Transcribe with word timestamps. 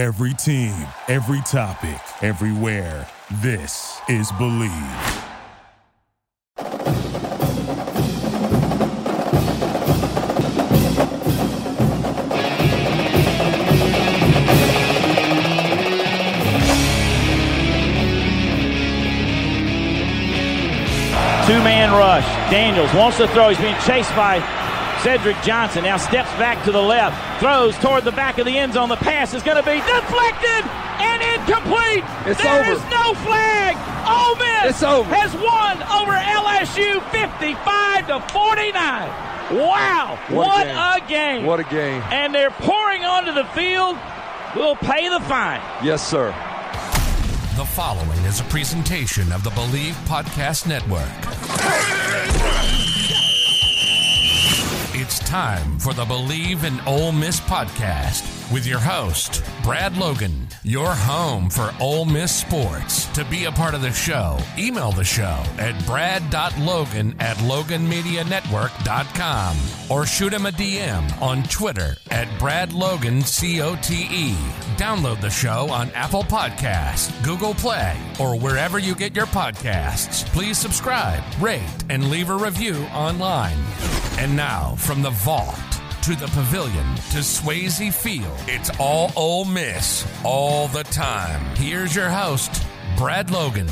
Every 0.00 0.32
team, 0.32 0.74
every 1.08 1.42
topic, 1.42 2.00
everywhere. 2.22 3.06
This 3.42 4.00
is 4.08 4.32
Bleav. 4.32 4.70
Two 21.46 21.62
man 21.62 21.92
rush. 21.92 22.24
Daniels 22.50 22.94
wants 22.94 23.18
to 23.18 23.28
throw. 23.28 23.50
He's 23.50 23.58
being 23.58 23.76
chased 23.84 24.16
by 24.16 24.38
Cedric 25.02 25.36
Johnson. 25.42 25.84
Now 25.84 25.96
steps 25.96 26.28
back 26.38 26.62
to 26.64 26.72
the 26.72 26.80
left. 26.82 27.40
Throws 27.40 27.76
toward 27.78 28.04
the 28.04 28.12
back 28.12 28.38
of 28.38 28.44
the 28.46 28.56
end 28.58 28.74
zone. 28.74 28.88
The 28.88 28.96
pass 28.96 29.32
is 29.34 29.42
going 29.42 29.56
to 29.56 29.62
be 29.62 29.78
deflected 29.80 30.62
and 31.00 31.22
incomplete. 31.40 32.04
It's 32.26 32.42
There 32.42 32.60
over. 32.60 32.70
is 32.72 32.82
no 32.90 33.14
flag. 33.24 33.76
Ole 34.06 34.36
Miss 34.36 34.74
It's 34.76 34.82
over. 34.82 35.08
has 35.14 35.32
won 35.34 35.80
over 35.88 36.12
LSU 36.12 37.00
55 37.10 38.06
to 38.08 38.20
49. 38.32 39.08
Wow. 39.66 40.18
What 40.28 40.66
a 40.66 40.68
game. 40.68 40.76
a 40.78 41.08
game. 41.08 41.46
What 41.46 41.60
a 41.60 41.64
game. 41.64 42.02
and 42.12 42.34
they're 42.34 42.50
pouring 42.50 43.04
onto 43.04 43.32
the 43.32 43.44
field. 43.46 43.96
We'll 44.54 44.76
pay 44.76 45.08
the 45.08 45.20
fine. 45.20 45.60
Yes, 45.82 46.06
sir. 46.06 46.28
The 47.56 47.64
following 47.64 48.18
is 48.24 48.40
a 48.40 48.44
presentation 48.44 49.32
of 49.32 49.44
the 49.44 49.50
Bleav 49.50 49.92
Podcast 50.06 50.66
Network. 50.66 51.08
Time 55.30 55.78
for 55.78 55.94
the 55.94 56.04
Bleav 56.04 56.64
in 56.64 56.80
Ole 56.88 57.12
Miss 57.12 57.38
podcast 57.38 58.52
with 58.52 58.66
your 58.66 58.80
host, 58.80 59.44
Brad 59.62 59.96
Logan, 59.96 60.48
your 60.64 60.92
home 60.92 61.48
for 61.48 61.72
Ole 61.78 62.04
Miss 62.04 62.34
sports. 62.34 63.06
To 63.12 63.24
be 63.24 63.44
a 63.44 63.52
part 63.52 63.74
of 63.74 63.80
the 63.80 63.92
show, 63.92 64.38
email 64.58 64.90
the 64.90 65.04
show 65.04 65.40
at 65.56 65.86
brad.logan 65.86 67.14
at 67.20 67.36
loganmedianetwork.com 67.36 69.56
or 69.88 70.04
shoot 70.04 70.32
him 70.32 70.46
a 70.46 70.50
DM 70.50 71.22
on 71.22 71.44
Twitter 71.44 71.94
at 72.10 72.26
bradlogancote. 72.40 74.34
Download 74.76 75.20
the 75.20 75.30
show 75.30 75.70
on 75.70 75.92
Apple 75.92 76.24
Podcasts, 76.24 77.24
Google 77.24 77.54
Play, 77.54 77.96
or 78.18 78.36
wherever 78.36 78.80
you 78.80 78.96
get 78.96 79.14
your 79.14 79.26
podcasts. 79.26 80.26
Please 80.32 80.58
subscribe, 80.58 81.22
rate, 81.40 81.62
and 81.88 82.10
leave 82.10 82.30
a 82.30 82.36
review 82.36 82.82
online. 82.86 83.58
And 84.20 84.36
now, 84.36 84.74
from 84.76 85.00
the 85.00 85.08
Vaught 85.08 86.02
to 86.02 86.14
the 86.14 86.26
pavilion 86.26 86.94
to 86.94 87.20
Swayze 87.20 87.90
Field, 87.90 88.36
it's 88.46 88.70
all 88.78 89.10
Ole 89.16 89.46
Miss 89.46 90.06
all 90.26 90.68
the 90.68 90.84
time. 90.84 91.40
Here's 91.56 91.96
your 91.96 92.10
host, 92.10 92.66
Brad 92.98 93.30
Logan. 93.30 93.66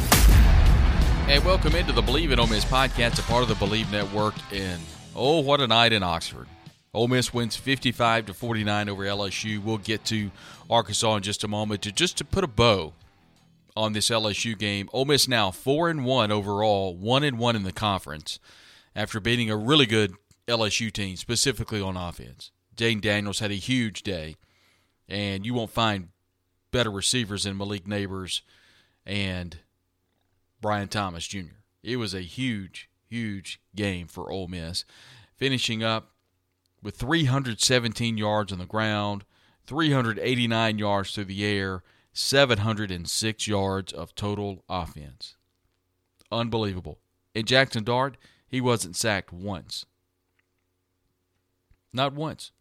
Hey, 1.27 1.39
welcome 1.41 1.75
into 1.75 1.93
the 1.93 2.01
Bleav 2.01 2.31
in 2.31 2.41
Ole 2.41 2.47
Miss 2.47 2.65
podcast, 2.65 3.19
a 3.19 3.23
part 3.25 3.43
of 3.43 3.51
the 3.51 3.57
Bleav 3.57 3.93
Network. 3.93 4.33
And 4.51 4.81
oh, 5.15 5.41
what 5.41 5.61
a 5.61 5.67
night 5.67 5.93
in 5.93 6.03
Oxford! 6.03 6.47
Ole 6.95 7.09
Miss 7.09 7.35
wins 7.35 7.55
55 7.55 8.25
to 8.25 8.33
49 8.33 8.89
over 8.89 9.05
LSU. 9.05 9.63
We'll 9.63 9.77
get 9.77 10.07
to 10.07 10.31
Arkansas 10.71 11.17
in 11.17 11.23
just 11.23 11.45
a 11.45 11.49
moment. 11.49 11.83
To 11.83 11.93
just 11.93 12.17
to 12.17 12.25
put 12.25 12.43
a 12.43 12.49
bow 12.49 12.95
on 13.77 13.93
this 13.93 14.09
LSU 14.09 14.59
game, 14.59 14.89
Ole 14.95 15.05
Miss 15.05 15.29
now 15.29 15.51
four 15.51 15.91
and 15.91 16.07
one 16.07 16.33
overall, 16.33 16.97
one 16.97 17.23
and 17.23 17.39
one 17.39 17.55
in 17.55 17.65
the 17.65 17.71
conference, 17.71 18.39
after 18.97 19.21
beating 19.21 19.51
a 19.51 19.57
really 19.59 19.85
good 19.85 20.15
LSU 20.49 20.93
team, 20.93 21.17
specifically 21.17 21.81
on 21.81 21.97
offense. 21.97 22.51
Jayden 22.77 23.01
Daniels 23.01 23.41
had 23.41 23.51
a 23.51 23.55
huge 23.55 24.03
day, 24.03 24.37
and 25.09 25.45
you 25.45 25.55
won't 25.55 25.71
find 25.71 26.09
better 26.71 26.91
receivers 26.91 27.45
than 27.45 27.57
Malik 27.57 27.85
Nabers 27.85 28.41
and 29.05 29.59
Brian 30.61 30.89
Thomas 30.89 31.27
Jr. 31.27 31.61
It 31.83 31.97
was 31.97 32.15
a 32.15 32.21
huge, 32.21 32.89
huge 33.09 33.61
game 33.75 34.07
for 34.07 34.31
Ole 34.31 34.49
Miss, 34.49 34.85
finishing 35.37 35.83
up 35.83 36.13
with 36.83 36.97
317 36.97 38.19
yards 38.19 38.53
on 38.53 38.59
the 38.59 38.67
ground, 38.67 39.25
389 39.67 40.79
yards 40.79 41.13
through 41.13 41.25
the 41.25 41.45
air, 41.45 41.83
706 42.13 43.47
yards 43.47 43.93
of 43.93 44.15
total 44.15 44.65
offense. 44.69 45.37
Unbelievable. 46.31 46.99
And 47.35 47.47
Jackson 47.47 47.85
Dart, 47.85 48.17
he 48.47 48.61
wasn't 48.61 48.97
sacked 48.97 49.33
once. 49.33 49.87
Not 51.99 52.15
once. 52.15 52.53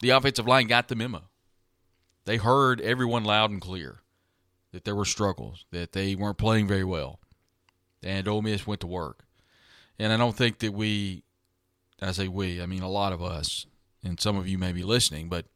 The 0.00 0.10
offensive 0.10 0.46
line 0.46 0.68
got 0.68 0.86
the 0.86 0.94
memo. 0.94 1.24
They 2.26 2.36
heard 2.36 2.80
everyone 2.80 3.24
loud 3.24 3.50
and 3.50 3.60
clear 3.60 4.02
that 4.70 4.84
there 4.84 4.94
were 4.94 5.04
struggles, 5.04 5.66
that 5.72 5.90
they 5.90 6.14
weren't 6.14 6.38
playing 6.38 6.68
very 6.68 6.84
well. 6.84 7.18
And 8.04 8.28
Ole 8.28 8.40
Miss 8.40 8.64
went 8.64 8.80
to 8.82 8.86
work. 8.86 9.24
And 9.98 10.12
I 10.12 10.16
don't 10.16 10.36
think 10.36 10.60
that 10.60 10.72
we, 10.72 11.24
I 12.00 12.12
say 12.12 12.28
we, 12.28 12.62
I 12.62 12.66
mean 12.66 12.82
a 12.82 12.88
lot 12.88 13.12
of 13.12 13.20
us, 13.20 13.66
and 14.04 14.20
some 14.20 14.36
of 14.36 14.46
you 14.46 14.58
may 14.58 14.70
be 14.70 14.84
listening, 14.84 15.28
but 15.28 15.46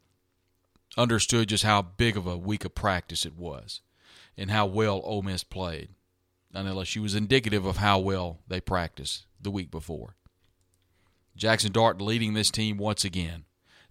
understood 0.97 1.49
just 1.49 1.63
how 1.63 1.83
big 1.83 2.17
of 2.17 2.27
a 2.27 2.37
week 2.37 2.65
of 2.65 2.75
practice 2.75 3.25
it 3.25 3.37
was 3.37 3.83
and 4.37 4.51
how 4.51 4.67
well 4.67 5.01
Ole 5.05 5.23
Miss 5.23 5.45
played. 5.45 5.91
And 6.53 6.67
LSU 6.67 7.03
was 7.03 7.15
indicative 7.15 7.67
of 7.67 7.77
how 7.77 8.01
well 8.01 8.41
they 8.49 8.61
practiced 8.61 9.27
the 9.41 9.53
week 9.53 9.71
before. 9.71 10.17
Jackson 11.37 11.71
Dart 11.73 12.01
leading 12.01 12.35
this 12.35 12.51
team 12.51 12.79
once 12.79 13.05
again. 13.05 13.45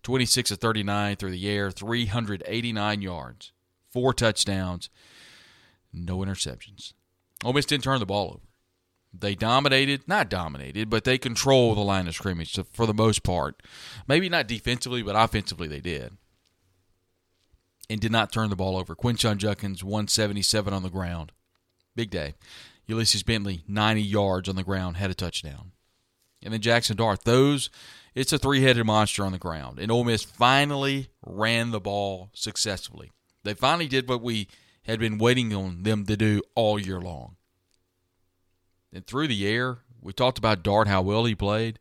26 0.04 0.52
of 0.52 0.60
39 0.60 1.16
through 1.16 1.32
the 1.32 1.50
air, 1.50 1.72
389 1.72 3.02
yards, 3.02 3.52
four 3.92 4.14
touchdowns, 4.14 4.90
no 5.92 6.18
interceptions. 6.18 6.94
Ole 7.44 7.54
Miss 7.54 7.66
didn't 7.66 7.84
turn 7.84 8.00
the 8.00 8.06
ball 8.06 8.28
over. 8.36 8.46
They 9.18 9.34
dominated, 9.34 10.08
not 10.08 10.30
dominated, 10.30 10.90
but 10.90 11.06
they 11.06 11.18
controlled 11.18 11.78
the 11.78 11.82
line 11.82 12.08
of 12.08 12.16
scrimmage 12.16 12.60
for 12.72 12.86
the 12.86 12.94
most 12.94 13.24
part. 13.24 13.64
Maybe 14.08 14.28
not 14.28 14.48
defensively, 14.48 15.02
but 15.02 15.16
offensively 15.16 15.68
they 15.68 15.80
did. 15.80 16.18
And 17.90 18.02
did 18.02 18.12
not 18.12 18.32
turn 18.32 18.50
the 18.50 18.56
ball 18.56 18.76
over. 18.78 18.96
Quinshon 18.96 19.38
Judkins, 19.38 19.84
177 19.84 20.74
on 20.74 20.84
the 20.84 20.90
ground. 20.90 21.32
Big 21.96 22.10
day. 22.10 22.34
Ulysses 22.88 23.24
Bentley, 23.24 23.64
90 23.68 24.02
yards 24.02 24.50
on 24.50 24.56
the 24.56 24.64
ground, 24.64 24.98
had 24.98 25.12
a 25.12 25.16
touchdown. 25.16 25.72
And 26.46 26.54
then 26.54 26.62
Jackson 26.62 26.96
Dart, 26.96 27.26
those, 27.26 27.72
it's 28.14 28.32
a 28.32 28.38
three 28.38 28.62
headed 28.62 28.86
monster 28.86 29.26
on 29.26 29.32
the 29.32 29.40
ground. 29.40 29.80
And 29.80 29.92
Ole 29.92 30.04
Miss 30.04 30.24
finally 30.24 31.10
ran 31.26 31.72
the 31.72 31.82
ball 31.82 32.30
successfully. 32.34 33.12
They 33.44 33.56
finally 33.56 33.88
did 33.88 34.08
what 34.08 34.22
we 34.22 34.48
had 34.84 35.00
been 35.00 35.18
waiting 35.18 35.54
on 35.54 35.82
them 35.84 36.06
to 36.06 36.16
do 36.16 36.42
all 36.54 36.80
year 36.80 37.02
long. 37.02 37.36
And 38.94 39.06
through 39.06 39.28
the 39.28 39.48
air, 39.48 39.80
we 40.00 40.14
talked 40.14 40.38
about 40.38 40.64
Dart, 40.64 40.88
how 40.88 41.02
well 41.02 41.26
he 41.26 41.34
played. 41.34 41.80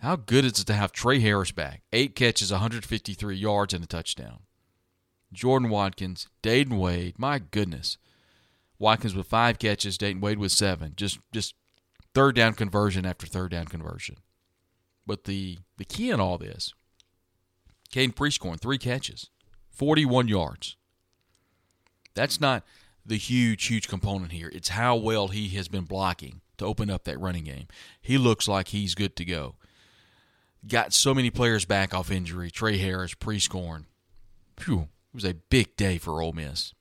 How 0.00 0.16
good 0.16 0.44
is 0.44 0.60
it 0.60 0.66
to 0.66 0.74
have 0.74 0.92
Tre 0.92 1.18
Harris 1.18 1.50
back? 1.50 1.82
Eight 1.92 2.14
catches, 2.14 2.50
153 2.50 3.34
yards, 3.34 3.72
and 3.72 3.82
a 3.82 3.86
touchdown. 3.86 4.40
Jordan 5.32 5.70
Watkins, 5.70 6.28
Dayton 6.42 6.76
Wade, 6.76 7.18
my 7.18 7.38
goodness. 7.38 7.96
Watkins 8.78 9.14
with 9.14 9.28
five 9.28 9.58
catches, 9.58 9.96
Dayton 9.96 10.20
Wade 10.20 10.38
with 10.38 10.52
seven. 10.52 10.92
Just 10.96 11.20
just 11.32 11.54
third 12.14 12.34
down 12.34 12.54
conversion 12.54 13.06
after 13.06 13.26
third 13.26 13.50
down 13.50 13.66
conversion. 13.66 14.16
But 15.06 15.24
the 15.24 15.58
the 15.76 15.84
key 15.84 16.10
in 16.10 16.20
all 16.20 16.38
this, 16.38 16.72
Caden 17.92 18.14
Prescorn, 18.14 18.58
three 18.58 18.78
catches, 18.78 19.30
41 19.70 20.28
yards. 20.28 20.76
That's 22.14 22.40
not 22.40 22.64
the 23.04 23.16
huge, 23.16 23.66
huge 23.66 23.88
component 23.88 24.32
here. 24.32 24.50
It's 24.52 24.70
how 24.70 24.96
well 24.96 25.28
he 25.28 25.48
has 25.50 25.68
been 25.68 25.84
blocking 25.84 26.40
to 26.58 26.66
open 26.66 26.90
up 26.90 27.04
that 27.04 27.18
running 27.20 27.44
game. 27.44 27.66
He 28.00 28.18
looks 28.18 28.46
like 28.46 28.68
he's 28.68 28.94
good 28.94 29.16
to 29.16 29.24
go. 29.24 29.56
Got 30.66 30.92
so 30.92 31.12
many 31.12 31.30
players 31.30 31.64
back 31.64 31.92
off 31.92 32.10
injury. 32.10 32.50
Tre 32.50 32.78
Harris, 32.78 33.14
Prescorn. 33.14 33.86
Phew, 34.56 34.82
it 34.82 35.14
was 35.14 35.24
a 35.24 35.34
big 35.34 35.76
day 35.76 35.98
for 35.98 36.22
Ole 36.22 36.32
Miss. 36.32 36.74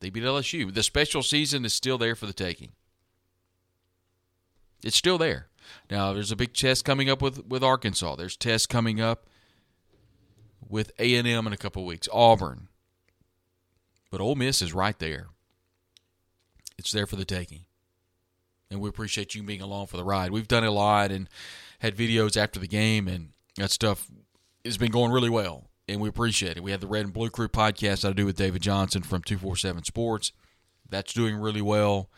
They 0.00 0.10
beat 0.10 0.24
LSU. 0.24 0.72
The 0.74 0.82
special 0.82 1.22
season 1.22 1.64
is 1.64 1.74
still 1.74 1.98
there 1.98 2.16
for 2.16 2.26
the 2.26 2.32
taking. 2.32 2.70
It's 4.82 4.96
still 4.96 5.18
there. 5.18 5.48
Now 5.90 6.12
there's 6.12 6.32
a 6.32 6.36
big 6.36 6.54
test 6.54 6.84
coming 6.84 7.08
up 7.08 7.22
with, 7.22 7.46
with 7.46 7.62
Arkansas. 7.62 8.16
There's 8.16 8.36
tests 8.36 8.66
coming 8.66 9.00
up 9.00 9.26
with 10.68 10.92
A 10.98 11.14
and 11.16 11.26
M 11.26 11.46
in 11.46 11.52
a 11.52 11.58
couple 11.58 11.84
weeks. 11.84 12.08
Auburn. 12.12 12.68
But 14.10 14.20
Ole 14.20 14.34
Miss 14.34 14.60
is 14.60 14.72
right 14.72 14.98
there. 14.98 15.28
It's 16.78 16.92
there 16.92 17.06
for 17.06 17.16
the 17.16 17.24
taking. 17.24 17.64
And 18.70 18.80
we 18.80 18.88
appreciate 18.88 19.34
you 19.34 19.42
being 19.42 19.60
along 19.60 19.86
for 19.86 19.96
the 19.96 20.04
ride. 20.04 20.30
We've 20.30 20.48
done 20.48 20.64
a 20.64 20.70
lot 20.70 21.10
and 21.10 21.28
had 21.80 21.96
videos 21.96 22.36
after 22.36 22.60
the 22.60 22.68
game, 22.68 23.08
and 23.08 23.30
that 23.56 23.70
stuff 23.70 24.08
has 24.64 24.78
been 24.78 24.90
going 24.90 25.12
really 25.12 25.30
well. 25.30 25.70
And 25.88 26.00
we 26.00 26.08
appreciate 26.08 26.56
it. 26.56 26.62
We 26.62 26.70
have 26.70 26.80
the 26.80 26.86
Red 26.86 27.04
and 27.04 27.12
Blue 27.12 27.30
Crew 27.30 27.48
podcast 27.48 28.08
I 28.08 28.12
do 28.12 28.26
with 28.26 28.36
David 28.36 28.62
Johnson 28.62 29.02
from 29.02 29.22
247 29.22 29.84
Sports. 29.84 30.32
That's 30.88 31.12
doing 31.12 31.36
really 31.36 31.62
well. 31.62 32.10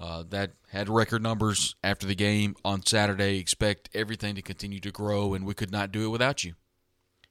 Uh, 0.00 0.22
that 0.28 0.52
had 0.70 0.88
record 0.88 1.20
numbers 1.22 1.74
after 1.82 2.06
the 2.06 2.14
game 2.14 2.54
on 2.64 2.86
Saturday. 2.86 3.38
Expect 3.38 3.90
everything 3.94 4.36
to 4.36 4.42
continue 4.42 4.78
to 4.80 4.92
grow, 4.92 5.34
and 5.34 5.44
we 5.44 5.54
could 5.54 5.72
not 5.72 5.90
do 5.90 6.04
it 6.04 6.08
without 6.08 6.44
you. 6.44 6.54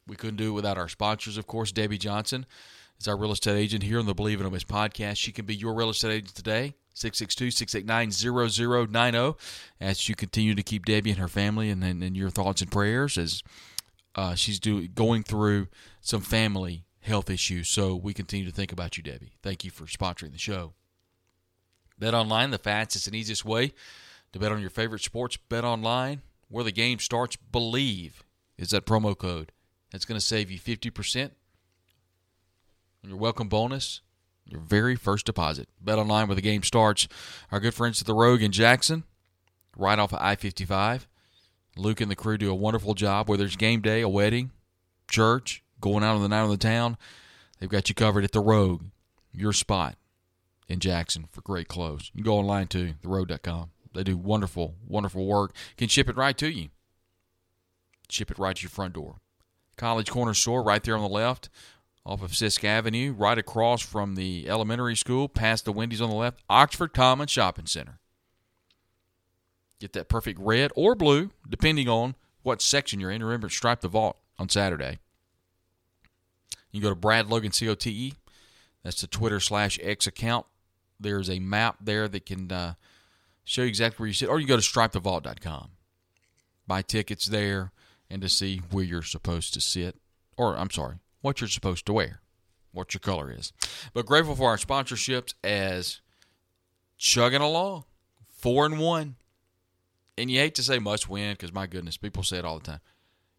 We 0.05 0.17
couldn't 0.17 0.35
do 0.37 0.49
it 0.49 0.53
without 0.53 0.77
our 0.77 0.89
sponsors, 0.89 1.37
of 1.37 1.47
course, 1.47 1.71
Debbie 1.71 1.97
Johnson. 1.97 2.45
is 2.99 3.07
our 3.07 3.15
real 3.17 3.31
estate 3.31 3.57
agent 3.57 3.83
here 3.83 3.99
on 3.99 4.05
the 4.05 4.15
Bleav 4.15 4.41
in 4.41 4.51
Miss 4.51 4.65
podcast. 4.65 5.15
She 5.17 5.31
can 5.31 5.45
be 5.45 5.55
your 5.55 5.73
real 5.73 5.89
estate 5.89 6.11
agent 6.11 6.35
today. 6.35 6.75
662-689-0090 6.95 9.35
as 9.79 10.09
you 10.09 10.15
continue 10.15 10.55
to 10.55 10.63
keep 10.63 10.85
Debbie 10.85 11.11
and 11.11 11.19
her 11.19 11.27
family 11.27 11.69
and, 11.69 11.83
and, 11.83 12.01
and 12.03 12.17
your 12.17 12.31
thoughts 12.31 12.61
and 12.61 12.71
prayers 12.71 13.19
as 13.19 13.43
uh, 14.15 14.33
she's 14.33 14.59
do, 14.59 14.87
going 14.87 15.21
through 15.23 15.67
some 16.01 16.21
family 16.21 16.85
health 17.01 17.29
issues. 17.29 17.69
So 17.69 17.95
we 17.95 18.15
continue 18.15 18.47
to 18.47 18.51
think 18.51 18.71
about 18.71 18.97
you, 18.97 19.03
Debbie. 19.03 19.33
Thank 19.43 19.63
you 19.63 19.69
for 19.69 19.85
sponsoring 19.85 20.31
the 20.31 20.39
show. 20.39 20.73
Bet 21.99 22.13
online, 22.13 22.51
the 22.51 22.57
fastest 22.57 23.07
and 23.07 23.15
easiest 23.15 23.43
way 23.43 23.73
to 24.31 24.39
bet 24.39 24.51
on 24.51 24.61
your 24.61 24.69
favorite 24.69 25.01
sports. 25.01 25.37
Bet 25.37 25.63
online, 25.63 26.21
where 26.47 26.63
the 26.63 26.71
game 26.71 26.99
starts. 26.99 27.37
Bleav 27.51 28.13
is 28.57 28.69
that 28.69 28.85
promo 28.85 29.17
code. 29.17 29.51
That's 29.91 30.05
going 30.05 30.19
to 30.19 30.25
save 30.25 30.51
you 30.51 30.59
50% 30.59 31.31
on 33.03 33.09
your 33.09 33.17
welcome 33.17 33.47
bonus, 33.47 34.01
your 34.45 34.59
very 34.59 34.95
first 34.95 35.25
deposit. 35.25 35.69
Bet 35.81 35.97
online 35.97 36.27
where 36.27 36.35
the 36.35 36.41
game 36.41 36.63
starts. 36.63 37.07
Our 37.51 37.59
good 37.59 37.73
friends 37.73 38.01
at 38.01 38.07
the 38.07 38.13
Rogue 38.13 38.43
in 38.43 38.51
Jackson, 38.51 39.03
right 39.75 39.97
off 39.97 40.13
of 40.13 40.19
I 40.21 40.35
55. 40.35 41.07
Luke 41.77 42.01
and 42.01 42.11
the 42.11 42.15
crew 42.15 42.37
do 42.37 42.51
a 42.51 42.55
wonderful 42.55 42.93
job, 42.93 43.29
whether 43.29 43.45
it's 43.45 43.55
game 43.55 43.81
day, 43.81 44.01
a 44.01 44.09
wedding, 44.09 44.51
church, 45.09 45.63
going 45.79 46.03
out 46.03 46.15
on 46.15 46.21
the 46.21 46.27
night 46.27 46.43
of 46.43 46.49
the 46.49 46.57
town. 46.57 46.97
They've 47.59 47.69
got 47.69 47.89
you 47.89 47.95
covered 47.95 48.23
at 48.23 48.31
the 48.31 48.39
Rogue, 48.39 48.83
your 49.31 49.53
spot 49.53 49.95
in 50.67 50.79
Jackson 50.79 51.27
for 51.31 51.41
great 51.41 51.67
clothes. 51.67 52.11
You 52.13 52.23
go 52.23 52.37
online 52.37 52.67
too, 52.67 52.93
therogue.com. 53.01 53.71
They 53.93 54.03
do 54.03 54.17
wonderful, 54.17 54.75
wonderful 54.87 55.25
work. 55.25 55.53
Can 55.77 55.87
ship 55.87 56.09
it 56.09 56.17
right 56.17 56.37
to 56.37 56.49
you. 56.49 56.69
Ship 58.09 58.29
it 58.29 58.39
right 58.39 58.55
to 58.55 58.61
your 58.61 58.69
front 58.69 58.93
door. 58.93 59.15
College 59.75 60.09
Corner 60.09 60.33
Store 60.33 60.63
right 60.63 60.83
there 60.83 60.95
on 60.95 61.01
the 61.01 61.09
left 61.09 61.49
off 62.07 62.23
of 62.23 62.31
Sisk 62.31 62.63
Avenue, 62.63 63.11
right 63.11 63.37
across 63.37 63.81
from 63.81 64.15
the 64.15 64.47
elementary 64.47 64.95
school, 64.95 65.27
past 65.27 65.65
the 65.65 65.73
Wendy's 65.73 66.01
on 66.01 66.09
the 66.09 66.15
left, 66.15 66.39
Oxford 66.49 66.93
Common 66.93 67.27
Shopping 67.27 67.65
Center. 67.65 67.99
Get 69.79 69.91
that 69.93 70.07
perfect 70.07 70.39
red 70.39 70.71
or 70.75 70.95
blue, 70.95 71.31
depending 71.47 71.89
on 71.89 72.15
what 72.43 72.61
section 72.61 73.01
you're 73.01 73.11
in. 73.11 73.21
Remember, 73.21 73.49
stripe 73.49 73.81
the 73.81 73.89
Vaught 73.89 74.15
on 74.39 74.47
Saturday. 74.47 74.99
You 76.71 76.81
go 76.81 76.89
to 76.89 76.95
Brad 76.95 77.27
Logan 77.27 77.51
COTE. 77.51 78.13
That's 78.83 79.01
the 79.01 79.07
Twitter 79.07 79.41
slash 79.41 79.77
X 79.83 80.07
account. 80.07 80.45
There's 80.99 81.29
a 81.29 81.39
map 81.39 81.77
there 81.81 82.07
that 82.07 82.25
can 82.25 82.51
uh, 82.51 82.73
show 83.43 83.61
you 83.61 83.67
exactly 83.67 84.03
where 84.03 84.07
you 84.07 84.13
sit, 84.13 84.29
or 84.29 84.39
you 84.39 84.47
go 84.47 84.57
to 84.57 84.61
stripethevaught.com. 84.61 85.69
Buy 86.65 86.81
tickets 86.81 87.27
there 87.27 87.71
and 88.09 88.21
to 88.21 88.29
see 88.29 88.61
where 88.71 88.83
you're 88.83 89.01
supposed 89.01 89.53
to 89.53 89.61
sit, 89.61 89.95
or 90.37 90.57
I'm 90.57 90.69
sorry, 90.69 90.97
what 91.21 91.39
you're 91.41 91.47
supposed 91.47 91.85
to 91.85 91.93
wear, 91.93 92.21
what 92.71 92.93
your 92.93 92.99
color 92.99 93.31
is. 93.31 93.53
But 93.93 94.05
grateful 94.05 94.35
for 94.35 94.49
our 94.49 94.57
sponsorships 94.57 95.33
as 95.43 96.01
chugging 96.97 97.41
along, 97.41 97.85
four 98.27 98.65
and 98.65 98.79
one. 98.79 99.15
And 100.17 100.31
you 100.31 100.39
hate 100.39 100.55
to 100.55 100.63
say 100.63 100.79
must 100.79 101.07
win 101.07 101.33
because 101.33 101.53
my 101.53 101.67
goodness, 101.67 101.95
people 101.95 102.23
say 102.23 102.37
it 102.37 102.45
all 102.45 102.57
the 102.57 102.65
time. 102.65 102.79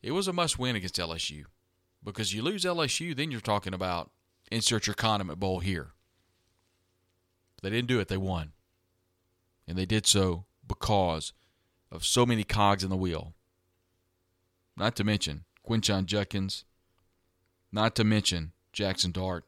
It 0.00 0.12
was 0.12 0.28
a 0.28 0.32
must 0.32 0.58
win 0.58 0.76
against 0.76 0.96
LSU 0.96 1.44
because 2.04 2.32
you 2.32 2.43
lose 2.43 2.64
LSU, 2.64 3.16
then 3.16 3.31
you're 3.31 3.40
talking 3.40 3.75
about 3.75 4.11
insert 4.50 4.87
your 4.87 4.94
condiment 4.94 5.40
bowl 5.40 5.58
here. 5.58 5.90
They 7.62 7.70
didn't 7.70 7.88
do 7.88 8.00
it, 8.00 8.08
they 8.08 8.16
won. 8.16 8.52
And 9.66 9.76
they 9.76 9.87
did 9.87 10.06
so 10.06 10.44
because 10.66 11.32
of 11.90 12.05
so 12.05 12.25
many 12.25 12.44
cogs 12.44 12.84
in 12.84 12.90
the 12.90 12.96
wheel. 12.96 13.34
Not 14.76 14.94
to 14.96 15.05
mention 15.05 15.44
Quinshon 15.66 16.06
Judkins, 16.06 16.64
not 17.72 17.94
to 17.96 18.05
mention 18.05 18.52
Jackson 18.72 19.12
Dart, 19.12 19.44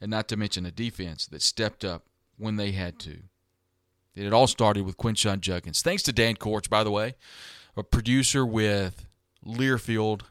and 0.00 0.10
not 0.10 0.28
to 0.28 0.36
mention 0.36 0.66
a 0.66 0.70
defense 0.70 1.26
that 1.26 1.42
stepped 1.42 1.84
up 1.84 2.06
when 2.36 2.56
they 2.56 2.72
had 2.72 2.98
to. 3.00 3.18
It 4.14 4.32
all 4.32 4.46
started 4.46 4.84
with 4.84 4.96
Quinshon 4.96 5.40
Judkins. 5.40 5.80
Thanks 5.80 6.02
to 6.04 6.12
Dan 6.12 6.36
Korch, 6.36 6.68
by 6.68 6.82
the 6.82 6.90
way, 6.90 7.14
a 7.76 7.84
producer 7.84 8.44
with 8.44 9.06
Learfield, 9.46 10.22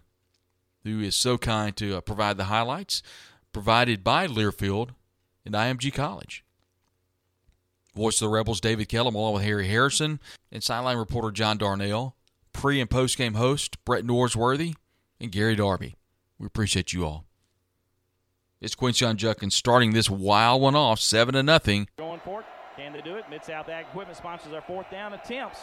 who 0.84 1.00
is 1.00 1.16
so 1.16 1.38
kind 1.38 1.76
to 1.78 1.98
uh, 1.98 2.02
provide 2.02 2.38
the 2.38 2.46
highlights 2.46 3.02
provided 3.54 4.04
by 4.04 4.28
Learfield 4.28 4.90
and 5.46 5.56
IMG 5.56 5.94
College. 5.94 6.44
Voice 7.98 8.22
of 8.22 8.28
the 8.28 8.34
Rebels, 8.34 8.62
David 8.62 8.88
Kellum, 8.88 9.16
along 9.16 9.34
with 9.34 9.44
Harry 9.44 9.68
Harrison, 9.68 10.20
and 10.52 10.64
sideline 10.64 10.98
reporter 10.98 11.32
John 11.32 11.58
Darnell, 11.58 12.16
pre 12.54 12.80
and 12.80 12.90
post 12.90 13.18
game 13.18 13.34
host 13.34 13.84
Brett 13.84 14.06
Norsworthy, 14.06 14.76
and 15.20 15.32
Gary 15.32 15.56
Darby. 15.56 15.96
We 16.38 16.46
appreciate 16.46 16.94
you 16.94 17.06
all. 17.06 17.26
It's 18.62 18.76
Quinshon 18.76 19.16
Judkins 19.18 19.56
starting 19.56 19.94
this 19.94 20.10
wild 20.10 20.62
one 20.62 20.76
off, 20.76 21.00
seven 21.00 21.34
to 21.34 21.44
nothing. 21.44 21.88
Going 21.98 22.22
for 22.24 22.42
it. 22.42 22.46
Can 22.76 22.94
they 22.94 23.02
do 23.02 23.16
it? 23.16 23.26
Mid 23.30 23.44
South 23.44 23.68
Ag 23.70 23.88
Equipment 23.88 24.18
sponsors 24.18 24.54
our 24.54 24.62
fourth 24.62 24.90
down 24.92 25.14
attempts. 25.14 25.60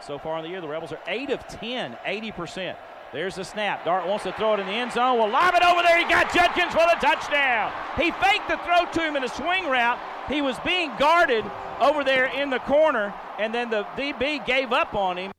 So 0.00 0.18
far 0.18 0.38
in 0.38 0.44
the 0.44 0.50
year, 0.50 0.60
the 0.60 0.68
Rebels 0.68 0.92
are 0.92 1.00
8 1.06 1.30
of 1.30 1.46
10, 1.48 1.96
80%. 2.04 2.76
There's 3.12 3.34
the 3.34 3.44
snap. 3.44 3.84
Dart 3.84 4.06
wants 4.06 4.24
to 4.24 4.32
throw 4.32 4.54
it 4.54 4.60
in 4.60 4.66
the 4.66 4.72
end 4.72 4.92
zone. 4.92 5.18
Will 5.18 5.28
lob 5.28 5.54
it 5.54 5.62
over 5.62 5.82
there. 5.82 5.98
He 5.98 6.04
got 6.04 6.32
Judkins 6.32 6.72
for 6.72 6.86
the 6.86 6.96
touchdown. 6.98 7.70
He 7.96 8.10
faked 8.10 8.48
the 8.48 8.56
throw 8.64 8.86
to 8.90 9.00
him 9.06 9.16
in 9.16 9.24
a 9.24 9.28
swing 9.28 9.68
route. 9.68 9.98
He 10.28 10.40
was 10.40 10.58
being 10.60 10.90
guarded 10.98 11.44
over 11.78 12.04
there 12.04 12.26
in 12.26 12.48
the 12.48 12.60
corner, 12.60 13.12
and 13.38 13.54
then 13.54 13.68
the 13.68 13.84
DB 13.96 14.44
gave 14.46 14.72
up 14.72 14.94
on 14.94 15.18
him. 15.18 15.32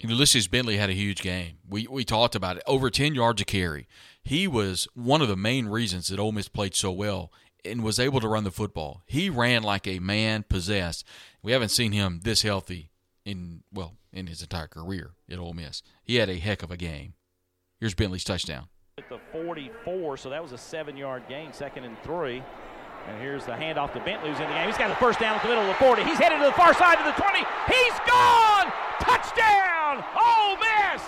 Ulysses 0.00 0.46
Bentley 0.46 0.76
had 0.76 0.90
a 0.90 0.94
huge 0.94 1.20
game. 1.20 1.58
We 1.68 1.88
we 1.88 2.04
talked 2.04 2.36
about 2.36 2.56
it. 2.56 2.62
Over 2.68 2.88
10 2.90 3.16
yards 3.16 3.42
a 3.42 3.44
carry. 3.44 3.88
He 4.22 4.46
was 4.46 4.86
one 4.94 5.20
of 5.20 5.26
the 5.26 5.36
main 5.36 5.66
reasons 5.66 6.06
that 6.08 6.20
Ole 6.20 6.30
Miss 6.30 6.48
played 6.48 6.76
so 6.76 6.92
well 6.92 7.32
and 7.64 7.82
was 7.82 7.98
able 7.98 8.20
to 8.20 8.28
run 8.28 8.44
the 8.44 8.52
football. 8.52 9.02
He 9.06 9.28
ran 9.28 9.64
like 9.64 9.88
a 9.88 9.98
man 9.98 10.44
possessed. 10.48 11.04
We 11.42 11.50
haven't 11.50 11.70
seen 11.70 11.90
him 11.90 12.20
this 12.22 12.42
healthy 12.42 12.90
in 13.28 13.62
well 13.72 13.94
in 14.10 14.26
his 14.26 14.40
entire 14.40 14.66
career 14.66 15.10
at 15.30 15.38
Ole 15.38 15.52
Miss. 15.52 15.82
He 16.02 16.16
had 16.16 16.30
a 16.30 16.38
heck 16.38 16.62
of 16.62 16.70
a 16.70 16.78
game. 16.78 17.12
Here's 17.78 17.94
Bentley's 17.94 18.24
touchdown. 18.24 18.68
At 18.96 19.08
the 19.10 19.18
44, 19.32 20.16
so 20.16 20.30
that 20.30 20.42
was 20.42 20.52
a 20.52 20.58
seven-yard 20.58 21.24
gain, 21.28 21.52
second 21.52 21.84
and 21.84 21.96
three. 22.02 22.42
And 23.06 23.20
here's 23.20 23.44
the 23.44 23.52
handoff 23.52 23.92
to 23.92 24.00
Bentley, 24.00 24.30
who's 24.30 24.40
in 24.40 24.48
the 24.48 24.54
game. 24.54 24.66
He's 24.66 24.78
got 24.78 24.88
the 24.88 24.96
first 24.96 25.20
down 25.20 25.36
at 25.36 25.42
the 25.42 25.48
middle 25.48 25.62
of 25.62 25.68
the 25.68 25.74
40. 25.74 26.04
He's 26.04 26.18
headed 26.18 26.40
to 26.40 26.46
the 26.46 26.52
far 26.52 26.74
side 26.74 26.98
of 26.98 27.04
the 27.04 27.20
20. 27.20 27.38
He's 27.68 27.96
gone! 28.08 28.72
Touchdown! 28.98 30.02
Ole 30.16 30.56
Miss! 30.56 31.04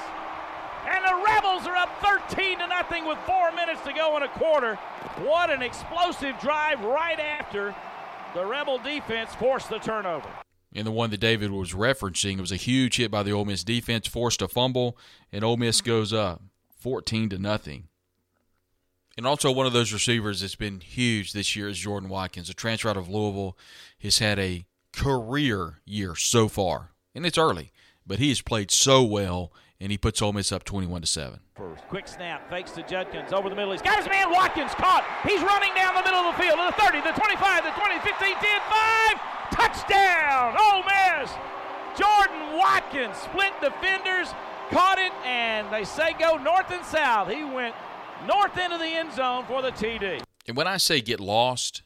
And 0.87 1.03
the 1.05 1.25
Rebels 1.25 1.67
are 1.67 1.77
up 1.77 1.91
13 2.29 2.59
to 2.59 2.67
nothing 2.69 3.07
with 3.07 3.19
four 3.27 3.51
minutes 3.53 3.81
to 3.85 3.93
go 3.93 4.17
in 4.19 4.23
a 4.23 4.29
quarter. 4.29 4.77
What 5.25 5.51
an 5.51 5.63
explosive 5.63 6.39
drive 6.39 6.81
right 6.85 7.19
after 7.19 7.75
the 8.35 8.45
Rebel 8.45 8.79
defense 8.79 9.35
forced 9.35 9.69
the 9.69 9.79
turnover. 9.79 10.31
And 10.73 10.87
the 10.87 10.93
one 10.93 11.11
that 11.11 11.19
David 11.19 11.51
was 11.51 11.73
referencing 11.73 12.39
it 12.39 12.41
was 12.41 12.53
a 12.53 12.57
huge 12.57 12.97
hit 12.97 13.11
by 13.11 13.23
the 13.23 13.33
Ole 13.33 13.45
Miss 13.45 13.65
defense, 13.65 14.07
forced 14.07 14.41
a 14.41 14.49
fumble, 14.49 14.97
and 15.33 15.43
Ole 15.43 15.57
Miss 15.57 15.81
goes 15.81 16.13
up 16.13 16.43
14 16.79 17.29
to 17.31 17.39
nothing. 17.39 17.89
And 19.17 19.27
also 19.27 19.51
one 19.51 19.67
of 19.67 19.73
those 19.73 19.93
receivers 19.93 20.41
that's 20.41 20.55
been 20.55 20.81
huge 20.81 21.33
this 21.33 21.57
year 21.57 21.69
is 21.69 21.79
Jordan 21.79 22.09
Watkins, 22.09 22.49
a 22.49 22.55
transfer 22.55 22.89
out 22.89 22.97
of 22.97 23.09
Louisville. 23.09 23.59
He's 23.99 24.21
had 24.21 24.39
a 24.39 24.65
career 24.93 25.81
year 25.85 26.15
so 26.15 26.49
far, 26.49 26.93
and 27.15 27.27
it's 27.27 27.37
early, 27.37 27.73
but 28.07 28.19
he 28.19 28.29
has 28.29 28.41
played 28.41 28.71
so 28.71 29.03
well, 29.03 29.53
and 29.81 29.91
he 29.91 29.99
puts 29.99 30.23
Ole 30.23 30.33
Miss 30.33 30.53
up 30.53 30.63
21 30.63 31.01
to 31.03 31.07
seven. 31.07 31.41
First, 31.57 31.87
quick 31.89 32.07
snap, 32.07 32.49
fakes 32.49 32.71
to 32.73 32.83
Judkins 32.85 33.33
over 33.33 33.49
the 33.49 33.57
middle. 33.57 33.73
He's 33.73 33.83
got 33.83 33.99
his 33.99 34.09
man 34.09 34.31
Watkins 34.31 34.73
caught. 34.75 35.05
He's 35.27 35.43
running 35.43 35.75
down 35.75 35.95
the 35.95 36.03
middle 36.03 36.21
of 36.21 36.37
the 36.37 36.43
field 36.43 36.59
to 36.59 36.73
the 36.75 36.81
30, 36.81 37.01
the 37.01 37.13
25, 37.13 37.65
the 37.65 37.71
20, 37.71 37.99
15, 38.01 38.35
10, 38.39 38.61
5. 39.19 39.40
Touchdown, 39.51 40.57
Ole 40.59 40.83
Miss. 40.85 41.31
Jordan 41.99 42.57
Watkins 42.57 43.17
split 43.17 43.53
defenders, 43.61 44.33
caught 44.71 44.99
it, 44.99 45.13
and 45.25 45.73
they 45.73 45.85
say 45.85 46.15
go 46.19 46.37
north 46.37 46.71
and 46.71 46.85
south. 46.85 47.29
He 47.29 47.45
went 47.45 47.75
north 48.27 48.57
of 48.57 48.79
the 48.79 48.87
end 48.87 49.13
zone 49.13 49.45
for 49.47 49.63
the 49.63 49.71
TD. 49.73 50.23
And 50.47 50.57
when 50.57 50.67
I 50.67 50.77
say 50.77 51.01
get 51.01 51.21
lost 51.21 51.83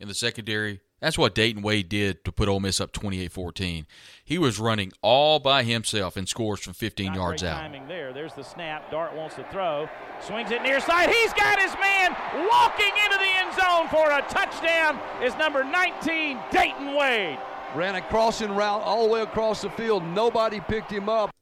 in 0.00 0.08
the 0.08 0.14
secondary, 0.14 0.80
that's 1.02 1.18
what 1.18 1.34
Dayton 1.34 1.62
Wade 1.62 1.88
did 1.88 2.24
to 2.24 2.30
put 2.30 2.48
Ole 2.48 2.60
Miss 2.60 2.80
up 2.80 2.92
28-14. 2.92 3.86
He 4.24 4.38
was 4.38 4.60
running 4.60 4.92
all 5.02 5.40
by 5.40 5.64
himself 5.64 6.16
and 6.16 6.28
scores 6.28 6.60
from 6.60 6.74
15 6.74 7.06
Not 7.06 7.16
yards 7.16 7.42
great 7.42 7.50
out. 7.50 7.60
Timing 7.62 7.88
there. 7.88 8.12
There's 8.12 8.34
the 8.34 8.44
snap. 8.44 8.88
Dart 8.88 9.12
wants 9.12 9.34
to 9.34 9.44
throw. 9.50 9.88
Swings 10.20 10.52
it 10.52 10.62
near 10.62 10.78
side. 10.78 11.10
He's 11.10 11.32
got 11.32 11.60
his 11.60 11.74
man 11.80 12.14
walking 12.48 12.92
into 13.04 13.18
the 13.18 13.30
end 13.34 13.52
zone 13.52 13.88
for 13.88 14.12
a 14.12 14.22
touchdown. 14.30 15.00
Is 15.20 15.34
number 15.36 15.64
19 15.64 16.38
Dayton 16.52 16.94
Wade. 16.94 17.36
Ran 17.74 17.96
a 17.96 18.02
crossing 18.02 18.54
route 18.54 18.82
all 18.82 19.08
the 19.08 19.12
way 19.12 19.22
across 19.22 19.62
the 19.62 19.70
field. 19.70 20.04
Nobody 20.04 20.60
picked 20.60 20.92
him 20.92 21.08
up. 21.08 21.34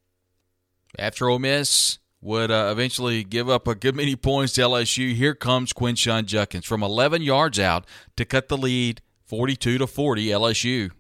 After 0.99 1.29
Ole 1.29 1.39
Miss 1.39 1.99
would 2.23 2.51
uh, 2.51 2.71
eventually 2.73 3.25
give 3.25 3.51
up 3.51 3.69
a 3.69 3.75
good 3.75 3.95
many 3.95 4.17
points 4.17 4.55
to 4.55 4.63
LSU, 4.63 5.15
here 5.15 5.35
comes 5.35 5.75
Quinshon 5.75 6.25
Judkins 6.25 6.65
from 6.65 6.83
11 6.83 7.21
yards 7.21 7.59
out 7.59 7.85
to 8.17 8.25
cut 8.25 8.49
the 8.49 8.57
lead 8.57 9.03
42 9.31 9.79
to 9.79 9.87
40 9.87 10.27
LSU. 10.27 10.91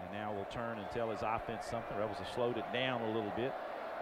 And 0.00 0.12
now 0.12 0.32
we'll 0.32 0.44
turn 0.44 0.78
and 0.78 0.88
tell 0.92 1.10
his 1.10 1.22
offense 1.22 1.66
something. 1.68 1.96
Rebels 1.98 2.18
have 2.18 2.28
slowed 2.32 2.56
it 2.56 2.64
down 2.72 3.02
a 3.02 3.08
little 3.08 3.32
bit. 3.34 3.52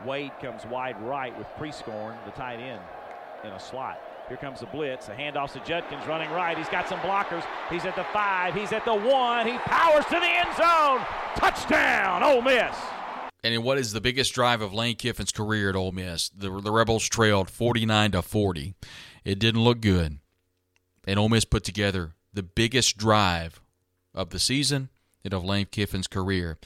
Wade 0.04 0.32
comes 0.38 0.66
wide 0.66 1.00
right 1.00 1.36
with 1.38 1.46
Prescorn, 1.56 2.14
the 2.26 2.30
tight 2.32 2.60
end, 2.60 2.82
in 3.42 3.50
a 3.52 3.58
slot. 3.58 3.98
Here 4.28 4.36
comes 4.36 4.60
the 4.60 4.66
blitz. 4.66 5.06
The 5.06 5.12
handoff 5.12 5.52
to 5.54 5.60
Judkins 5.60 6.06
running 6.06 6.30
right. 6.30 6.58
He's 6.58 6.68
got 6.68 6.90
some 6.90 6.98
blockers. 7.00 7.42
He's 7.70 7.86
at 7.86 7.96
the 7.96 8.04
five. 8.12 8.54
He's 8.54 8.70
at 8.72 8.84
the 8.84 8.94
one. 8.94 9.46
He 9.46 9.56
powers 9.56 10.04
to 10.04 10.20
the 10.20 10.28
end 10.28 10.54
zone. 10.58 11.00
Touchdown, 11.36 12.22
Ole 12.22 12.42
Miss. 12.42 12.76
And 13.42 13.54
in 13.54 13.62
what 13.62 13.78
is 13.78 13.94
the 13.94 14.02
biggest 14.02 14.34
drive 14.34 14.60
of 14.60 14.74
Lane 14.74 14.96
Kiffin's 14.96 15.32
career 15.32 15.70
at 15.70 15.74
Ole 15.74 15.92
Miss, 15.92 16.28
the, 16.28 16.50
the 16.60 16.70
Rebels 16.70 17.08
trailed 17.08 17.48
49 17.48 18.10
to 18.10 18.20
40. 18.20 18.74
It 19.24 19.38
didn't 19.38 19.64
look 19.64 19.80
good. 19.80 20.18
And 21.06 21.18
Ole 21.18 21.30
Miss 21.30 21.46
put 21.46 21.64
together 21.64 22.12
the 22.34 22.42
biggest 22.42 22.98
drive 22.98 23.58
of 24.14 24.30
the 24.30 24.38
season 24.38 24.88
and 25.24 25.34
of 25.34 25.44
Lane 25.44 25.66
Kiffin's 25.70 26.06
career. 26.06 26.58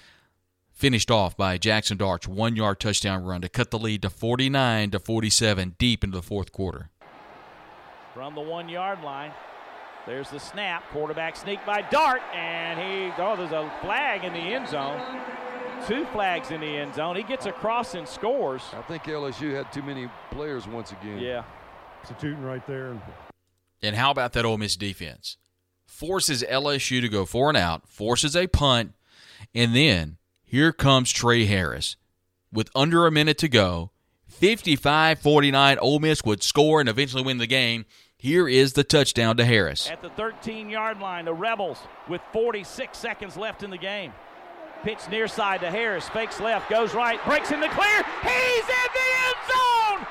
Finished 0.73 1.11
off 1.11 1.37
by 1.37 1.57
Jackson 1.57 1.97
Dart's 1.97 2.27
one 2.27 2.57
yard 2.57 2.81
touchdown 2.81 3.25
run 3.25 3.41
to 3.43 3.49
cut 3.49 3.71
the 3.71 3.79
lead 3.79 4.03
to 4.03 4.11
49 4.11 4.91
to 4.91 4.99
47 4.99 5.77
deep 5.79 6.03
into 6.03 6.17
the 6.17 6.23
fourth 6.23 6.51
quarter. 6.53 6.91
From 8.13 8.35
the 8.35 8.41
one 8.41 8.69
yard 8.69 9.03
line, 9.03 9.33
there's 10.07 10.31
the 10.31 10.41
snap. 10.41 10.89
Quarterback 10.91 11.37
sneak 11.37 11.65
by 11.65 11.83
Dart, 11.83 12.23
and 12.35 12.79
he, 12.79 13.23
oh, 13.23 13.37
there's 13.37 13.53
a 13.53 13.73
flag 13.81 14.25
in 14.25 14.33
the 14.33 14.39
end 14.39 14.69
zone. 14.69 15.01
Two 15.87 16.07
flags 16.07 16.51
in 16.51 16.61
the 16.61 16.67
end 16.67 16.95
zone. 16.95 17.17
He 17.17 17.23
gets 17.23 17.47
across 17.47 17.95
and 17.95 18.09
scores. 18.09 18.63
I 18.73 18.83
think 18.83 19.05
LSU 19.05 19.55
had 19.55 19.73
too 19.73 19.83
many 19.83 20.09
players 20.31 20.67
once 20.67 20.93
again. 20.93 21.19
Yeah. 21.19 21.45
Substituting 22.05 22.43
right 22.43 22.67
there. 22.67 23.01
And 23.83 23.97
how 23.97 24.11
about 24.11 24.33
that 24.33 24.45
Ole 24.45 24.59
Miss 24.59 24.77
defense? 24.77 25.37
Forces 25.95 26.43
LSU 26.43 27.01
to 27.01 27.09
go 27.09 27.25
four 27.25 27.49
and 27.49 27.57
out, 27.57 27.89
forces 27.89 28.35
a 28.35 28.49
punt, 28.49 28.95
and 29.55 29.77
then 29.77 30.17
here 30.43 30.73
comes 30.73 31.13
Tre 31.13 31.45
Harris. 31.47 31.95
With 32.53 32.69
under 32.75 33.07
a 33.07 33.13
minute 33.13 33.39
to 33.39 33.49
go, 33.49 33.93
55 34.27 35.21
49, 35.21 35.79
Ole 35.79 36.01
Miss 36.01 36.25
would 36.25 36.43
score 36.43 36.81
and 36.81 36.89
eventually 36.89 37.23
win 37.23 37.39
the 37.39 37.47
game. 37.47 37.85
Here 38.17 38.49
is 38.49 38.73
the 38.73 38.83
touchdown 38.83 39.37
to 39.37 39.45
Harris. 39.45 39.89
At 39.89 40.03
the 40.03 40.11
13 40.11 40.69
yard 40.69 40.99
line, 40.99 41.27
the 41.27 41.33
Rebels 41.33 41.79
with 42.09 42.21
46 42.33 42.99
seconds 42.99 43.37
left 43.37 43.63
in 43.63 43.71
the 43.71 43.79
game. 43.79 44.13
Pitch 44.83 45.09
near 45.13 45.29
side 45.29 45.61
to 45.61 45.71
Harris, 45.71 46.09
fakes 46.09 46.41
left, 46.41 46.69
goes 46.69 46.93
right, 46.93 47.25
breaks 47.25 47.53
in 47.53 47.61
the 47.61 47.69
clear. 47.69 48.05
He's 48.21 48.65
in 48.65 48.91
the 48.95 49.11
end 49.29 49.37
zone! 49.47 50.07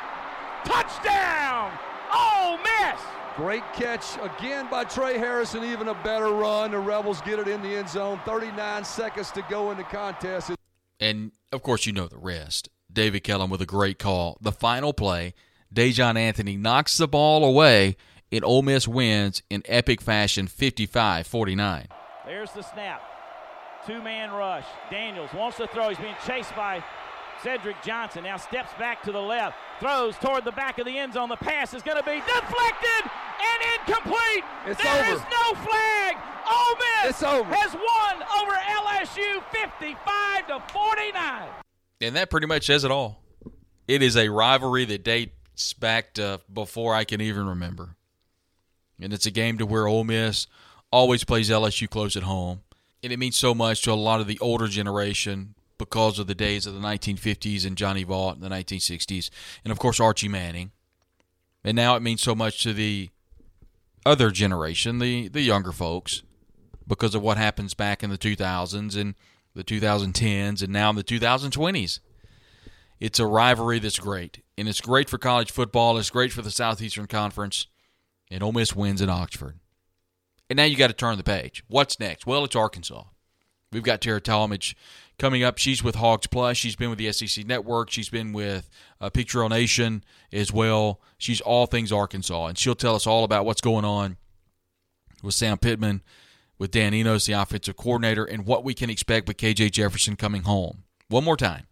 Touchdown! 0.64 1.78
Ole 2.16 2.58
Miss! 2.60 3.02
Great 3.36 3.64
catch 3.74 4.18
again 4.22 4.68
by 4.70 4.84
Trey 4.84 5.18
Harrison, 5.18 5.64
even 5.64 5.88
a 5.88 5.96
better 6.04 6.30
run. 6.30 6.70
The 6.70 6.78
Rebels 6.78 7.20
get 7.22 7.40
it 7.40 7.48
in 7.48 7.64
the 7.64 7.76
end 7.76 7.90
zone. 7.90 8.22
39 8.26 8.86
seconds 8.86 9.32
to 9.32 9.44
go 9.50 9.72
in 9.72 9.78
the 9.78 9.84
contest. 9.84 10.52
And 11.00 11.32
of 11.52 11.64
course, 11.64 11.88
you 11.88 11.94
know 11.94 12.08
the 12.08 12.20
rest. 12.20 12.70
David 12.92 13.24
Kellum 13.24 13.50
with 13.50 13.62
a 13.62 13.66
great 13.66 13.98
call. 13.98 14.38
The 14.40 14.52
final 14.52 14.94
play, 14.94 15.34
Daijahn 15.74 16.16
Anthony 16.16 16.58
knocks 16.58 16.98
the 16.98 17.08
ball 17.08 17.44
away, 17.44 17.98
and 18.32 18.46
Ole 18.46 18.62
Miss 18.62 18.88
wins 18.88 19.42
in 19.50 19.64
epic 19.66 20.00
fashion 20.00 20.46
55 20.46 21.26
49. 21.26 21.88
There's 22.28 22.52
the 22.52 22.62
snap. 22.62 23.02
Two 23.88 24.02
man 24.04 24.32
rush. 24.32 24.66
Daniels 24.92 25.34
wants 25.34 25.58
to 25.58 25.68
throw. 25.68 25.90
He's 25.90 25.98
being 25.98 26.16
chased 26.26 26.56
by 26.56 26.84
Cedric 27.44 27.82
Johnson. 27.84 28.24
Now 28.24 28.38
steps 28.38 28.72
back 28.80 29.04
to 29.04 29.12
the 29.12 29.20
left. 29.22 29.58
Throws 29.80 30.16
toward 30.18 30.46
the 30.46 30.52
back 30.52 30.80
of 30.80 30.86
the 30.86 30.98
end 30.98 31.14
zone. 31.14 31.30
The 31.30 31.36
pass 31.36 31.74
is 31.74 31.82
going 31.84 31.98
to 31.98 32.04
be 32.04 32.16
deflected 32.26 33.12
and 33.42 33.80
incomplete. 33.88 34.44
It's 34.66 34.82
There 34.82 35.04
over. 35.04 35.14
is 35.16 35.20
no 35.22 35.54
flag. 35.62 36.18
Ole 36.50 36.76
Miss 36.76 37.10
It's 37.12 37.24
over. 37.24 37.54
has 37.54 37.74
won 37.74 38.24
over 38.42 38.54
LSU 38.54 39.44
55 39.52 40.48
to 40.48 40.60
49. 40.74 41.50
And 42.02 42.16
that 42.16 42.30
pretty 42.30 42.48
much 42.48 42.66
says 42.66 42.84
it 42.84 42.92
all. 42.92 43.22
It 43.88 44.02
is 44.02 44.16
a 44.16 44.30
rivalry 44.30 44.86
that 44.86 45.04
dates 45.04 45.74
back 45.74 46.14
to 46.16 46.40
before 46.52 46.94
I 46.96 47.04
can 47.04 47.20
even 47.22 47.46
remember. 47.48 47.96
And 49.02 49.12
it's 49.14 49.26
a 49.26 49.32
game 49.32 49.58
to 49.58 49.66
where 49.66 49.88
Ole 49.88 50.04
Miss 50.06 50.48
always 50.92 51.24
plays 51.24 51.50
LSU 51.50 51.90
close 51.90 52.16
at 52.16 52.24
home. 52.24 52.62
And 53.04 53.12
it 53.12 53.20
means 53.20 53.38
so 53.38 53.54
much 53.54 53.82
to 53.82 53.92
a 53.92 53.96
lot 53.96 54.22
of 54.22 54.28
the 54.28 54.40
older 54.40 54.68
generation 54.68 55.56
because 55.84 56.18
of 56.18 56.28
the 56.28 56.36
days 56.36 56.66
of 56.66 56.74
the 56.74 56.80
1950s 56.80 57.66
and 57.66 57.76
Johnny 57.78 58.06
Vaught 58.06 58.36
in 58.36 58.42
the 58.42 58.50
1960s. 58.50 59.30
And 59.64 59.72
of 59.72 59.80
course, 59.80 60.00
Archie 60.00 60.30
Manning. 60.30 60.72
And 61.64 61.76
now 61.76 61.96
it 61.96 62.02
means 62.02 62.22
so 62.22 62.34
much 62.34 62.64
to 62.64 62.74
the 62.74 63.10
other 64.06 64.32
generation, 64.32 65.00
the, 65.00 65.28
the 65.28 65.42
younger 65.42 65.72
folks, 65.72 66.24
because 66.88 67.16
of 67.16 67.22
what 67.22 67.38
happens 67.38 67.74
back 67.74 68.02
in 68.02 68.10
the 68.10 68.18
2000s 68.18 69.00
and 69.00 69.16
the 69.54 69.64
2010s 69.64 70.64
and 70.64 70.74
now 70.74 70.90
in 70.90 70.96
the 70.96 71.04
2020s. 71.04 72.00
It's 73.00 73.20
a 73.20 73.28
rivalry 73.28 73.80
that's 73.80 74.00
great, 74.00 74.42
and 74.58 74.68
it's 74.70 74.80
great 74.80 75.10
for 75.10 75.18
college 75.18 75.52
football. 75.52 75.98
It's 75.98 76.10
great 76.10 76.32
for 76.32 76.42
the 76.42 76.52
Southeastern 76.52 77.08
Conference, 77.08 77.68
and 78.32 78.42
Ole 78.42 78.54
Miss 78.54 78.76
wins 78.76 79.02
in 79.02 79.10
Oxford. 79.10 79.60
And 80.50 80.56
now 80.56 80.64
you 80.64 80.78
got 80.78 80.88
to 80.88 80.94
turn 80.94 81.18
the 81.18 81.24
page. 81.24 81.64
What's 81.68 82.00
next? 82.00 82.26
Well, 82.26 82.46
it's 82.46 82.56
Arkansas. 82.56 83.04
We've 83.74 83.84
got 83.84 84.02
Tera 84.02 84.22
Talmadge 84.22 84.76
coming 85.18 85.44
up. 85.44 85.58
She's 85.58 85.84
with 85.84 85.96
Hogs 85.96 86.28
Plus. 86.28 86.58
She's 86.58 86.76
been 86.76 86.90
with 86.90 87.00
the 87.00 87.12
SEC 87.12 87.46
Network. 87.46 87.90
She's 87.90 88.10
been 88.10 88.34
with 88.34 88.70
uh, 89.00 89.10
Pig 89.10 89.28
Trail 89.28 89.50
Nation 89.50 90.04
as 90.32 90.52
well. 90.52 91.02
She's 91.18 91.42
all 91.42 91.66
things 91.66 91.92
Arkansas, 91.92 92.48
and 92.48 92.58
she'll 92.58 92.76
tell 92.76 92.96
us 92.96 93.08
all 93.08 93.24
about 93.24 93.46
what's 93.46 93.62
going 93.62 93.86
on 93.86 94.18
with 95.22 95.34
Sam 95.34 95.58
Pittman, 95.58 96.02
with 96.58 96.72
Dan 96.72 96.94
Enos, 96.94 97.26
the 97.26 97.34
offensive 97.34 97.78
coordinator, 97.78 98.26
and 98.26 98.46
what 98.46 98.64
we 98.64 98.74
can 98.74 98.90
expect 98.90 99.28
with 99.28 99.38
KJ 99.38 99.72
Jefferson 99.72 100.16
coming 100.16 100.44
home. 100.44 100.84
One 101.08 101.24
more 101.24 101.38
time. 101.38 101.68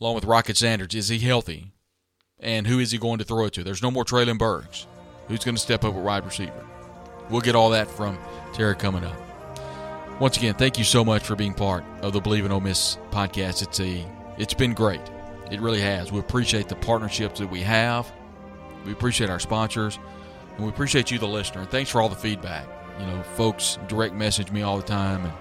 Along 0.00 0.14
with 0.14 0.24
Rocket 0.24 0.56
Sanders, 0.56 0.94
is 0.94 1.08
he 1.08 1.18
healthy? 1.18 1.72
And 2.40 2.66
who 2.68 2.78
is 2.78 2.92
he 2.92 2.98
going 2.98 3.18
to 3.18 3.24
throw 3.24 3.46
it 3.46 3.52
to? 3.54 3.64
There's 3.64 3.82
no 3.82 3.90
more 3.90 4.04
Treylon 4.04 4.38
Burks. 4.38 4.86
Who's 5.26 5.44
going 5.44 5.56
to 5.56 5.60
step 5.60 5.84
up 5.84 5.94
at 5.94 6.00
wide 6.00 6.24
receiver? 6.24 6.64
We'll 7.30 7.40
get 7.40 7.56
all 7.56 7.70
that 7.70 7.90
from 7.90 8.16
Tera 8.52 8.74
coming 8.74 9.04
up. 9.04 9.27
Once 10.20 10.36
again, 10.36 10.54
thank 10.54 10.76
you 10.76 10.82
so 10.82 11.04
much 11.04 11.22
for 11.22 11.36
being 11.36 11.54
part 11.54 11.84
of 12.02 12.12
the 12.12 12.20
Bleav 12.20 12.44
in 12.44 12.50
Ole 12.50 12.60
Miss 12.60 12.98
podcast. 13.12 13.62
It's 13.62 13.78
a 13.78 14.04
it's 14.36 14.52
been 14.52 14.74
great. 14.74 15.00
It 15.52 15.60
really 15.60 15.80
has. 15.80 16.10
We 16.10 16.18
appreciate 16.18 16.68
the 16.68 16.74
partnerships 16.74 17.38
that 17.38 17.46
we 17.46 17.60
have. 17.60 18.10
We 18.84 18.90
appreciate 18.90 19.30
our 19.30 19.38
sponsors, 19.38 19.96
and 20.56 20.64
we 20.64 20.70
appreciate 20.70 21.12
you, 21.12 21.20
the 21.20 21.28
listener. 21.28 21.60
And 21.60 21.70
thanks 21.70 21.88
for 21.88 22.00
all 22.00 22.08
the 22.08 22.16
feedback. 22.16 22.66
You 22.98 23.06
know, 23.06 23.22
folks 23.36 23.78
direct 23.86 24.12
message 24.12 24.50
me 24.50 24.62
all 24.62 24.76
the 24.76 24.82
time, 24.82 25.24
and 25.24 25.34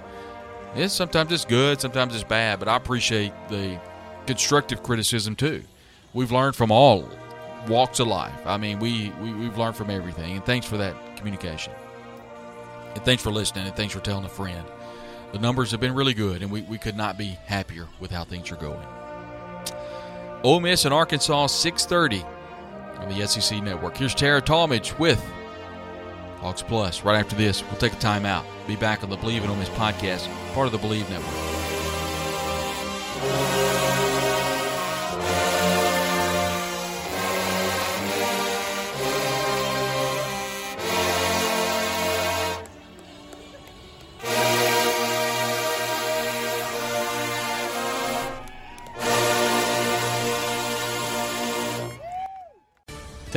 it's 0.83 0.93
sometimes 0.93 1.31
it's 1.31 1.45
good, 1.45 1.81
sometimes 1.81 2.13
it's 2.13 2.23
bad, 2.23 2.59
but 2.59 2.67
I 2.67 2.75
appreciate 2.75 3.33
the 3.49 3.79
constructive 4.27 4.83
criticism 4.83 5.35
too. 5.35 5.63
We've 6.13 6.31
learned 6.31 6.55
from 6.55 6.71
all 6.71 7.09
walks 7.67 7.99
of 7.99 8.07
life. 8.07 8.45
I 8.45 8.57
mean, 8.57 8.77
we, 8.77 9.11
we 9.21 9.33
we've 9.33 9.57
learned 9.57 9.75
from 9.75 9.89
everything, 9.89 10.33
and 10.33 10.45
thanks 10.45 10.67
for 10.67 10.77
that 10.77 11.17
communication. 11.17 11.73
And 12.97 13.05
thanks 13.05 13.21
for 13.21 13.29
listening, 13.29 13.67
and 13.67 13.75
thanks 13.75 13.93
for 13.93 13.99
telling 13.99 14.25
a 14.25 14.29
friend. 14.29 14.65
The 15.31 15.37
numbers 15.37 15.69
have 15.69 15.79
been 15.79 15.93
really 15.93 16.15
good, 16.15 16.41
and 16.41 16.49
we, 16.49 16.63
we 16.63 16.79
could 16.79 16.97
not 16.97 17.15
be 17.15 17.37
happier 17.45 17.87
with 17.99 18.09
how 18.09 18.23
things 18.23 18.51
are 18.51 18.55
going. 18.55 18.87
Ole 20.43 20.59
Miss 20.59 20.83
and 20.83 20.91
Arkansas, 20.91 21.45
630 21.45 22.25
on 22.97 23.09
the 23.09 23.27
SEC 23.27 23.61
Network. 23.61 23.95
Here's 23.95 24.15
Tera 24.15 24.41
Talmadge 24.41 24.97
with 24.97 25.23
Hogs 26.39 26.63
Plus. 26.63 27.03
Right 27.03 27.19
after 27.19 27.35
this, 27.35 27.63
we'll 27.65 27.77
take 27.77 27.93
a 27.93 27.97
timeout. 27.97 28.45
Be 28.65 28.75
back 28.75 29.03
on 29.03 29.11
the 29.11 29.17
Bleav 29.17 29.43
in 29.43 29.49
Ole 29.51 29.57
Miss 29.57 29.69
podcast, 29.69 30.27
part 30.55 30.65
of 30.65 30.71
the 30.71 30.79
Bleav 30.79 31.07
Network. 31.07 31.56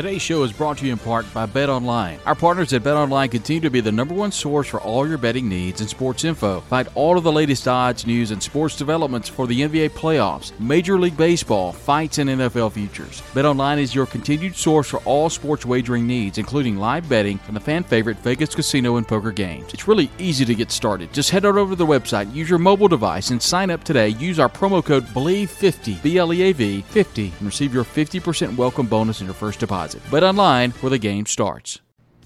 Today's 0.01 0.23
show 0.23 0.45
is 0.45 0.53
brought 0.55 0.79
to 0.79 0.87
you 0.87 0.93
in 0.93 0.99
part 0.99 1.31
by 1.35 1.45
Bet 1.45 1.69
Online. 1.69 2.19
Our 2.25 2.35
partners 2.35 2.73
at 2.73 2.83
Bet 2.83 2.97
Online 2.97 3.29
continue 3.29 3.61
to 3.61 3.69
be 3.69 3.83
the 3.83 3.93
number 3.93 4.15
one 4.15 4.33
source 4.33 4.67
for 4.67 4.81
all 4.81 5.07
your 5.07 5.19
betting 5.19 5.47
needs 5.47 5.83
and 5.83 5.91
sports 5.91 6.25
info. 6.25 6.61
Find 6.63 6.89
all 6.95 7.19
of 7.19 7.23
the 7.23 7.31
latest 7.31 7.69
odds, 7.69 8.07
news, 8.07 8.31
and 8.31 8.43
sports 8.43 8.77
developments 8.77 9.29
for 9.29 9.47
the 9.47 9.61
NBA 9.61 9.91
playoffs, 9.91 10.59
Major 10.59 10.99
League 10.99 11.19
Baseball, 11.19 11.73
fights, 11.73 12.17
and 12.17 12.31
NFL 12.31 12.73
futures. 12.73 13.23
Bet 13.35 13.45
Online 13.45 13.79
is 13.79 13.95
your 13.95 14.07
continued 14.07 14.57
source 14.57 14.89
for 14.89 15.01
all 15.01 15.29
sports 15.29 15.67
wagering 15.67 16.07
needs, 16.07 16.39
including 16.39 16.79
live 16.79 17.07
betting 17.07 17.39
and 17.47 17.55
the 17.55 17.61
fan 17.61 17.85
favorite 17.85 18.17
Vegas 18.21 18.55
casino 18.55 18.97
and 18.97 19.07
poker 19.07 19.33
games. 19.33 19.75
It's 19.75 19.87
really 19.87 20.11
easy 20.19 20.47
to 20.47 20.55
get 20.55 20.71
started. 20.71 21.13
Just 21.13 21.29
head 21.29 21.45
on 21.45 21.59
over 21.59 21.73
to 21.73 21.77
the 21.77 21.85
website, 21.85 22.35
use 22.35 22.49
your 22.49 22.59
mobile 22.59 22.89
device, 22.89 23.29
and 23.33 23.43
sign 23.43 23.69
up 23.69 23.85
today. 23.85 24.09
Use 24.09 24.39
our 24.39 24.49
promo 24.49 24.83
code 24.83 25.05
BLEAV50, 25.09 26.03
B 26.03 26.17
L 26.17 26.33
E 26.33 26.41
A 26.41 26.53
V 26.53 26.81
50, 26.81 27.35
and 27.39 27.43
receive 27.43 27.75
your 27.75 27.85
50% 27.85 28.57
welcome 28.57 28.87
bonus 28.87 29.21
in 29.21 29.27
your 29.27 29.35
first 29.35 29.61
deposit. 29.61 29.90
Bet 30.11 30.23
online 30.23 30.71
where 30.81 30.91
the 30.91 30.99
game 30.99 31.27
starts. 31.27 31.81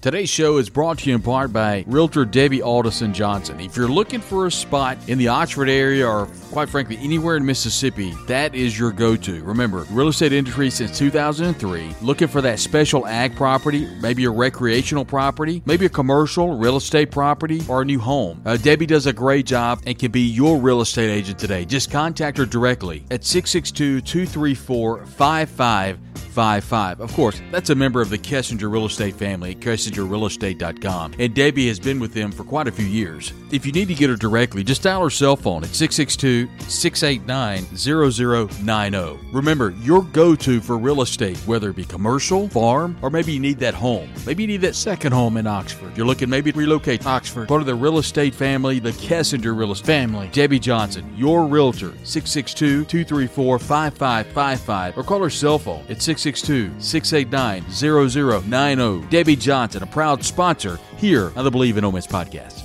Today's 0.05 0.29
show 0.29 0.57
is 0.57 0.69
brought 0.69 0.99
to 0.99 1.09
you 1.09 1.15
in 1.15 1.21
part 1.23 1.51
by 1.51 1.83
Realtor 1.87 2.25
Debbie 2.25 2.61
Alderson 2.61 3.11
Johnson. 3.11 3.59
If 3.59 3.75
you're 3.75 3.87
looking 3.87 4.21
for 4.21 4.45
a 4.45 4.51
spot 4.51 4.99
in 5.07 5.17
the 5.17 5.29
Oxford 5.29 5.67
area 5.67 6.07
or 6.07 6.27
quite 6.51 6.69
frankly 6.69 6.99
anywhere 7.01 7.37
in 7.37 7.43
Mississippi, 7.43 8.13
that 8.27 8.53
is 8.53 8.77
your 8.77 8.91
go-to. 8.91 9.43
Remember, 9.43 9.87
real 9.89 10.09
estate 10.09 10.31
industry 10.31 10.69
since 10.69 10.95
2003, 10.95 11.95
looking 12.03 12.27
for 12.27 12.39
that 12.41 12.59
special 12.59 13.07
ag 13.07 13.35
property, 13.35 13.87
maybe 13.99 14.25
a 14.25 14.29
recreational 14.29 15.03
property, 15.03 15.63
maybe 15.65 15.87
a 15.87 15.89
commercial 15.89 16.55
real 16.55 16.77
estate 16.77 17.09
property 17.09 17.61
or 17.67 17.81
a 17.81 17.85
new 17.85 17.99
home. 17.99 18.43
Uh, 18.45 18.57
Debbie 18.57 18.85
does 18.85 19.07
a 19.07 19.13
great 19.13 19.47
job 19.47 19.81
and 19.87 19.97
can 19.97 20.11
be 20.11 20.21
your 20.21 20.59
real 20.59 20.81
estate 20.81 21.09
agent 21.09 21.39
today. 21.39 21.65
Just 21.65 21.89
contact 21.89 22.37
her 22.37 22.45
directly 22.45 23.03
at 23.09 23.25
662 23.25 24.01
234 24.01 25.07
5555. 25.07 27.01
Of 27.01 27.11
course, 27.13 27.41
that's 27.49 27.71
a 27.71 27.75
member 27.75 28.01
of 28.01 28.11
the 28.11 28.19
Kessinger 28.19 28.71
Real 28.71 28.85
Estate 28.85 29.15
family 29.15 29.53
at 29.53 29.61
KessingerRealEstate.com. 29.95 31.13
And 31.19 31.33
Debbie 31.33 31.67
has 31.67 31.79
been 31.79 31.99
with 31.99 32.13
them 32.13 32.31
for 32.31 32.43
quite 32.43 32.67
a 32.67 32.71
few 32.71 32.85
years. 32.85 33.33
If 33.51 33.65
you 33.65 33.71
need 33.71 33.87
to 33.87 33.93
get 33.93 34.09
her 34.09 34.15
directly, 34.15 34.63
just 34.63 34.83
dial 34.83 35.03
her 35.03 35.09
cell 35.09 35.35
phone 35.35 35.63
at 35.63 35.73
662 35.73 36.49
689 36.69 37.65
0090. 37.75 39.19
Remember, 39.31 39.71
your 39.81 40.03
go 40.03 40.35
to 40.35 40.59
for 40.61 40.77
real 40.77 41.01
estate, 41.01 41.37
whether 41.39 41.69
it 41.69 41.75
be 41.75 41.85
commercial, 41.85 42.49
farm, 42.49 42.97
or 43.01 43.09
maybe 43.09 43.33
you 43.33 43.39
need 43.39 43.59
that 43.59 43.73
home. 43.73 44.09
Maybe 44.25 44.43
you 44.43 44.47
need 44.47 44.61
that 44.61 44.75
second 44.75 45.13
home 45.13 45.37
in 45.37 45.47
Oxford. 45.47 45.95
You're 45.95 46.05
looking 46.05 46.29
maybe 46.29 46.51
to 46.51 46.57
relocate 46.57 47.01
to 47.01 47.09
Oxford. 47.09 47.47
Part 47.47 47.61
of 47.61 47.67
the 47.67 47.75
real 47.75 47.97
estate 47.97 48.33
family, 48.33 48.79
the 48.79 48.91
Kessinger 48.91 49.57
Real 49.57 49.71
Estate 49.71 49.85
family. 49.85 50.29
Debbie 50.31 50.59
Johnson, 50.59 51.11
your 51.15 51.45
realtor, 51.45 51.93
662 52.03 52.85
234 52.85 53.59
5555, 53.59 54.97
or 54.97 55.03
call 55.03 55.21
her 55.21 55.29
cell 55.29 55.59
phone 55.59 55.81
at 55.89 56.01
662 56.01 56.71
689 56.79 57.63
0090. 57.71 59.07
Debbie 59.09 59.35
Johnson, 59.35 59.83
a 59.85 59.91
proud 59.91 60.23
sponsor 60.23 60.79
here 60.97 61.31
on 61.35 61.45
the 61.45 61.51
Bleav 61.51 61.77
in 61.77 61.85
Ole 61.85 61.91
Miss 61.93 62.07
podcast. 62.07 62.64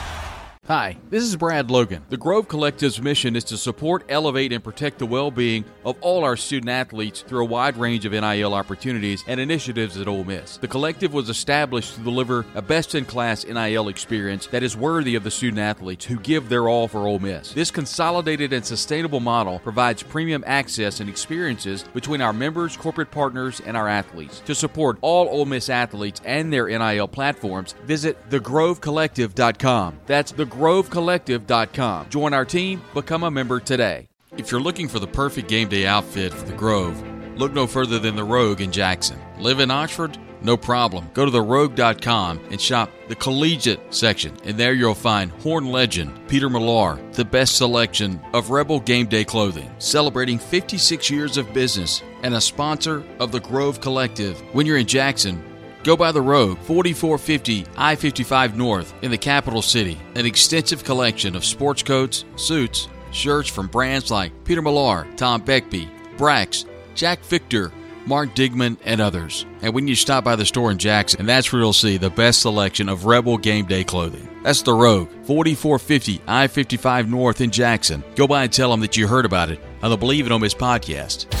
Hi, 0.67 0.95
this 1.09 1.23
is 1.23 1.35
Brad 1.35 1.71
Logan. 1.71 2.05
The 2.09 2.17
Grove 2.17 2.47
Collective's 2.47 3.01
mission 3.01 3.35
is 3.35 3.43
to 3.45 3.57
support, 3.57 4.05
elevate, 4.09 4.53
and 4.53 4.63
protect 4.63 4.99
the 4.99 5.07
well 5.07 5.31
being 5.31 5.65
of 5.83 5.97
all 6.01 6.23
our 6.23 6.37
student 6.37 6.69
athletes 6.69 7.23
through 7.27 7.41
a 7.41 7.47
wide 7.47 7.77
range 7.77 8.05
of 8.05 8.11
NIL 8.11 8.53
opportunities 8.53 9.23
and 9.25 9.39
initiatives 9.39 9.97
at 9.97 10.07
Ole 10.07 10.23
Miss. 10.23 10.57
The 10.57 10.67
collective 10.67 11.15
was 11.15 11.29
established 11.29 11.95
to 11.95 12.01
deliver 12.01 12.45
a 12.53 12.61
best 12.61 12.93
in 12.93 13.05
class 13.05 13.43
NIL 13.43 13.87
experience 13.87 14.45
that 14.47 14.61
is 14.61 14.77
worthy 14.77 15.15
of 15.15 15.23
the 15.23 15.31
student 15.31 15.57
athletes 15.57 16.05
who 16.05 16.19
give 16.19 16.47
their 16.47 16.69
all 16.69 16.87
for 16.87 17.07
Ole 17.07 17.17
Miss. 17.17 17.53
This 17.53 17.71
consolidated 17.71 18.53
and 18.53 18.63
sustainable 18.63 19.19
model 19.19 19.57
provides 19.57 20.03
premium 20.03 20.43
access 20.45 20.99
and 20.99 21.09
experiences 21.09 21.85
between 21.91 22.21
our 22.21 22.33
members, 22.33 22.77
corporate 22.77 23.09
partners, 23.09 23.63
and 23.65 23.75
our 23.75 23.87
athletes. 23.87 24.41
To 24.41 24.53
support 24.53 24.99
all 25.01 25.27
Ole 25.27 25.45
Miss 25.45 25.69
athletes 25.69 26.21
and 26.23 26.53
their 26.53 26.67
NIL 26.67 27.07
platforms, 27.07 27.73
visit 27.83 28.15
thegrovecollective.com. 28.29 30.01
That's 30.05 30.31
the 30.31 30.50
grovecollective.com. 30.51 32.09
Join 32.09 32.33
our 32.33 32.45
team, 32.45 32.81
become 32.93 33.23
a 33.23 33.31
member 33.31 33.59
today. 33.59 34.07
If 34.37 34.51
you're 34.51 34.61
looking 34.61 34.87
for 34.87 34.99
the 34.99 35.07
perfect 35.07 35.49
game 35.49 35.67
day 35.67 35.85
outfit 35.85 36.33
for 36.33 36.45
the 36.45 36.53
Grove, 36.53 37.01
look 37.37 37.53
no 37.53 37.67
further 37.67 37.99
than 37.99 38.15
the 38.15 38.23
Rogue 38.23 38.61
in 38.61 38.71
Jackson. 38.71 39.19
Live 39.39 39.59
in 39.59 39.71
Oxford? 39.71 40.17
No 40.43 40.57
problem. 40.57 41.09
Go 41.13 41.25
to 41.25 41.31
therogue.com 41.31 42.39
and 42.49 42.59
shop 42.59 42.89
the 43.07 43.15
collegiate 43.15 43.93
section, 43.93 44.35
and 44.43 44.57
there 44.57 44.73
you'll 44.73 44.95
find 44.95 45.31
Horn 45.31 45.67
Legend, 45.67 46.27
Peter 46.27 46.49
Millar, 46.49 46.99
the 47.11 47.25
best 47.25 47.57
selection 47.57 48.19
of 48.33 48.49
Rebel 48.49 48.79
Game 48.79 49.05
Day 49.05 49.23
clothing, 49.23 49.69
celebrating 49.77 50.39
56 50.39 51.09
years 51.11 51.37
of 51.37 51.53
business 51.53 52.01
and 52.23 52.33
a 52.33 52.41
sponsor 52.41 53.03
of 53.19 53.31
the 53.31 53.39
Grove 53.39 53.81
Collective. 53.81 54.39
When 54.53 54.65
you're 54.65 54.77
in 54.77 54.87
Jackson, 54.87 55.43
Go 55.83 55.97
by 55.97 56.11
the 56.11 56.21
Rogue, 56.21 56.59
4450 56.59 57.65
I 57.75 57.95
55 57.95 58.55
North 58.55 58.93
in 59.01 59.09
the 59.09 59.17
capital 59.17 59.61
city. 59.61 59.97
An 60.15 60.25
extensive 60.25 60.83
collection 60.83 61.35
of 61.35 61.43
sports 61.43 61.81
coats, 61.81 62.23
suits, 62.35 62.87
shirts 63.11 63.49
from 63.49 63.67
brands 63.67 64.11
like 64.11 64.31
Peter 64.43 64.61
Millar, 64.61 65.07
Tom 65.15 65.41
Beckbe, 65.41 65.89
Brax, 66.17 66.65
Jack 66.93 67.19
Victor, 67.21 67.71
Mark 68.05 68.35
Digman, 68.35 68.77
and 68.85 69.01
others. 69.01 69.45
And 69.61 69.73
when 69.73 69.87
you 69.87 69.95
stop 69.95 70.23
by 70.23 70.35
the 70.35 70.45
store 70.45 70.71
in 70.71 70.77
Jackson, 70.77 71.25
that's 71.25 71.51
where 71.51 71.61
you'll 71.61 71.73
see 71.73 71.97
the 71.97 72.09
best 72.09 72.41
selection 72.41 72.87
of 72.87 73.05
Rebel 73.05 73.37
Game 73.37 73.65
Day 73.65 73.83
clothing. 73.83 74.27
That's 74.43 74.61
the 74.61 74.73
Rogue, 74.73 75.09
4450 75.25 76.21
I 76.27 76.47
55 76.47 77.09
North 77.09 77.41
in 77.41 77.49
Jackson. 77.49 78.03
Go 78.15 78.27
by 78.27 78.43
and 78.43 78.53
tell 78.53 78.69
them 78.69 78.81
that 78.81 78.97
you 78.97 79.07
heard 79.07 79.25
about 79.25 79.49
it 79.49 79.59
on 79.81 79.89
the 79.89 79.97
Bleav 79.97 80.25
It 80.25 80.31
Ole 80.31 80.39
Miss 80.39 80.53
podcast. 80.53 81.40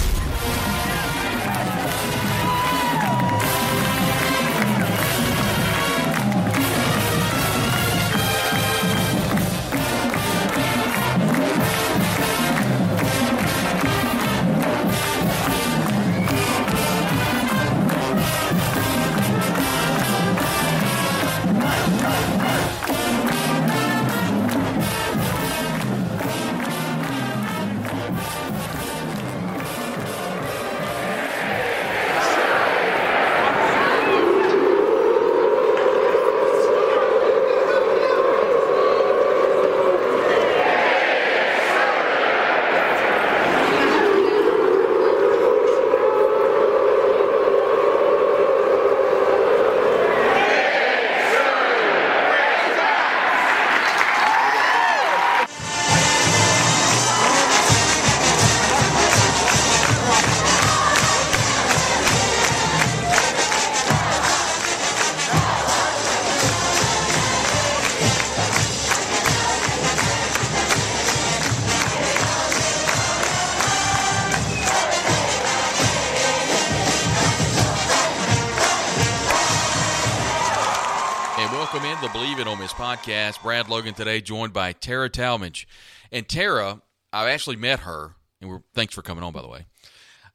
Brad 83.43 83.69
Logan 83.69 83.93
today, 83.93 84.21
joined 84.21 84.53
by 84.53 84.73
Tera 84.73 85.09
Talmadge. 85.09 85.67
And 86.11 86.27
Tera, 86.27 86.81
I 87.13 87.29
actually 87.31 87.55
met 87.55 87.81
her, 87.81 88.15
and 88.39 88.49
we're, 88.49 88.61
thanks 88.73 88.93
for 88.93 89.01
coming 89.01 89.23
on, 89.23 89.33
by 89.33 89.41
the 89.41 89.47
way. 89.47 89.65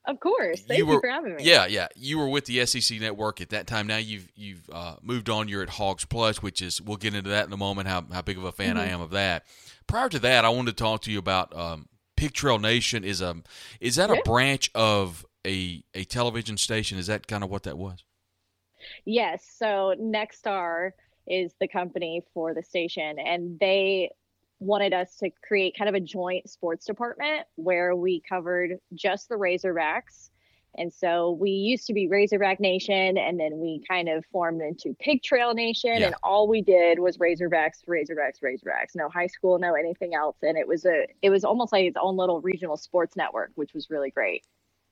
Of 0.05 0.19
course. 0.21 0.61
Thank 0.61 0.77
you, 0.79 0.89
you, 0.89 0.99
for 1.01 1.09
having 1.09 1.35
me. 1.35 1.43
Yeah, 1.43 1.65
yeah. 1.65 1.87
You 1.95 2.17
were 2.17 2.29
with 2.29 2.45
the 2.45 2.65
SEC 2.65 2.99
network 3.01 3.41
at 3.41 3.49
that 3.49 3.67
time. 3.67 3.87
Now 3.87 3.97
you've 3.97 4.29
you've 4.37 4.69
uh, 4.71 4.95
moved 5.01 5.29
on. 5.29 5.49
You're 5.49 5.63
at 5.63 5.69
Hogs 5.69 6.05
Plus, 6.05 6.41
which 6.41 6.61
is 6.61 6.81
we'll 6.81 6.95
get 6.95 7.13
into 7.13 7.29
that 7.31 7.45
in 7.45 7.51
a 7.51 7.57
moment. 7.57 7.89
How 7.89 8.05
how 8.13 8.21
big 8.21 8.37
of 8.37 8.45
a 8.45 8.53
fan 8.53 8.75
Mm-hmm. 8.77 8.79
I 8.79 8.85
am 8.85 9.01
of 9.01 9.09
that. 9.09 9.43
Prior 9.85 10.07
to 10.07 10.19
that, 10.19 10.45
I 10.45 10.49
wanted 10.49 10.77
to 10.77 10.81
talk 10.81 11.01
to 11.01 11.11
you 11.11 11.19
about 11.19 11.53
um, 11.53 11.89
Pig 12.15 12.31
Trail 12.31 12.57
Nation. 12.57 13.03
Is 13.03 13.19
a 13.19 13.35
is 13.81 13.97
that 13.97 14.09
a 14.09 14.15
Yeah. 14.15 14.21
branch 14.23 14.71
of 14.73 15.25
a 15.45 15.83
a 15.93 16.05
television 16.05 16.55
station? 16.55 16.97
Is 16.97 17.07
that 17.07 17.27
kind 17.27 17.43
of 17.43 17.49
what 17.49 17.63
that 17.63 17.77
was? 17.77 18.05
Yes. 19.03 19.45
So 19.57 19.93
Nexstar 19.99 20.91
is 21.27 21.53
the 21.59 21.67
company 21.67 22.23
for 22.33 22.53
the 22.53 22.63
station, 22.63 23.19
and 23.19 23.59
they 23.59 24.11
wanted 24.59 24.93
us 24.93 25.15
to 25.17 25.29
create 25.47 25.75
kind 25.77 25.87
of 25.87 25.95
a 25.95 25.99
joint 25.99 26.49
sports 26.49 26.85
department 26.85 27.45
where 27.55 27.95
we 27.95 28.21
covered 28.27 28.79
just 28.95 29.29
the 29.29 29.35
Razorbacks. 29.35 30.29
And 30.79 30.93
so 30.93 31.31
we 31.31 31.49
used 31.49 31.87
to 31.87 31.93
be 31.93 32.07
Razorback 32.07 32.59
Nation, 32.59 33.17
and 33.17 33.39
then 33.39 33.57
we 33.57 33.81
kind 33.89 34.09
of 34.09 34.23
formed 34.31 34.61
into 34.61 34.95
Pig 34.99 35.23
Trail 35.23 35.53
Nation, 35.53 35.97
Yeah. 35.97 36.07
and 36.07 36.15
all 36.23 36.47
we 36.47 36.61
did 36.61 36.99
was 36.99 37.17
Razorbacks, 37.17 37.83
Razorbacks, 37.87 38.41
Razorbacks. 38.43 38.95
No 38.95 39.09
high 39.09 39.27
school, 39.27 39.57
no 39.57 39.73
anything 39.73 40.13
else, 40.13 40.37
and 40.43 40.57
it 40.57 40.67
was 40.67 40.85
a 40.85 41.07
it 41.21 41.29
was 41.31 41.43
almost 41.43 41.71
like 41.71 41.85
its 41.85 41.97
own 41.99 42.15
little 42.15 42.41
regional 42.41 42.77
sports 42.77 43.15
network, 43.15 43.51
which 43.55 43.73
was 43.73 43.89
really 43.89 44.11
great. 44.11 44.45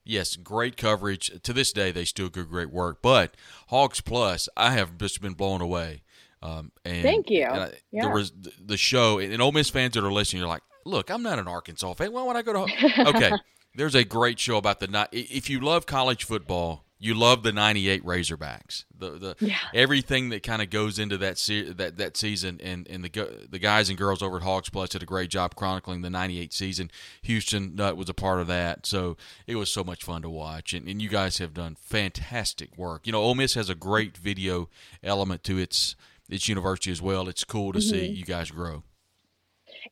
Yes, 0.04 0.36
great 0.36 0.78
coverage. 0.78 1.32
To 1.42 1.54
this 1.54 1.72
day, 1.72 1.92
they 1.92 2.06
still 2.06 2.30
do 2.30 2.46
great 2.46 2.72
work. 2.72 3.02
But 3.02 3.36
Hogs 3.70 4.02
Plus, 4.02 4.48
I 4.56 4.72
have 4.72 4.98
just 4.98 5.22
been 5.22 5.34
blown 5.34 5.62
away. 5.62 6.04
Um, 6.46 6.72
and, 6.84 7.02
Thank 7.04 7.30
you. 7.30 7.44
and 7.46 7.64
I- 7.64 7.74
Yeah. 7.92 8.06
The, 8.08 8.12
res- 8.14 8.32
the 8.64 8.78
show, 8.78 9.20
and 9.20 9.42
Ole 9.42 9.52
Miss 9.52 9.70
fans 9.70 9.94
that 9.94 10.04
are 10.04 10.12
listening, 10.12 10.42
you're 10.42 10.50
like, 10.50 10.64
look, 10.86 11.10
I'm 11.10 11.24
not 11.24 11.40
an 11.40 11.48
Arkansas 11.48 11.94
fan. 11.94 12.12
Why 12.12 12.24
would 12.24 12.36
I 12.36 12.42
go 12.42 12.54
to? 12.54 12.72
Ho-" 12.72 13.04
Okay, 13.10 13.32
there's 13.76 13.96
a 13.96 14.04
great 14.04 14.40
show 14.40 14.58
about 14.58 14.80
the. 14.80 14.88
ni- 14.88 14.98
i- 15.00 15.08
If 15.12 15.50
you 15.50 15.60
love 15.60 15.86
college 15.86 16.24
football, 16.24 16.84
you 16.98 17.14
love 17.14 17.44
the 17.44 17.52
'98 17.52 18.04
Razorbacks. 18.06 18.86
The 18.98 19.10
the 19.12 19.36
Yeah. 19.42 19.58
everything 19.74 20.30
that 20.30 20.44
kind 20.44 20.62
of 20.62 20.70
goes 20.70 20.98
into 20.98 21.18
that 21.18 21.38
se- 21.38 21.74
that 21.74 21.98
that 21.98 22.16
season, 22.16 22.60
and 22.64 22.88
and 22.88 23.04
the 23.04 23.46
the 23.50 23.60
guys 23.60 23.90
and 23.90 23.98
girls 23.98 24.22
over 24.22 24.38
at 24.38 24.44
Hogs 24.44 24.70
Plus 24.70 24.90
did 24.90 25.04
a 25.04 25.06
great 25.06 25.30
job 25.30 25.56
chronicling 25.56 26.02
the 26.04 26.10
'98 26.10 26.54
season. 26.54 26.90
Houston 27.24 27.76
Nutt 27.76 27.98
was 27.98 28.08
a 28.08 28.14
part 28.14 28.40
of 28.40 28.48
that, 28.48 28.86
so 28.86 29.18
it 29.46 29.56
was 29.58 29.70
so 29.72 29.84
much 29.84 30.04
fun 30.06 30.22
to 30.22 30.30
watch. 30.30 30.74
And, 30.74 30.88
and 30.88 31.02
you 31.02 31.10
guys 31.10 31.38
have 31.40 31.54
done 31.54 31.76
fantastic 31.76 32.78
work. 32.78 33.06
You 33.06 33.12
know, 33.12 33.22
Ole 33.22 33.36
Miss 33.36 33.56
has 33.56 33.70
a 33.70 33.76
great 33.76 34.16
video 34.18 34.70
element 35.04 35.44
to 35.44 35.58
its 35.58 35.96
its 36.30 36.48
university 36.50 36.92
as 36.92 37.02
well. 37.02 37.28
It's 37.30 37.44
cool 37.44 37.74
to 37.74 37.82
see 37.82 38.06
you 38.08 38.26
guys 38.26 38.52
grow. 38.52 38.84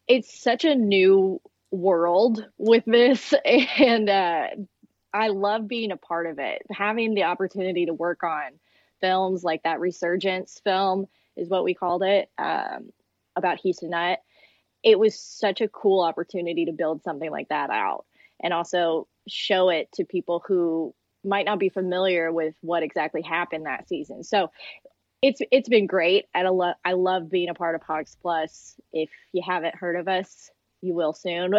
it's 0.08 0.42
such 0.42 0.66
a 0.66 0.76
new 0.76 1.40
world 1.72 2.46
with 2.58 2.84
this 2.86 3.34
and 3.46 4.10
uh, 4.10 4.48
i 5.14 5.28
love 5.30 5.68
being 5.68 5.92
a 5.92 5.98
part 5.98 6.28
of 6.28 6.38
it 6.40 6.62
having 6.72 7.16
the 7.16 7.24
opportunity 7.24 7.86
to 7.88 7.94
work 7.94 8.24
on 8.24 8.52
films 9.02 9.44
like 9.44 9.64
that 9.64 9.80
resurgence 9.80 10.62
film 10.64 11.08
is 11.36 11.50
what 11.50 11.64
we 11.64 11.74
called 11.74 12.04
it 12.04 12.30
um, 12.38 12.92
about 13.36 13.60
houston 13.60 13.90
Nutt. 13.90 14.20
it 14.84 15.00
was 15.00 15.20
such 15.20 15.62
a 15.62 15.68
cool 15.68 16.02
opportunity 16.02 16.66
to 16.66 16.72
build 16.72 17.02
something 17.04 17.32
like 17.32 17.50
that 17.50 17.72
out 17.72 18.06
and 18.42 18.54
also 18.54 19.08
show 19.28 19.70
it 19.70 19.92
to 19.94 20.06
people 20.06 20.44
who 20.48 20.94
might 21.24 21.46
not 21.46 21.58
be 21.58 21.70
familiar 21.70 22.32
with 22.32 22.54
what 22.62 22.84
exactly 22.84 23.22
happened 23.24 23.66
that 23.66 23.88
season 23.90 24.24
so 24.24 24.52
it's 25.24 25.42
it's 25.52 25.70
been 25.70 25.88
great. 25.88 26.26
I 26.36 26.44
love 26.44 26.76
I 26.84 26.94
love 26.94 27.32
being 27.32 27.50
a 27.50 27.54
part 27.54 27.76
of 27.76 27.82
Hogs 27.82 28.18
Plus. 28.22 28.76
If 28.92 29.10
you 29.32 29.42
haven't 29.46 29.76
heard 29.76 29.96
of 29.96 30.08
us, 30.08 30.52
you 30.84 30.94
will 30.94 31.14
soon. 31.14 31.54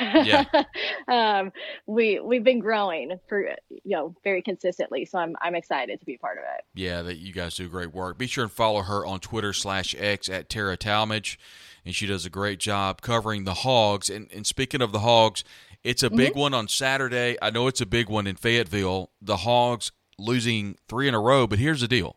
Yeah. 0.00 0.44
um, 1.08 1.52
we 1.86 2.18
we've 2.20 2.42
been 2.42 2.60
growing 2.60 3.20
for 3.28 3.54
you 3.68 3.96
know 3.96 4.14
very 4.24 4.40
consistently, 4.40 5.04
so 5.04 5.18
I'm 5.18 5.36
I'm 5.40 5.54
excited 5.54 6.00
to 6.00 6.06
be 6.06 6.14
a 6.14 6.18
part 6.18 6.38
of 6.38 6.44
it. 6.56 6.64
Yeah, 6.74 7.02
that 7.02 7.18
you 7.18 7.32
guys 7.32 7.54
do 7.54 7.68
great 7.68 7.92
work. 7.92 8.16
Be 8.16 8.26
sure 8.26 8.44
and 8.44 8.52
follow 8.52 8.82
her 8.82 9.04
on 9.04 9.20
Twitter 9.20 9.52
slash 9.52 9.94
X 9.98 10.30
at 10.30 10.48
Tera 10.48 10.78
Talmadge, 10.78 11.38
and 11.84 11.94
she 11.94 12.06
does 12.06 12.24
a 12.24 12.30
great 12.30 12.58
job 12.58 13.02
covering 13.02 13.44
the 13.44 13.54
Hogs. 13.54 14.08
And, 14.08 14.32
and 14.32 14.46
speaking 14.46 14.80
of 14.80 14.92
the 14.92 15.00
Hogs, 15.00 15.44
it's 15.84 16.02
a 16.02 16.08
big 16.08 16.34
one 16.34 16.54
on 16.54 16.66
Saturday. 16.66 17.36
I 17.42 17.50
know 17.50 17.66
it's 17.66 17.82
a 17.82 17.86
big 17.86 18.08
one 18.08 18.26
in 18.26 18.36
Fayetteville. 18.36 19.10
The 19.20 19.38
Hogs 19.38 19.92
losing 20.18 20.76
three 20.88 21.06
in 21.06 21.14
a 21.14 21.20
row, 21.20 21.46
but 21.46 21.58
here's 21.58 21.82
the 21.82 21.88
deal: 21.88 22.16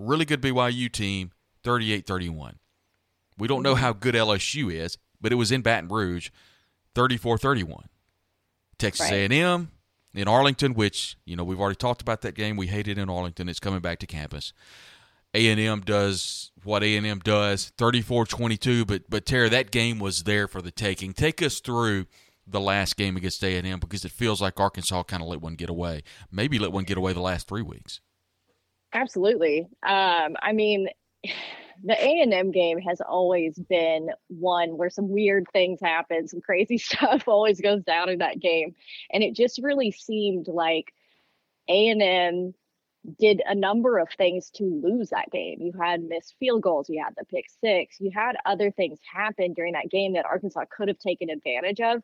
really 0.00 0.24
good 0.24 0.40
BYU 0.40 0.90
team, 0.90 1.32
38-31. 1.64 2.54
We 3.38 3.48
don't 3.48 3.62
know 3.62 3.74
how 3.74 3.92
good 3.92 4.14
LSU 4.14 4.72
is, 4.72 4.98
but 5.20 5.32
it 5.32 5.36
was 5.36 5.52
in 5.52 5.62
Baton 5.62 5.88
Rouge, 5.88 6.30
34-31. 6.94 7.84
Texas 8.78 9.10
Right. 9.10 9.30
A&M 9.30 9.70
in 10.14 10.26
Arlington, 10.26 10.74
which 10.74 11.16
you 11.24 11.36
know 11.36 11.44
we've 11.44 11.60
already 11.60 11.76
talked 11.76 12.02
about 12.02 12.22
that 12.22 12.34
game. 12.34 12.56
We 12.56 12.66
hate 12.66 12.88
it 12.88 12.98
in 12.98 13.08
Arlington. 13.08 13.48
It's 13.48 13.60
coming 13.60 13.80
back 13.80 13.98
to 14.00 14.06
campus. 14.06 14.52
A&M 15.32 15.82
does 15.82 16.50
what 16.64 16.82
A&M 16.82 17.20
does, 17.20 17.72
34-22. 17.78 18.86
But 18.86 19.02
but 19.08 19.26
Tera, 19.26 19.48
that 19.50 19.70
game 19.70 19.98
was 19.98 20.24
there 20.24 20.48
for 20.48 20.60
the 20.60 20.72
taking. 20.72 21.12
Take 21.12 21.40
us 21.42 21.60
through 21.60 22.06
the 22.46 22.60
last 22.60 22.96
game 22.96 23.16
against 23.16 23.44
A&M 23.44 23.78
because 23.78 24.04
it 24.04 24.10
feels 24.10 24.40
like 24.40 24.58
Arkansas 24.58 25.04
kind 25.04 25.22
of 25.22 25.28
let 25.28 25.40
one 25.40 25.54
get 25.54 25.70
away. 25.70 26.02
Maybe 26.32 26.58
let 26.58 26.72
one 26.72 26.84
get 26.84 26.98
away 26.98 27.12
the 27.12 27.20
last 27.20 27.46
three 27.46 27.62
weeks. 27.62 28.00
Absolutely. 28.92 29.68
Um, 29.82 30.36
I 30.42 30.52
mean, 30.52 30.88
the 31.82 31.94
A 31.94 32.20
and 32.20 32.34
M 32.34 32.50
game 32.50 32.78
has 32.80 33.00
always 33.00 33.58
been 33.58 34.10
one 34.28 34.76
where 34.76 34.90
some 34.90 35.08
weird 35.08 35.46
things 35.52 35.80
happen, 35.82 36.28
some 36.28 36.40
crazy 36.40 36.76
stuff 36.78 37.26
always 37.26 37.60
goes 37.60 37.82
down 37.84 38.08
in 38.08 38.18
that 38.18 38.40
game, 38.40 38.74
and 39.12 39.22
it 39.22 39.34
just 39.34 39.62
really 39.62 39.90
seemed 39.90 40.46
like 40.48 40.92
A 41.68 41.88
and 41.88 42.02
M 42.02 42.54
did 43.18 43.40
a 43.46 43.54
number 43.54 43.98
of 43.98 44.08
things 44.18 44.50
to 44.50 44.64
lose 44.64 45.08
that 45.08 45.30
game. 45.30 45.58
You 45.62 45.72
had 45.80 46.02
missed 46.02 46.34
field 46.38 46.60
goals, 46.62 46.90
you 46.90 47.02
had 47.02 47.14
the 47.16 47.24
pick 47.24 47.46
six, 47.64 47.96
you 47.98 48.10
had 48.14 48.36
other 48.44 48.70
things 48.70 48.98
happen 49.10 49.54
during 49.54 49.72
that 49.72 49.90
game 49.90 50.12
that 50.14 50.26
Arkansas 50.26 50.64
could 50.70 50.88
have 50.88 50.98
taken 50.98 51.30
advantage 51.30 51.80
of, 51.80 52.02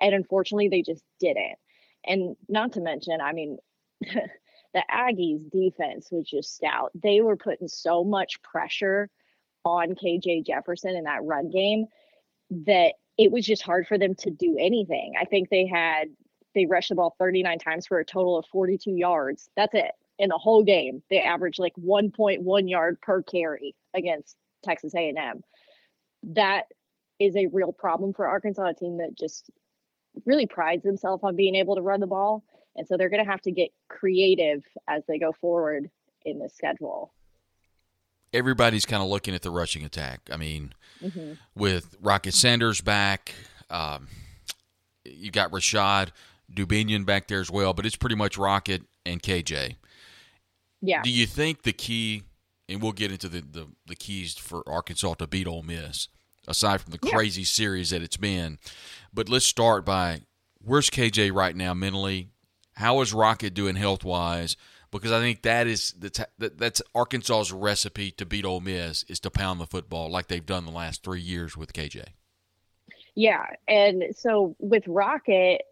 and 0.00 0.14
unfortunately 0.14 0.68
they 0.68 0.82
just 0.82 1.02
didn't. 1.18 1.56
And 2.04 2.36
not 2.48 2.74
to 2.74 2.80
mention, 2.80 3.20
I 3.20 3.32
mean. 3.32 3.58
the 4.76 4.84
Aggies 4.94 5.50
defense 5.50 6.08
was 6.12 6.28
just 6.28 6.54
stout. 6.54 6.90
They 6.94 7.22
were 7.22 7.36
putting 7.36 7.66
so 7.66 8.04
much 8.04 8.42
pressure 8.42 9.08
on 9.64 9.94
KJ 9.94 10.46
Jefferson 10.46 10.94
in 10.94 11.04
that 11.04 11.24
run 11.24 11.50
game 11.50 11.86
that 12.50 12.92
it 13.16 13.32
was 13.32 13.46
just 13.46 13.62
hard 13.62 13.86
for 13.86 13.96
them 13.96 14.14
to 14.16 14.30
do 14.30 14.58
anything. 14.60 15.14
I 15.18 15.24
think 15.24 15.48
they 15.48 15.66
had 15.66 16.08
they 16.54 16.66
rushed 16.66 16.90
the 16.90 16.94
ball 16.94 17.16
39 17.18 17.58
times 17.58 17.86
for 17.86 18.00
a 18.00 18.04
total 18.04 18.36
of 18.36 18.44
42 18.52 18.90
yards. 18.90 19.48
That's 19.56 19.72
it. 19.72 19.92
In 20.18 20.28
the 20.28 20.36
whole 20.36 20.62
game, 20.62 21.02
they 21.08 21.22
averaged 21.22 21.58
like 21.58 21.74
1.1 21.76 22.68
yard 22.70 23.00
per 23.00 23.22
carry 23.22 23.74
against 23.94 24.36
Texas 24.62 24.94
A&M. 24.94 25.40
That 26.34 26.64
is 27.18 27.34
a 27.34 27.46
real 27.46 27.72
problem 27.72 28.12
for 28.12 28.26
Arkansas, 28.26 28.66
a 28.66 28.74
team 28.74 28.98
that 28.98 29.16
just 29.18 29.50
really 30.26 30.46
prides 30.46 30.82
themselves 30.82 31.24
on 31.24 31.34
being 31.34 31.54
able 31.54 31.76
to 31.76 31.82
run 31.82 32.00
the 32.00 32.06
ball. 32.06 32.44
And 32.76 32.86
so 32.86 32.96
they're 32.96 33.08
going 33.08 33.24
to 33.24 33.30
have 33.30 33.40
to 33.42 33.50
get 33.50 33.70
creative 33.88 34.62
as 34.88 35.02
they 35.08 35.18
go 35.18 35.32
forward 35.32 35.90
in 36.24 36.38
the 36.38 36.48
schedule. 36.48 37.12
Everybody's 38.32 38.84
kind 38.84 39.02
of 39.02 39.08
looking 39.08 39.34
at 39.34 39.42
the 39.42 39.50
rushing 39.50 39.84
attack. 39.84 40.20
I 40.32 40.36
mean, 40.36 40.72
hmm 41.00 41.34
with 41.54 41.96
Rocket 42.02 42.34
Sanders 42.34 42.80
back, 42.82 43.34
um, 43.70 44.08
you 45.04 45.30
got 45.30 45.52
Rashod 45.52 46.12
Dubinion 46.52 47.06
back 47.06 47.28
there 47.28 47.40
as 47.40 47.50
well, 47.50 47.72
but 47.72 47.86
it's 47.86 47.96
pretty 47.96 48.14
much 48.16 48.36
Rocket 48.36 48.82
and 49.06 49.22
KJ. 49.22 49.76
Yeah. 50.82 51.02
Do 51.02 51.10
you 51.10 51.26
think 51.26 51.62
the 51.62 51.72
key, 51.72 52.24
and 52.68 52.82
we'll 52.82 52.92
get 52.92 53.10
into 53.10 53.28
the, 53.28 53.40
the, 53.40 53.68
the 53.86 53.94
keys 53.96 54.34
for 54.34 54.62
Arkansas 54.68 55.14
to 55.14 55.26
beat 55.26 55.46
Ole 55.46 55.62
Miss, 55.62 56.08
aside 56.46 56.80
from 56.82 56.92
the 56.92 56.98
Yeah. 57.02 57.12
crazy 57.16 57.44
series 57.44 57.90
that 57.90 58.02
it's 58.02 58.16
been, 58.18 58.58
but 59.14 59.28
let's 59.28 59.46
start 59.46 59.84
by 59.84 60.20
where's 60.62 60.90
KJ 60.90 61.32
right 61.32 61.56
now 61.56 61.72
mentally? 61.74 62.28
How 62.76 63.00
is 63.00 63.12
Rocket 63.12 63.54
doing 63.54 63.76
health 63.76 64.04
wise? 64.04 64.56
Because 64.90 65.12
I 65.12 65.20
think 65.20 65.42
that 65.42 65.66
is 65.66 65.94
that's 66.38 66.80
Arkansas's 66.94 67.52
recipe 67.52 68.10
to 68.12 68.24
beat 68.24 68.44
Ole 68.44 68.60
Miss 68.60 69.02
is 69.04 69.20
to 69.20 69.30
pound 69.30 69.60
the 69.60 69.66
football 69.66 70.10
like 70.10 70.28
they've 70.28 70.44
done 70.44 70.64
the 70.64 70.70
last 70.70 71.02
three 71.02 71.20
years 71.20 71.56
with 71.56 71.72
KJ. 71.72 72.04
Yeah. 73.14 73.46
And 73.66 74.04
so 74.14 74.54
with 74.58 74.84
Rocket, 74.86 75.62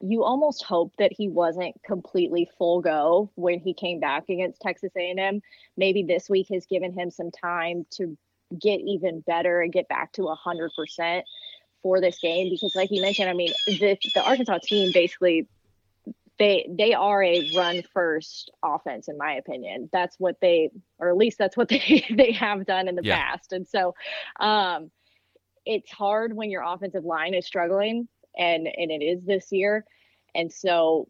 you 0.00 0.22
almost 0.22 0.62
hope 0.62 0.92
that 0.98 1.12
he 1.12 1.28
wasn't 1.28 1.74
completely 1.84 2.48
full 2.56 2.80
go 2.80 3.30
when 3.34 3.58
he 3.58 3.74
came 3.74 4.00
back 4.00 4.28
against 4.28 4.60
Texas 4.60 4.92
A&M. 4.96 5.42
Maybe 5.76 6.02
this 6.02 6.30
week 6.30 6.48
has 6.52 6.66
given 6.66 6.92
him 6.92 7.10
some 7.10 7.30
time 7.30 7.86
to 7.92 8.16
get 8.58 8.80
even 8.80 9.20
better 9.20 9.60
and 9.60 9.72
get 9.72 9.88
back 9.88 10.12
to 10.12 10.22
100% 10.22 11.22
for 11.82 12.00
this 12.00 12.18
game 12.18 12.50
because 12.50 12.74
like 12.74 12.90
you 12.90 13.00
mentioned, 13.00 13.28
I 13.28 13.34
mean, 13.34 13.52
the, 13.66 13.98
the 14.14 14.22
Arkansas 14.22 14.58
team 14.62 14.90
basically 14.92 15.48
they 16.40 16.68
they 16.76 16.94
are 16.94 17.22
a 17.22 17.42
run 17.42 17.82
first 17.94 18.50
offense 18.64 19.08
in 19.08 19.18
my 19.18 19.34
opinion. 19.34 19.90
That's 19.92 20.18
what 20.20 20.36
they 20.42 20.70
or 20.98 21.10
at 21.10 21.18
least 21.18 21.38
that's 21.38 21.56
what 21.56 21.68
they 21.70 22.04
they 22.16 22.32
have 22.32 22.66
done 22.66 22.88
in 22.88 22.96
the 22.96 23.04
Yeah. 23.04 23.20
past. 23.20 23.52
And 23.52 23.68
so 23.68 23.94
um 24.40 24.90
it's 25.66 25.92
hard 25.92 26.34
when 26.34 26.50
your 26.50 26.64
offensive 26.64 27.04
line 27.04 27.34
is 27.34 27.46
struggling 27.46 28.08
and 28.36 28.66
and 28.66 28.90
it 28.90 29.04
is 29.04 29.24
this 29.24 29.52
year 29.52 29.84
and 30.34 30.52
so 30.52 31.08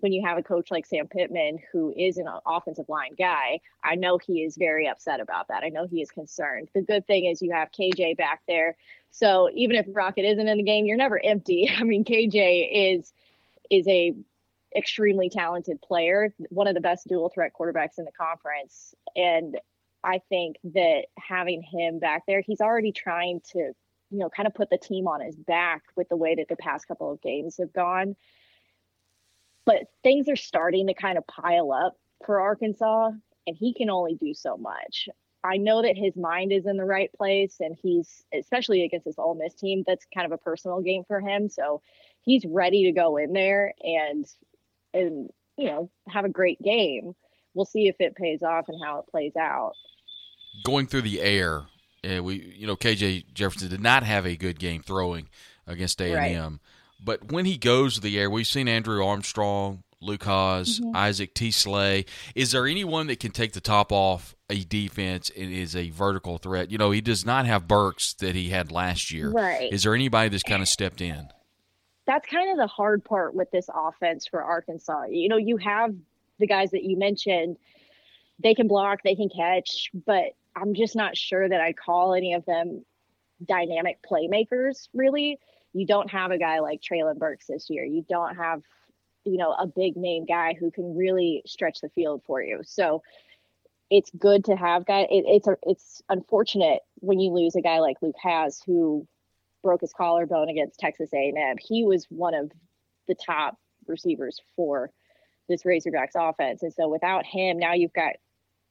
when 0.00 0.12
you 0.12 0.24
have 0.24 0.38
a 0.38 0.42
coach 0.42 0.70
like 0.70 0.86
Sam 0.86 1.08
Pittman, 1.08 1.58
who 1.72 1.92
is 1.96 2.18
an 2.18 2.26
offensive 2.46 2.88
line 2.88 3.14
guy, 3.18 3.60
I 3.84 3.96
know 3.96 4.18
he 4.18 4.42
is 4.44 4.56
very 4.56 4.88
upset 4.88 5.20
about 5.20 5.48
that. 5.48 5.64
I 5.64 5.68
know 5.68 5.86
he 5.86 6.00
is 6.02 6.10
concerned. 6.10 6.68
The 6.74 6.82
good 6.82 7.06
thing 7.06 7.26
is 7.26 7.42
you 7.42 7.52
have 7.52 7.70
KJ 7.72 8.14
back 8.16 8.42
there. 8.46 8.76
So 9.10 9.50
even 9.54 9.76
if 9.76 9.86
Rocket 9.92 10.24
isn't 10.24 10.48
in 10.48 10.58
the 10.58 10.64
game, 10.64 10.86
you're 10.86 10.96
never 10.96 11.20
empty. 11.24 11.70
I 11.76 11.82
mean, 11.84 12.04
KJ 12.04 12.98
is 12.98 13.12
is 13.70 13.86
a 13.88 14.14
extremely 14.76 15.28
talented 15.28 15.80
player, 15.82 16.34
one 16.48 16.66
of 16.66 16.74
the 16.74 16.80
best 16.80 17.08
dual 17.08 17.28
threat 17.28 17.52
quarterbacks 17.58 17.98
in 17.98 18.04
the 18.04 18.12
conference. 18.12 18.94
And 19.16 19.58
I 20.04 20.20
think 20.28 20.56
that 20.72 21.06
having 21.18 21.62
him 21.62 21.98
back 21.98 22.22
there, 22.26 22.40
he's 22.40 22.60
already 22.60 22.92
trying 22.92 23.40
to, 23.52 23.58
you 23.58 24.18
know, 24.18 24.30
kind 24.30 24.46
of 24.46 24.54
put 24.54 24.70
the 24.70 24.78
team 24.78 25.06
on 25.06 25.20
his 25.20 25.36
back 25.36 25.82
with 25.96 26.08
the 26.08 26.16
way 26.16 26.34
that 26.36 26.48
the 26.48 26.56
past 26.56 26.88
couple 26.88 27.12
of 27.12 27.20
games 27.20 27.56
have 27.58 27.72
gone 27.72 28.16
but 29.70 29.84
things 30.02 30.28
are 30.28 30.36
starting 30.36 30.86
to 30.86 30.94
kind 30.94 31.18
of 31.18 31.26
pile 31.26 31.72
up 31.72 31.96
for 32.26 32.40
Arkansas, 32.40 33.10
and 33.46 33.56
he 33.56 33.72
can 33.72 33.90
only 33.90 34.14
do 34.14 34.34
so 34.34 34.56
much. 34.56 35.08
I 35.42 35.56
know 35.56 35.82
that 35.82 35.96
his 35.96 36.16
mind 36.16 36.52
is 36.52 36.66
in 36.66 36.76
the 36.76 36.84
right 36.84 37.10
place, 37.12 37.56
and 37.60 37.76
he's 37.80 38.24
especially 38.34 38.82
against 38.82 39.06
this 39.06 39.18
Ole 39.18 39.36
Miss 39.36 39.54
team. 39.54 39.84
That's 39.86 40.06
kind 40.12 40.26
of 40.26 40.32
a 40.32 40.38
personal 40.38 40.80
game 40.80 41.04
for 41.06 41.20
him, 41.20 41.48
so 41.48 41.82
he's 42.22 42.44
ready 42.44 42.84
to 42.84 42.92
go 42.92 43.16
in 43.16 43.32
there 43.32 43.74
and 43.80 44.26
and 44.94 45.30
you 45.56 45.66
know 45.66 45.90
have 46.08 46.24
a 46.24 46.30
great 46.30 46.60
game. 46.62 47.14
We'll 47.54 47.66
see 47.66 47.88
if 47.88 47.96
it 47.98 48.14
pays 48.14 48.42
off 48.42 48.66
and 48.68 48.82
how 48.82 49.00
it 49.00 49.06
plays 49.10 49.36
out. 49.36 49.72
Going 50.64 50.86
through 50.86 51.02
the 51.02 51.20
air, 51.20 51.62
and 52.02 52.24
we 52.24 52.54
you 52.56 52.66
know 52.66 52.76
KJ 52.76 53.32
Jefferson 53.34 53.68
did 53.68 53.80
not 53.80 54.02
have 54.02 54.26
a 54.26 54.36
good 54.36 54.58
game 54.58 54.82
throwing 54.82 55.28
against 55.66 56.00
A 56.00 56.12
and 56.12 56.36
M. 56.36 56.60
But 57.02 57.32
when 57.32 57.46
he 57.46 57.56
goes 57.56 57.94
to 57.94 58.00
the 58.00 58.18
air, 58.18 58.28
we've 58.28 58.46
seen 58.46 58.68
Andrew 58.68 59.04
Armstrong, 59.04 59.82
Luke 60.02 60.24
mm-hmm. 60.24 60.96
Isaac 60.96 61.34
TeSlaa. 61.34 62.06
Is 62.34 62.52
there 62.52 62.66
anyone 62.66 63.06
that 63.06 63.20
can 63.20 63.30
take 63.32 63.52
the 63.52 63.60
top 63.60 63.92
off 63.92 64.34
a 64.48 64.60
defense 64.64 65.30
and 65.36 65.52
is 65.52 65.76
a 65.76 65.90
vertical 65.90 66.38
threat? 66.38 66.70
You 66.70 66.78
know, 66.78 66.90
he 66.90 67.00
does 67.00 67.24
not 67.24 67.46
have 67.46 67.68
Burks 67.68 68.14
that 68.14 68.34
he 68.34 68.50
had 68.50 68.72
last 68.72 69.10
year. 69.10 69.30
Right. 69.30 69.72
Is 69.72 69.82
there 69.82 69.94
anybody 69.94 70.28
that's 70.28 70.42
kind 70.42 70.62
of 70.62 70.68
stepped 70.68 71.00
in? 71.00 71.28
That's 72.10 72.26
kind 72.26 72.50
of 72.50 72.56
the 72.56 72.66
hard 72.66 73.04
part 73.04 73.34
with 73.34 73.52
this 73.52 73.68
offense 73.72 74.26
for 74.26 74.42
Arkansas. 74.42 75.04
You 75.10 75.28
know, 75.28 75.36
you 75.36 75.56
have 75.58 75.94
the 76.40 76.46
guys 76.46 76.72
that 76.72 76.82
you 76.82 76.98
mentioned, 76.98 77.56
they 78.42 78.54
can 78.54 78.66
block, 78.66 79.04
they 79.04 79.14
can 79.14 79.28
catch, 79.28 79.90
but 80.06 80.32
I'm 80.56 80.74
just 80.74 80.96
not 80.96 81.16
sure 81.16 81.48
that 81.48 81.60
I 81.60 81.72
call 81.72 82.14
any 82.14 82.34
of 82.34 82.44
them 82.46 82.84
dynamic 83.46 83.98
playmakers, 84.02 84.88
really 84.92 85.38
you 85.72 85.86
don't 85.86 86.10
have 86.10 86.30
a 86.30 86.38
guy 86.38 86.60
like 86.60 86.80
Treylon 86.80 87.18
Burks 87.18 87.46
this 87.46 87.70
year. 87.70 87.84
You 87.84 88.04
don't 88.08 88.36
have, 88.36 88.62
you 89.24 89.36
know, 89.36 89.52
a 89.52 89.66
big 89.66 89.96
name 89.96 90.24
guy 90.24 90.56
who 90.58 90.70
can 90.70 90.96
really 90.96 91.42
stretch 91.46 91.80
the 91.80 91.90
field 91.90 92.22
for 92.26 92.42
you. 92.42 92.60
So 92.64 93.02
it's 93.90 94.10
good 94.18 94.44
to 94.46 94.56
have 94.56 94.86
guy. 94.86 95.02
It, 95.02 95.24
it's 95.26 95.46
a, 95.46 95.56
it's 95.62 96.02
unfortunate 96.08 96.80
when 96.96 97.20
you 97.20 97.30
lose 97.30 97.54
a 97.54 97.60
guy 97.60 97.78
like 97.78 97.96
Luke 98.02 98.16
Hasz 98.20 98.62
who 98.64 99.06
broke 99.62 99.80
his 99.82 99.92
collarbone 99.92 100.48
against 100.48 100.78
Texas 100.78 101.10
A&M. 101.12 101.56
He 101.60 101.84
was 101.84 102.06
one 102.08 102.34
of 102.34 102.50
the 103.08 103.14
top 103.14 103.58
receivers 103.86 104.40
for 104.56 104.90
this 105.48 105.62
Razorbacks 105.64 106.14
offense, 106.14 106.62
and 106.62 106.72
so 106.72 106.88
without 106.88 107.26
him, 107.26 107.58
now 107.58 107.74
you've 107.74 107.92
got 107.92 108.14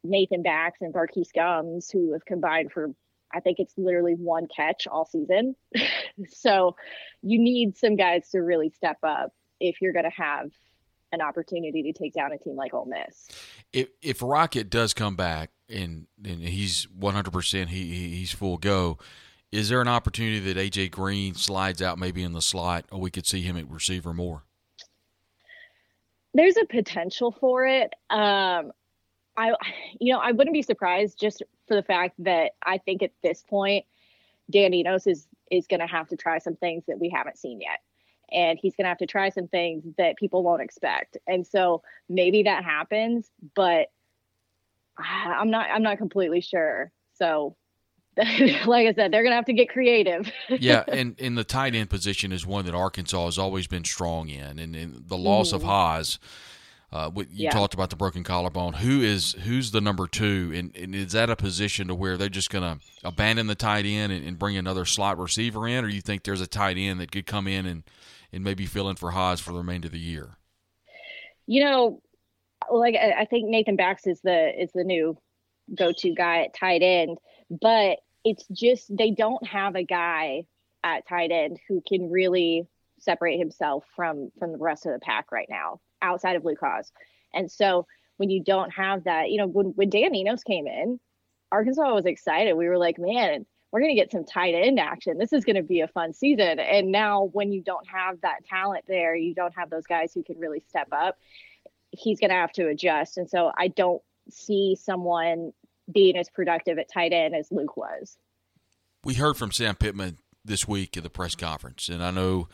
Nathan 0.04 0.44
Bax 0.44 0.80
and 0.82 0.94
Var'Keyes 0.94 1.30
Gumms 1.36 1.92
who 1.92 2.14
have 2.14 2.26
combined 2.26 2.72
for 2.72 2.90
I 3.32 3.42
think 3.42 3.60
it's 3.60 3.74
literally 3.78 4.14
one 4.14 4.48
catch 4.48 4.88
all 4.88 5.06
season. 5.06 5.56
so 6.30 6.76
you 7.22 7.40
need 7.40 7.78
some 7.78 7.96
guys 7.96 8.30
to 8.32 8.40
really 8.40 8.70
step 8.70 8.98
up 9.04 9.34
if 9.60 9.82
you're 9.82 9.94
going 9.94 10.10
to 10.10 10.22
have 10.22 10.50
an 11.12 11.22
opportunity 11.22 11.84
to 11.84 11.94
take 11.94 12.14
down 12.14 12.32
a 12.32 12.38
team 12.38 12.56
like 12.56 12.74
Ole 12.74 12.86
Miss. 12.86 13.30
If 13.74 13.90
if 14.02 14.22
Rocket 14.22 14.70
does 14.70 14.94
come 14.94 15.16
back 15.16 15.52
and 15.68 16.08
and 16.24 16.42
he's 16.42 16.88
100% 16.88 17.68
he 17.68 18.10
he's 18.10 18.32
full 18.32 18.58
go, 18.58 18.98
is 19.52 19.70
there 19.70 19.82
an 19.82 19.88
opportunity 19.88 20.40
that 20.40 20.58
AJ 20.58 20.92
Green 20.92 21.34
slides 21.34 21.82
out 21.82 21.98
maybe 21.98 22.24
in 22.24 22.34
the 22.34 22.42
slot 22.42 22.86
or 22.92 23.00
we 23.00 23.12
could 23.12 23.26
see 23.26 23.42
him 23.42 23.58
at 23.58 23.70
receiver 23.70 24.14
more? 24.14 24.44
There's 26.34 26.58
a 26.58 26.66
potential 26.66 27.32
for 27.32 27.66
it. 27.66 27.94
Um, 28.10 28.72
I, 29.36 29.54
you 30.00 30.14
know, 30.14 30.20
I 30.20 30.32
wouldn't 30.32 30.54
be 30.54 30.62
surprised 30.62 31.20
just 31.20 31.42
for 31.68 31.76
the 31.76 31.84
fact 31.84 32.16
that 32.20 32.52
I 32.64 32.78
think 32.78 33.02
at 33.02 33.12
this 33.24 33.44
point, 33.48 33.86
Dan 34.52 34.74
Enos 34.74 35.08
is 35.08 35.28
is 35.50 35.66
going 35.66 35.80
to 35.80 35.88
have 35.88 36.08
to 36.10 36.16
try 36.16 36.38
some 36.38 36.56
things 36.56 36.84
that 36.88 37.00
we 37.00 37.10
haven't 37.10 37.38
seen 37.38 37.62
yet, 37.62 37.80
and 38.32 38.60
he's 38.62 38.76
going 38.76 38.86
to 38.86 38.90
have 38.90 38.98
to 39.00 39.08
try 39.08 39.30
some 39.30 39.48
things 39.48 39.84
that 39.98 40.18
people 40.18 40.44
won't 40.44 40.62
expect, 40.62 41.18
and 41.28 41.46
so 41.48 41.82
maybe 42.10 42.44
that 42.44 42.64
happens, 42.64 43.30
but 43.56 43.88
I'm 44.98 45.50
not 45.50 45.70
I'm 45.72 45.84
not 45.84 45.98
completely 45.98 46.42
sure. 46.42 46.92
So 47.14 47.56
like 48.66 48.88
I 48.88 48.94
said, 48.94 49.12
they're 49.12 49.24
going 49.24 49.32
to 49.32 49.36
have 49.36 49.46
to 49.46 49.54
get 49.54 49.70
creative. 49.70 50.30
yeah, 50.50 50.84
and, 50.88 51.16
and 51.20 51.38
the 51.38 51.44
tight 51.44 51.74
end 51.74 51.90
position 51.90 52.32
is 52.32 52.46
one 52.46 52.66
that 52.66 52.76
Arkansas 52.76 53.26
has 53.26 53.38
always 53.38 53.68
been 53.68 53.86
strong 53.86 54.30
in, 54.30 54.60
and, 54.60 54.76
and 54.76 55.04
the 55.08 55.18
loss 55.18 55.52
mm. 55.52 55.56
of 55.56 55.64
Hasz. 55.64 56.20
uh, 56.92 57.10
you 57.16 57.26
yeah. 57.32 57.52
talked 57.52 57.74
about 57.74 57.90
the 57.90 57.96
broken 57.96 58.24
collarbone. 58.24 58.74
Who 58.74 59.02
is 59.02 59.34
who's 59.46 59.72
the 59.72 59.80
number 59.80 60.06
two, 60.06 60.52
and, 60.54 60.76
and 60.76 60.94
is 60.94 61.14
that 61.14 61.30
a 61.30 61.36
position 61.38 61.88
to 61.88 61.96
where 61.96 62.18
they're 62.18 62.28
just 62.28 62.50
going 62.50 62.64
to 62.64 62.86
abandon 63.04 63.48
the 63.48 63.56
tight 63.56 63.86
end 63.86 64.12
and, 64.12 64.28
and, 64.28 64.38
bring 64.38 64.58
another 64.58 64.84
slot 64.84 65.18
receiver 65.18 65.68
in, 65.68 65.86
or 65.86 65.88
you 65.88 66.02
think 66.02 66.24
there's 66.24 66.42
a 66.42 66.48
tight 66.48 66.78
end 66.78 67.00
that 67.00 67.12
could 67.12 67.26
come 67.26 67.48
in 67.48 67.66
and 67.66 67.84
and 68.34 68.44
maybe 68.44 68.66
fill 68.66 68.90
in 68.90 68.98
for 68.98 69.12
Hasz 69.12 69.40
for 69.40 69.54
the 69.54 69.60
remainder 69.60 69.88
of 69.88 69.94
the 69.94 70.00
year? 70.00 70.38
You 71.48 71.64
know, 71.64 72.02
like 72.70 72.96
I 72.96 73.26
think 73.26 73.50
Nathan 73.50 73.78
Bax 73.78 74.06
is 74.06 74.20
the 74.22 74.62
is 74.62 74.72
the 74.74 74.84
new 74.84 75.18
go-to 75.76 76.14
guy 76.14 76.44
at 76.44 76.54
tight 76.54 76.82
end, 76.82 77.18
but 77.50 78.00
it's 78.24 78.46
just 78.52 78.96
they 78.96 79.12
don't 79.12 79.46
have 79.46 79.76
a 79.76 79.84
guy 79.84 80.44
at 80.84 81.08
tight 81.08 81.32
end 81.32 81.60
who 81.68 81.82
can 81.86 82.10
really 82.10 82.68
separate 83.00 83.38
himself 83.38 83.86
from 83.96 84.32
from 84.40 84.52
the 84.52 84.58
rest 84.58 84.86
of 84.86 84.94
the 84.94 85.00
pack 85.00 85.32
right 85.32 85.48
now 85.50 85.80
outside 86.02 86.36
of 86.36 86.46
Luke 86.46 86.60
Hasz. 86.62 86.92
And 87.34 87.52
so 87.52 87.86
when 88.18 88.30
you 88.30 88.44
don't 88.44 88.72
have 88.72 89.06
that, 89.06 89.30
you 89.30 89.38
know, 89.38 89.48
when, 89.48 89.68
when 89.76 89.90
Dan 89.90 90.16
Enos 90.16 90.44
came 90.44 90.68
in, 90.68 91.00
Arkansas 91.52 91.94
was 91.94 92.06
excited. 92.06 92.54
We 92.54 92.68
were 92.68 92.78
like, 92.78 93.00
man, 93.00 93.46
we're 93.72 93.80
going 93.80 93.96
to 93.96 94.00
get 94.00 94.12
some 94.12 94.26
tight 94.26 94.54
end 94.54 94.80
action. 94.80 95.18
This 95.18 95.34
is 95.34 95.46
going 95.46 95.56
to 95.56 95.64
be 95.64 95.82
a 95.82 95.88
fun 95.88 96.14
season. 96.14 96.60
And 96.60 96.92
now, 96.92 97.30
when 97.34 97.52
you 97.52 97.62
don't 97.62 97.88
have 97.88 98.22
that 98.22 98.46
talent 98.50 98.86
there, 98.88 99.16
you 99.16 99.34
don't 99.34 99.56
have 99.56 99.70
those 99.70 99.86
guys 99.86 100.14
who 100.14 100.24
can 100.24 100.38
really 100.38 100.62
step 100.68 100.88
up, 100.92 101.18
he's 101.92 102.20
going 102.20 102.30
to 102.30 102.36
have 102.36 102.52
to 102.54 102.68
adjust. 102.68 103.18
And 103.18 103.30
so, 103.30 103.52
I 103.58 103.68
don't 103.70 104.02
see 104.30 104.76
someone 104.80 105.54
being 105.92 106.18
as 106.18 106.30
productive 106.30 106.78
at 106.78 106.92
tight 106.92 107.14
end 107.14 107.36
as 107.36 107.52
Luke 107.52 107.78
was. 107.78 108.18
We 109.04 109.16
heard 109.16 109.38
from 109.38 109.52
Sam 109.52 109.76
Pittman 109.76 110.18
this 110.44 110.68
week 110.68 110.98
at 110.98 111.04
the 111.04 111.10
press 111.10 111.36
conference, 111.36 111.90
and 111.90 112.04
I 112.04 112.12
know 112.12 112.48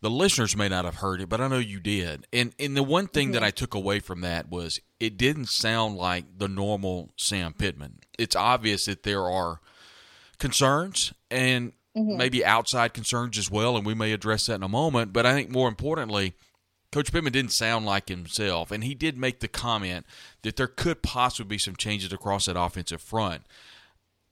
the 0.00 0.10
listeners 0.10 0.56
may 0.56 0.68
not 0.68 0.84
have 0.84 0.96
heard 0.96 1.20
it, 1.20 1.28
but 1.28 1.40
I 1.40 1.48
know 1.48 1.58
you 1.58 1.80
did. 1.80 2.26
And 2.32 2.54
and 2.58 2.76
the 2.76 2.82
one 2.82 3.06
thing 3.06 3.28
mm-hmm. 3.28 3.34
that 3.34 3.42
I 3.42 3.50
took 3.50 3.74
away 3.74 4.00
from 4.00 4.22
that 4.22 4.50
was 4.50 4.80
it 4.98 5.16
didn't 5.16 5.48
sound 5.48 5.96
like 5.96 6.38
the 6.38 6.48
normal 6.48 7.10
Sam 7.16 7.52
Pittman. 7.52 7.98
It's 8.18 8.36
obvious 8.36 8.86
that 8.86 9.02
there 9.02 9.24
are 9.24 9.60
concerns 10.38 11.12
and 11.30 11.72
mm-hmm. 11.96 12.16
maybe 12.16 12.44
outside 12.44 12.94
concerns 12.94 13.38
as 13.38 13.50
well, 13.50 13.76
and 13.76 13.86
we 13.86 13.94
may 13.94 14.12
address 14.12 14.46
that 14.46 14.54
in 14.54 14.62
a 14.62 14.68
moment. 14.68 15.12
But 15.12 15.26
I 15.26 15.32
think 15.32 15.50
more 15.50 15.68
importantly, 15.68 16.34
Coach 16.92 17.12
Pittman 17.12 17.32
didn't 17.32 17.52
sound 17.52 17.86
like 17.86 18.08
himself, 18.08 18.72
and 18.72 18.82
he 18.82 18.94
did 18.94 19.16
make 19.16 19.40
the 19.40 19.48
comment 19.48 20.04
that 20.42 20.56
there 20.56 20.66
could 20.66 21.02
possibly 21.02 21.54
be 21.54 21.58
some 21.58 21.76
changes 21.76 22.12
across 22.12 22.46
that 22.46 22.58
offensive 22.58 23.00
front. 23.00 23.42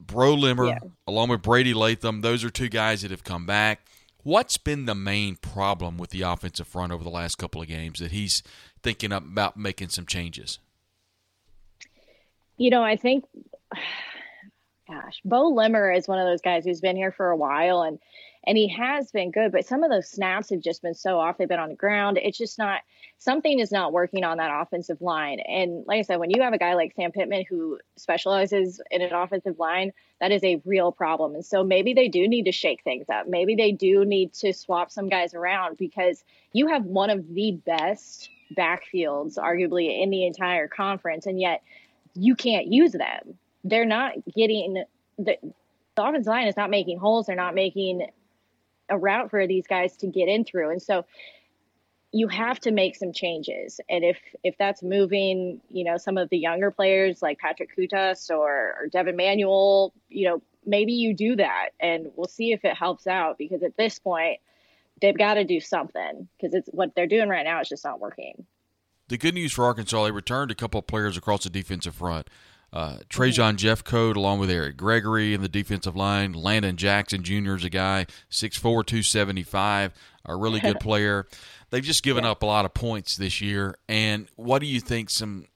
Beaux 0.01 0.35
Limmer, 0.35 0.67
yeah. 0.67 0.79
along 1.07 1.29
with 1.29 1.43
Brady 1.43 1.75
Latham, 1.75 2.21
those 2.21 2.45
are 2.45 2.51
two 2.51 2.69
guys 2.69 3.03
that 3.03 3.11
have 3.11 3.25
come 3.25 3.47
back. 3.47 3.87
What's 4.25 4.59
been 4.59 4.87
the 4.87 4.95
main 4.95 5.37
problem 5.37 5.99
with 5.99 6.11
the 6.11 6.23
offensive 6.23 6.67
front 6.67 6.93
over 6.93 7.05
the 7.05 7.11
last 7.11 7.37
couple 7.37 7.63
of 7.63 7.69
games 7.69 8.01
that 8.01 8.11
he's 8.11 8.43
thinking 8.83 9.13
about 9.13 9.57
making 9.57 9.91
some 9.91 10.07
changes? 10.07 10.59
You 12.57 12.71
know, 12.71 12.83
I 12.83 12.97
think, 12.97 13.25
gosh, 14.89 15.21
Beaux 15.25 15.51
Limmer 15.51 15.93
is 15.93 16.09
one 16.09 16.19
of 16.19 16.27
those 16.27 16.43
guys 16.43 16.65
who's 16.65 16.81
been 16.81 16.97
here 16.97 17.13
for 17.13 17.31
a 17.31 17.37
while 17.37 17.83
and 17.83 18.01
and 18.45 18.57
he 18.57 18.69
has 18.69 19.11
been 19.11 19.31
good, 19.31 19.53
but 19.53 19.67
some 19.67 19.83
of 19.83 19.91
those 19.91 20.09
snaps 20.09 20.51
have 20.51 20.61
just 20.61 20.83
been 20.83 20.95
so 20.95 21.19
off. 21.19 21.39
They've 21.39 21.49
been 21.49 21.59
on 21.59 21.71
the 21.71 21.75
ground. 21.75 22.19
It's 22.23 22.39
just 22.39 22.59
not 22.59 22.81
something 23.19 23.59
is 23.59 23.73
not 23.73 23.93
working 23.93 24.25
on 24.25 24.39
that 24.39 24.51
offensive 24.63 25.03
line. 25.03 25.41
And 25.41 25.85
like 25.87 25.99
I 25.99 26.03
said, 26.03 26.21
when 26.21 26.31
you 26.31 26.43
have 26.43 26.53
a 26.53 26.59
guy 26.59 26.75
like 26.75 26.95
Sam 26.95 27.13
Pittman 27.13 27.45
who 27.49 27.79
specializes 27.97 28.81
in 28.91 29.03
an 29.03 29.13
offensive 29.13 29.59
line, 29.59 29.93
that 30.21 30.33
is 30.33 30.43
a 30.45 30.63
real 30.65 30.93
problem. 30.93 31.35
And 31.35 31.45
so 31.45 31.65
maybe 31.65 31.95
they 31.95 32.09
do 32.09 32.29
need 32.29 32.45
to 32.45 32.53
shake 32.53 32.83
things 32.83 33.07
up. 33.09 33.29
Maybe 33.29 33.55
they 33.55 33.73
do 33.73 34.05
need 34.05 34.33
to 34.35 34.53
swap 34.53 34.91
some 34.91 35.09
guys 35.09 35.35
around 35.35 35.77
because 35.77 36.23
you 36.53 36.69
have 36.69 36.85
one 36.85 37.11
of 37.11 37.35
the 37.35 37.53
best 37.53 38.31
backfields, 38.57 39.37
arguably, 39.37 40.03
in 40.03 40.11
the 40.11 40.27
entire 40.27 40.69
conference, 40.69 41.27
and 41.27 41.41
yet 41.41 41.63
you 42.15 42.35
can't 42.35 42.67
use 42.67 42.93
them. 42.93 43.39
They're 43.65 43.85
not 43.85 44.13
getting 44.35 44.85
the, 45.19 45.37
the 45.97 46.03
offensive 46.03 46.31
line 46.31 46.47
is 46.49 46.57
not 46.57 46.71
making 46.71 46.99
holes. 46.99 47.27
They're 47.27 47.37
not 47.37 47.55
making 47.55 48.07
a 48.89 48.99
route 48.99 49.31
for 49.31 49.47
these 49.47 49.67
guys 49.67 49.97
to 49.99 50.07
get 50.07 50.29
in 50.29 50.45
through. 50.45 50.71
And 50.71 50.83
so 50.83 51.05
you 52.13 52.29
have 52.29 52.59
to 52.61 52.71
make 52.71 52.97
some 52.97 53.13
changes. 53.13 53.81
And 53.89 54.05
if 54.05 54.19
if 54.43 54.57
that's 54.59 54.83
moving, 54.83 55.61
you 55.69 55.85
know, 55.85 55.99
some 55.99 56.17
of 56.17 56.31
the 56.31 56.39
younger 56.39 56.71
players 56.71 57.21
like 57.21 57.39
Patrick 57.39 57.77
Kutas 57.77 58.31
or, 58.31 58.75
or 58.79 58.87
Devin 58.91 59.17
Manuel, 59.17 59.93
you 60.09 60.29
know, 60.29 60.43
maybe 60.65 60.93
you 60.93 61.15
do 61.15 61.37
that 61.37 61.71
and 61.81 62.11
we'll 62.17 62.29
see 62.29 62.53
if 62.53 62.65
it 62.65 62.77
helps 62.77 63.07
out 63.07 63.39
because 63.39 63.63
at 63.63 63.77
this 63.77 63.99
point 63.99 64.39
they've 65.01 65.17
got 65.17 65.35
to 65.35 65.45
do 65.45 65.61
something 65.61 66.29
because 66.37 66.55
it's 66.55 66.69
what 66.73 66.95
they're 66.95 67.07
doing 67.07 67.29
right 67.29 67.45
now 67.45 67.61
is 67.61 67.69
just 67.69 67.85
not 67.85 68.01
working. 68.01 68.47
The 69.09 69.17
good 69.17 69.35
news 69.35 69.53
for 69.53 69.65
Arkansas, 69.65 70.05
they 70.05 70.11
returned 70.11 70.51
a 70.51 70.55
couple 70.55 70.79
of 70.79 70.87
players 70.87 71.17
across 71.17 71.45
the 71.45 71.51
defensive 71.51 71.95
front. 71.95 72.29
Uh, 72.73 72.99
Trajan. 73.09 73.57
Jeffcoat, 73.57 74.17
along 74.17 74.41
with 74.41 74.51
Eric 74.51 74.77
Gregory 74.77 75.33
in 75.33 75.41
the 75.41 75.49
defensive 75.49 75.97
line. 75.97 76.33
Landon 76.33 76.77
Jackson 76.77 77.23
Jr. 77.23 77.55
is 77.55 77.65
a 77.65 77.71
guy, 77.71 78.07
6'4", 78.31 78.61
275, 78.61 79.93
a 80.27 80.37
really 80.37 80.61
good 80.61 80.79
player. 80.81 81.27
They've 81.71 81.85
just 81.85 82.03
given 82.03 82.25
yeah. 82.25 82.33
up 82.33 82.43
a 82.43 82.47
lot 82.47 82.65
of 82.65 82.75
points 82.75 83.17
this 83.17 83.41
year. 83.41 83.77
And 83.89 84.29
what 84.37 84.61
do 84.61 84.67
you 84.67 84.81
think 84.81 85.11
some 85.11 85.47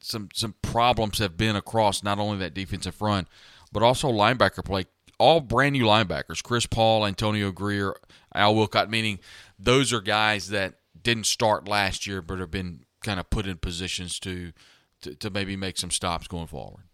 some 0.00 0.28
some 0.32 0.54
problems 0.62 1.18
have 1.18 1.36
been 1.36 1.56
across 1.56 2.04
not 2.04 2.18
only 2.20 2.38
that 2.38 2.54
defensive 2.54 2.94
front, 2.94 3.28
but 3.72 3.82
also 3.82 4.10
linebacker 4.10 4.64
play? 4.64 4.86
All 5.18 5.40
brand 5.40 5.72
new 5.72 5.84
linebackers: 5.84 6.42
Chris 6.42 6.66
Paul, 6.66 7.04
Antonio 7.04 7.50
Grier, 7.50 7.94
Al 8.34 8.54
Wilcott. 8.54 8.88
Meaning 8.88 9.18
those 9.58 9.92
are 9.92 10.00
guys 10.00 10.50
that 10.50 10.74
didn't 11.00 11.26
start 11.26 11.68
last 11.68 12.06
year, 12.06 12.22
but 12.22 12.38
have 12.38 12.50
been 12.50 12.84
kind 13.02 13.18
of 13.18 13.30
put 13.30 13.46
in 13.46 13.56
positions 13.58 14.18
to 14.20 14.52
to, 15.02 15.30
maybe 15.30 15.56
make 15.56 15.78
some 15.78 15.90
stops 15.90 16.28
going 16.28 16.46
forward. 16.46 16.84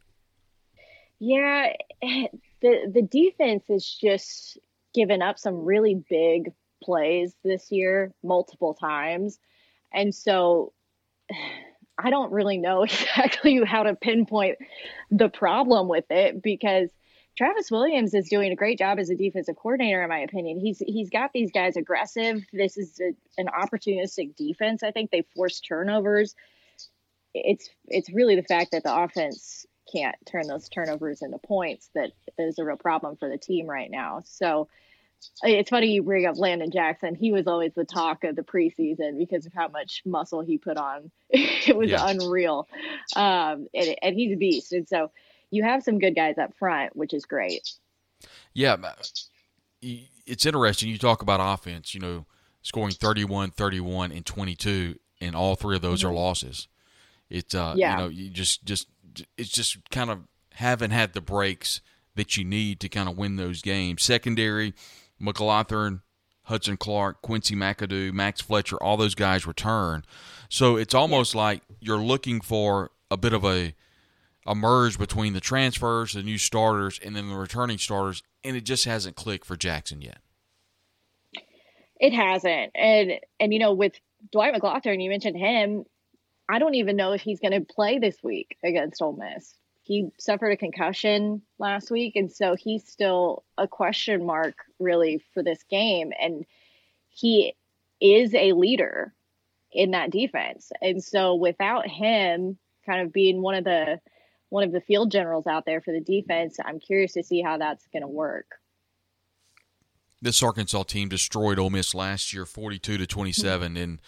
Yeah, 1.18 1.72
the 2.02 2.90
the 2.92 3.02
defense 3.02 3.64
has 3.68 3.86
just 3.86 4.58
given 4.94 5.22
up 5.22 5.38
some 5.38 5.64
really 5.64 6.02
big 6.08 6.52
plays 6.82 7.34
this 7.44 7.70
year 7.70 8.12
multiple 8.22 8.74
times. 8.74 9.38
And 9.92 10.14
so 10.14 10.72
I 11.98 12.10
don't 12.10 12.32
really 12.32 12.58
know 12.58 12.82
exactly 12.84 13.60
how 13.64 13.84
to 13.84 13.94
pinpoint 13.94 14.58
the 15.10 15.28
problem 15.28 15.88
with 15.88 16.04
it 16.10 16.42
because 16.42 16.90
Travis 17.36 17.70
Williams 17.70 18.14
is 18.14 18.28
doing 18.28 18.52
a 18.52 18.56
great 18.56 18.78
job 18.78 18.98
as 18.98 19.10
a 19.10 19.16
defensive 19.16 19.56
coordinator, 19.56 20.02
in 20.02 20.08
my 20.08 20.20
opinion. 20.20 20.60
He's 20.60 20.78
he's 20.78 21.10
got 21.10 21.32
these 21.32 21.50
guys 21.50 21.76
aggressive. 21.76 22.44
This 22.52 22.76
is 22.76 23.00
a, 23.00 23.12
an 23.40 23.48
opportunistic 23.48 24.36
defense. 24.36 24.82
I 24.84 24.92
think 24.92 25.10
they 25.10 25.24
force 25.34 25.60
turnovers. 25.60 26.36
It's 27.34 27.68
it's 27.88 28.10
really 28.10 28.36
the 28.36 28.42
fact 28.42 28.72
that 28.72 28.84
the 28.84 28.94
offense 28.94 29.66
can't 29.92 30.16
turn 30.26 30.46
those 30.46 30.68
turnovers 30.68 31.22
into 31.22 31.38
points 31.38 31.90
that 31.94 32.12
is 32.38 32.58
a 32.58 32.64
real 32.64 32.76
problem 32.76 33.16
for 33.16 33.28
the 33.28 33.36
team 33.36 33.66
right 33.66 33.90
now. 33.90 34.22
So 34.24 34.68
it's 35.42 35.70
funny 35.70 35.88
you 35.88 36.02
bring 36.02 36.26
up 36.26 36.36
Landon 36.36 36.70
Jackson. 36.70 37.14
He 37.14 37.32
was 37.32 37.46
always 37.46 37.72
the 37.74 37.84
talk 37.84 38.24
of 38.24 38.36
the 38.36 38.42
preseason 38.42 39.18
because 39.18 39.46
of 39.46 39.52
how 39.52 39.68
much 39.68 40.02
muscle 40.04 40.40
he 40.40 40.58
put 40.58 40.76
on. 40.76 41.10
it 41.30 41.76
was 41.76 41.90
yeah. 41.90 42.06
unreal. 42.08 42.68
Um, 43.16 43.68
and, 43.74 43.96
and 44.02 44.14
he's 44.14 44.32
a 44.32 44.36
beast. 44.36 44.72
And 44.72 44.88
so 44.88 45.10
you 45.50 45.62
have 45.62 45.82
some 45.82 45.98
good 45.98 46.14
guys 46.14 46.38
up 46.38 46.54
front, 46.58 46.94
which 46.96 47.14
is 47.14 47.24
great. 47.24 47.70
Yeah. 48.52 48.76
It's 49.80 50.46
interesting. 50.46 50.88
You 50.88 50.98
talk 50.98 51.22
about 51.22 51.40
offense, 51.40 51.94
you 51.94 52.00
know, 52.00 52.26
scoring 52.62 52.94
31, 52.94 53.50
31, 53.50 54.12
and 54.12 54.24
22, 54.24 54.98
and 55.20 55.36
all 55.36 55.54
three 55.54 55.76
of 55.76 55.82
those 55.82 56.00
mm-hmm. 56.00 56.10
are 56.10 56.14
losses. 56.14 56.68
It's, 57.34 57.54
uh, 57.54 57.74
yeah. 57.76 57.90
you 57.90 57.96
know, 57.96 58.08
you 58.08 58.30
just, 58.30 58.64
just, 58.64 58.88
it's 59.36 59.50
just 59.50 59.90
kind 59.90 60.10
of 60.10 60.20
haven't 60.52 60.92
had 60.92 61.12
the 61.12 61.20
breaks 61.20 61.80
that 62.14 62.36
you 62.36 62.44
need 62.44 62.80
to 62.80 62.88
kind 62.88 63.08
of 63.08 63.16
win 63.16 63.36
those 63.36 63.60
games. 63.60 64.02
Secondary, 64.02 64.74
McGlothern, 65.20 66.00
Hudson 66.44 66.76
Clark, 66.76 67.22
Quincy 67.22 67.56
McAdoo, 67.56 68.12
Max 68.12 68.40
Fletcher, 68.40 68.76
all 68.76 68.96
those 68.96 69.14
guys 69.14 69.46
return. 69.46 70.04
So 70.48 70.76
it's 70.76 70.94
almost 70.94 71.34
yeah. 71.34 71.40
like 71.40 71.62
you're 71.80 71.98
looking 71.98 72.40
for 72.40 72.90
a 73.10 73.16
bit 73.16 73.32
of 73.32 73.44
a 73.44 73.74
a 74.46 74.54
merge 74.54 74.98
between 74.98 75.32
the 75.32 75.40
transfers, 75.40 76.12
the 76.12 76.22
new 76.22 76.36
starters, 76.36 77.00
and 77.02 77.16
then 77.16 77.30
the 77.30 77.34
returning 77.34 77.78
starters, 77.78 78.22
and 78.42 78.56
it 78.56 78.64
just 78.64 78.84
hasn't 78.84 79.16
clicked 79.16 79.46
for 79.46 79.56
Jackson 79.56 80.02
yet. 80.02 80.18
It 81.98 82.12
hasn't, 82.12 82.72
and 82.74 83.12
and 83.40 83.52
you 83.52 83.58
know 83.58 83.72
with 83.72 83.94
Dwight 84.32 84.54
McGlothern, 84.54 85.02
you 85.02 85.08
mentioned 85.08 85.36
him. 85.36 85.86
I 86.48 86.58
don't 86.58 86.74
even 86.74 86.96
know 86.96 87.12
if 87.12 87.22
he's 87.22 87.40
going 87.40 87.52
to 87.52 87.60
play 87.74 87.98
this 87.98 88.16
week 88.22 88.56
against 88.62 89.00
Ole 89.00 89.16
Miss. 89.16 89.54
He 89.82 90.08
suffered 90.18 90.50
a 90.50 90.56
concussion 90.56 91.42
last 91.58 91.90
week 91.90 92.16
and 92.16 92.32
so 92.32 92.56
he's 92.56 92.86
still 92.86 93.44
a 93.58 93.68
question 93.68 94.24
mark 94.24 94.54
really 94.78 95.22
for 95.34 95.42
this 95.42 95.62
game 95.64 96.12
and 96.18 96.44
he 97.08 97.54
is 98.00 98.34
a 98.34 98.52
leader 98.52 99.12
in 99.72 99.90
that 99.90 100.10
defense. 100.10 100.70
And 100.80 101.02
so 101.02 101.34
without 101.34 101.86
him 101.86 102.58
kind 102.86 103.02
of 103.02 103.12
being 103.12 103.42
one 103.42 103.54
of 103.54 103.64
the 103.64 104.00
one 104.50 104.64
of 104.64 104.72
the 104.72 104.80
field 104.80 105.10
generals 105.10 105.46
out 105.46 105.64
there 105.66 105.80
for 105.80 105.92
the 105.92 106.00
defense 106.00 106.58
i'm 106.64 106.78
curious 106.78 107.14
to 107.14 107.24
see 107.24 107.42
how 107.42 107.58
that's 107.58 107.86
going 107.92 108.02
to 108.02 108.08
work. 108.08 108.46
This 110.22 110.42
arkansas 110.42 110.84
team 110.84 111.08
destroyed 111.08 111.58
Ole 111.58 111.70
Miss 111.70 111.94
last 111.94 112.32
year 112.32 112.46
42 112.46 112.98
to 112.98 113.06
27 113.06 113.76
and 113.76 114.00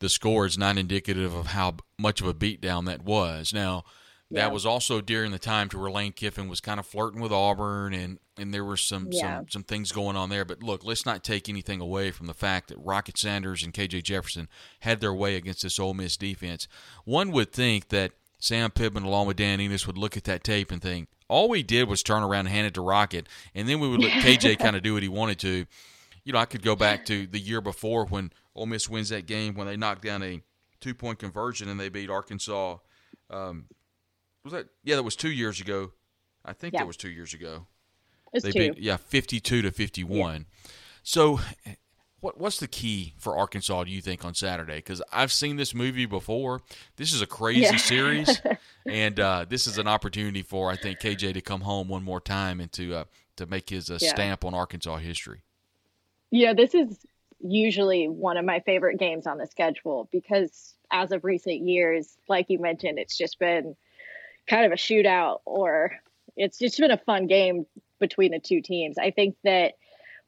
the 0.00 0.08
score 0.08 0.46
is 0.46 0.58
not 0.58 0.78
indicative 0.78 1.34
of 1.34 1.48
how 1.48 1.76
much 1.98 2.20
of 2.20 2.26
a 2.26 2.34
beatdown 2.34 2.86
that 2.86 3.02
was 3.04 3.52
now 3.52 3.84
that 4.30 4.36
yeah. 4.36 4.48
was 4.48 4.66
also 4.66 5.00
during 5.00 5.32
the 5.32 5.38
time 5.38 5.70
to 5.70 5.78
where 5.78 5.90
Lane 5.90 6.12
Kiffin 6.12 6.48
was 6.48 6.60
kind 6.60 6.78
of 6.78 6.84
flirting 6.84 7.22
with 7.22 7.32
Auburn, 7.32 7.94
and, 7.94 8.18
and 8.36 8.52
there 8.52 8.64
were 8.64 8.76
some, 8.76 9.08
yeah. 9.10 9.38
some 9.38 9.48
some 9.48 9.62
things 9.62 9.90
going 9.90 10.16
on 10.16 10.28
there. 10.28 10.44
But 10.44 10.62
look, 10.62 10.84
let's 10.84 11.06
not 11.06 11.24
take 11.24 11.48
anything 11.48 11.80
away 11.80 12.10
from 12.10 12.26
the 12.26 12.34
fact 12.34 12.68
that 12.68 12.76
Rocket 12.78 13.16
Sanders 13.16 13.62
and 13.62 13.72
KJ 13.72 14.02
Jefferson 14.02 14.48
had 14.80 15.00
their 15.00 15.14
way 15.14 15.36
against 15.36 15.62
this 15.62 15.78
Ole 15.78 15.94
Miss 15.94 16.18
defense. 16.18 16.68
One 17.06 17.32
would 17.32 17.52
think 17.52 17.88
that 17.88 18.12
Sam 18.38 18.70
Pittman, 18.70 19.04
along 19.04 19.28
with 19.28 19.38
Dan 19.38 19.62
Enos, 19.62 19.86
would 19.86 19.96
look 19.96 20.14
at 20.14 20.24
that 20.24 20.44
tape 20.44 20.70
and 20.70 20.82
think, 20.82 21.08
all 21.28 21.48
we 21.48 21.62
did 21.62 21.88
was 21.88 22.02
turn 22.02 22.22
around 22.22 22.40
and 22.40 22.48
hand 22.50 22.66
it 22.66 22.74
to 22.74 22.82
Rocket, 22.82 23.26
and 23.54 23.66
then 23.66 23.80
we 23.80 23.88
would 23.88 24.00
let 24.00 24.12
KJ 24.12 24.58
kind 24.58 24.76
of 24.76 24.82
do 24.82 24.92
what 24.92 25.02
he 25.02 25.08
wanted 25.08 25.38
to. 25.38 25.64
You 26.24 26.34
know, 26.34 26.38
I 26.38 26.44
could 26.44 26.62
go 26.62 26.76
back 26.76 27.06
to 27.06 27.26
the 27.26 27.38
year 27.38 27.62
before 27.62 28.04
when 28.04 28.30
Ole 28.58 28.66
Miss 28.66 28.88
wins 28.88 29.08
that 29.10 29.26
game 29.26 29.54
when 29.54 29.66
they 29.66 29.76
knocked 29.76 30.02
down 30.02 30.22
a 30.22 30.42
two 30.80 30.94
point 30.94 31.18
conversion 31.18 31.68
and 31.68 31.78
they 31.78 31.88
beat 31.88 32.10
Arkansas. 32.10 32.78
Um, 33.30 33.66
was 34.44 34.52
that? 34.52 34.66
Yeah, 34.84 34.96
that 34.96 35.02
was 35.02 35.16
two 35.16 35.30
years 35.30 35.60
ago. 35.60 35.92
I 36.44 36.52
think 36.52 36.74
yeah. 36.74 36.80
that 36.80 36.86
was 36.86 36.96
two 36.96 37.10
years 37.10 37.34
ago. 37.34 37.66
It's 38.32 38.44
they 38.44 38.52
two. 38.52 38.72
beat 38.72 38.78
yeah 38.82 38.96
fifty 38.96 39.40
two 39.40 39.62
to 39.62 39.70
fifty 39.70 40.04
one. 40.04 40.46
Yeah. 40.48 40.70
So, 41.02 41.40
what 42.20 42.38
what's 42.38 42.58
the 42.58 42.68
key 42.68 43.14
for 43.18 43.36
Arkansas? 43.38 43.84
Do 43.84 43.90
you 43.90 44.00
think 44.00 44.24
on 44.24 44.34
Saturday? 44.34 44.76
Because 44.76 45.02
I've 45.12 45.32
seen 45.32 45.56
this 45.56 45.74
movie 45.74 46.06
before. 46.06 46.60
This 46.96 47.12
is 47.12 47.22
a 47.22 47.26
crazy 47.26 47.60
yeah. 47.60 47.76
series, 47.76 48.42
and 48.86 49.18
uh, 49.18 49.46
this 49.48 49.66
is 49.66 49.78
an 49.78 49.88
opportunity 49.88 50.42
for 50.42 50.70
I 50.70 50.76
think 50.76 50.98
KJ 51.00 51.34
to 51.34 51.40
come 51.40 51.62
home 51.62 51.88
one 51.88 52.02
more 52.02 52.20
time 52.20 52.60
and 52.60 52.72
to 52.72 52.94
uh, 52.94 53.04
to 53.36 53.46
make 53.46 53.70
his 53.70 53.90
uh, 53.90 53.98
stamp 53.98 54.44
on 54.44 54.54
Arkansas 54.54 54.96
history. 54.96 55.42
Yeah, 56.30 56.52
this 56.52 56.74
is 56.74 57.06
usually 57.40 58.08
one 58.08 58.36
of 58.36 58.44
my 58.44 58.60
favorite 58.60 58.98
games 58.98 59.26
on 59.26 59.38
the 59.38 59.46
schedule 59.46 60.08
because 60.10 60.74
as 60.90 61.12
of 61.12 61.24
recent 61.24 61.60
years, 61.60 62.16
like 62.28 62.46
you 62.48 62.58
mentioned, 62.58 62.98
it's 62.98 63.16
just 63.16 63.38
been 63.38 63.76
kind 64.48 64.66
of 64.66 64.72
a 64.72 64.76
shootout 64.76 65.40
or 65.44 65.92
it's 66.36 66.58
just 66.58 66.78
been 66.78 66.90
a 66.90 66.98
fun 66.98 67.26
game 67.26 67.66
between 68.00 68.32
the 68.32 68.38
two 68.38 68.60
teams. 68.60 68.98
I 68.98 69.10
think 69.10 69.36
that 69.44 69.74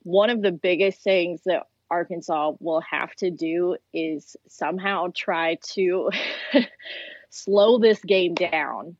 one 0.02 0.30
of 0.30 0.42
the 0.42 0.52
biggest 0.52 1.02
things 1.02 1.42
that 1.46 1.66
Arkansas 1.90 2.52
will 2.60 2.80
have 2.82 3.14
to 3.16 3.30
do 3.30 3.76
is 3.92 4.36
somehow 4.48 5.08
try 5.14 5.58
to 5.74 6.10
slow 7.30 7.78
this 7.78 8.00
game 8.00 8.34
down 8.34 8.96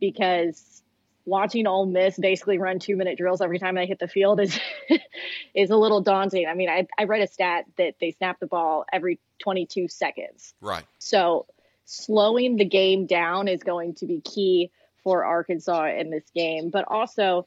because 0.00 0.82
watching 1.26 1.66
Ole 1.66 1.86
Miss 1.86 2.18
basically 2.18 2.58
run 2.58 2.78
two 2.78 2.96
minute 2.96 3.18
drills 3.18 3.40
every 3.40 3.58
time 3.58 3.74
they 3.74 3.86
hit 3.86 3.98
the 3.98 4.08
field 4.08 4.40
is 4.40 4.58
is 5.54 5.70
a 5.70 5.76
little 5.76 6.00
daunting. 6.00 6.46
I 6.46 6.54
mean, 6.54 6.68
I, 6.68 6.86
I 6.98 7.04
read 7.04 7.22
a 7.22 7.26
stat 7.26 7.64
that 7.78 7.94
they 8.00 8.12
snap 8.12 8.40
the 8.40 8.46
ball 8.46 8.84
every 8.92 9.20
22 9.40 9.88
seconds. 9.88 10.54
Right. 10.60 10.84
So 10.98 11.46
slowing 11.84 12.56
the 12.56 12.64
game 12.64 13.06
down 13.06 13.48
is 13.48 13.62
going 13.62 13.94
to 13.96 14.06
be 14.06 14.20
key 14.20 14.70
for 15.02 15.24
Arkansas 15.24 15.88
in 15.98 16.10
this 16.10 16.24
game. 16.34 16.70
But 16.70 16.86
also, 16.88 17.46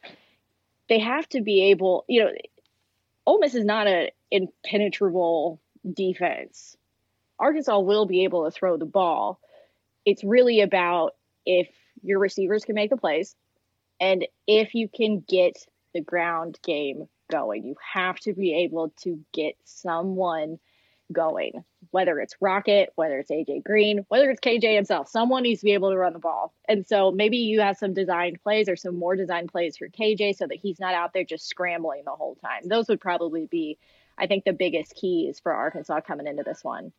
they 0.88 1.00
have 1.00 1.28
to 1.30 1.40
be 1.40 1.70
able, 1.70 2.04
you 2.08 2.24
know, 2.24 2.30
Ole 3.26 3.40
Miss 3.40 3.54
is 3.54 3.64
not 3.64 3.86
an 3.86 4.08
impenetrable 4.30 5.60
defense. 5.92 6.76
Arkansas 7.38 7.78
will 7.78 8.06
be 8.06 8.24
able 8.24 8.44
to 8.44 8.50
throw 8.50 8.76
the 8.76 8.86
ball. 8.86 9.40
It's 10.04 10.24
really 10.24 10.60
about 10.60 11.14
if 11.44 11.68
your 12.02 12.18
receivers 12.18 12.64
can 12.64 12.74
make 12.74 12.90
the 12.90 12.96
plays 12.96 13.36
and 14.00 14.26
if 14.46 14.74
you 14.74 14.88
can 14.88 15.24
get 15.26 15.56
the 15.94 16.00
ground 16.00 16.58
game 16.62 17.08
going. 17.30 17.64
You 17.64 17.76
have 17.94 18.18
to 18.20 18.32
be 18.32 18.54
able 18.64 18.92
to 19.02 19.20
get 19.32 19.56
someone 19.64 20.58
going, 21.10 21.64
whether 21.90 22.18
it's 22.20 22.36
Rocket, 22.40 22.90
whether 22.96 23.18
it's 23.18 23.30
AJ 23.30 23.64
Green, 23.64 24.04
whether 24.08 24.30
it's 24.30 24.40
KJ 24.40 24.74
himself. 24.74 25.08
Someone 25.08 25.42
needs 25.42 25.60
to 25.60 25.64
be 25.64 25.72
able 25.72 25.90
to 25.90 25.96
run 25.96 26.12
the 26.12 26.18
ball. 26.18 26.52
And 26.68 26.86
so 26.86 27.10
maybe 27.10 27.38
you 27.38 27.60
have 27.60 27.78
some 27.78 27.94
designed 27.94 28.42
plays 28.42 28.68
or 28.68 28.76
some 28.76 28.98
more 28.98 29.16
designed 29.16 29.50
plays 29.50 29.76
for 29.76 29.88
KJ 29.88 30.36
so 30.36 30.46
that 30.46 30.58
he's 30.58 30.78
not 30.78 30.94
out 30.94 31.12
there 31.14 31.24
just 31.24 31.48
scrambling 31.48 32.02
the 32.04 32.10
whole 32.10 32.36
time. 32.36 32.62
Those 32.64 32.88
would 32.88 33.00
probably 33.00 33.46
be, 33.46 33.78
I 34.18 34.26
think 34.26 34.44
the 34.44 34.52
biggest 34.52 34.94
keys 34.94 35.40
for 35.40 35.52
Arkansas 35.52 36.00
coming 36.02 36.26
into 36.26 36.42
this 36.42 36.62
one. 36.62 36.92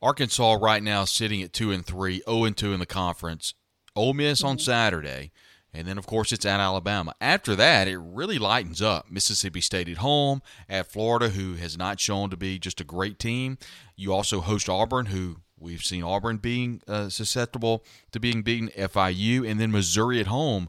Arkansas 0.00 0.58
right 0.60 0.82
now 0.82 1.04
sitting 1.04 1.42
at 1.42 1.52
two 1.52 1.72
and 1.72 1.84
three, 1.84 2.18
zero 2.18 2.24
oh 2.26 2.44
and 2.44 2.56
two 2.56 2.72
in 2.72 2.80
the 2.80 2.86
conference. 2.86 3.54
Ole 3.96 4.12
Miss 4.12 4.40
mm-hmm. 4.40 4.48
on 4.48 4.58
Saturday, 4.58 5.32
and 5.72 5.86
then 5.86 5.98
of 5.98 6.06
course 6.06 6.32
it's 6.32 6.46
at 6.46 6.60
Alabama. 6.60 7.14
After 7.20 7.54
that, 7.56 7.88
it 7.88 7.98
really 7.98 8.38
lightens 8.38 8.82
up. 8.82 9.10
Mississippi 9.10 9.60
State 9.60 9.88
at 9.88 9.98
home, 9.98 10.42
at 10.68 10.90
Florida, 10.90 11.30
who 11.30 11.54
has 11.54 11.76
not 11.76 12.00
shown 12.00 12.30
to 12.30 12.36
be 12.36 12.58
just 12.58 12.80
a 12.80 12.84
great 12.84 13.18
team. 13.18 13.58
You 13.96 14.12
also 14.12 14.40
host 14.40 14.68
Auburn, 14.68 15.06
who 15.06 15.36
we've 15.58 15.82
seen 15.82 16.02
Auburn 16.02 16.38
being 16.38 16.82
uh, 16.88 17.08
susceptible 17.08 17.84
to 18.12 18.20
being 18.20 18.42
beaten. 18.42 18.68
FIU, 18.68 19.48
and 19.48 19.60
then 19.60 19.72
Missouri 19.72 20.20
at 20.20 20.26
home. 20.26 20.68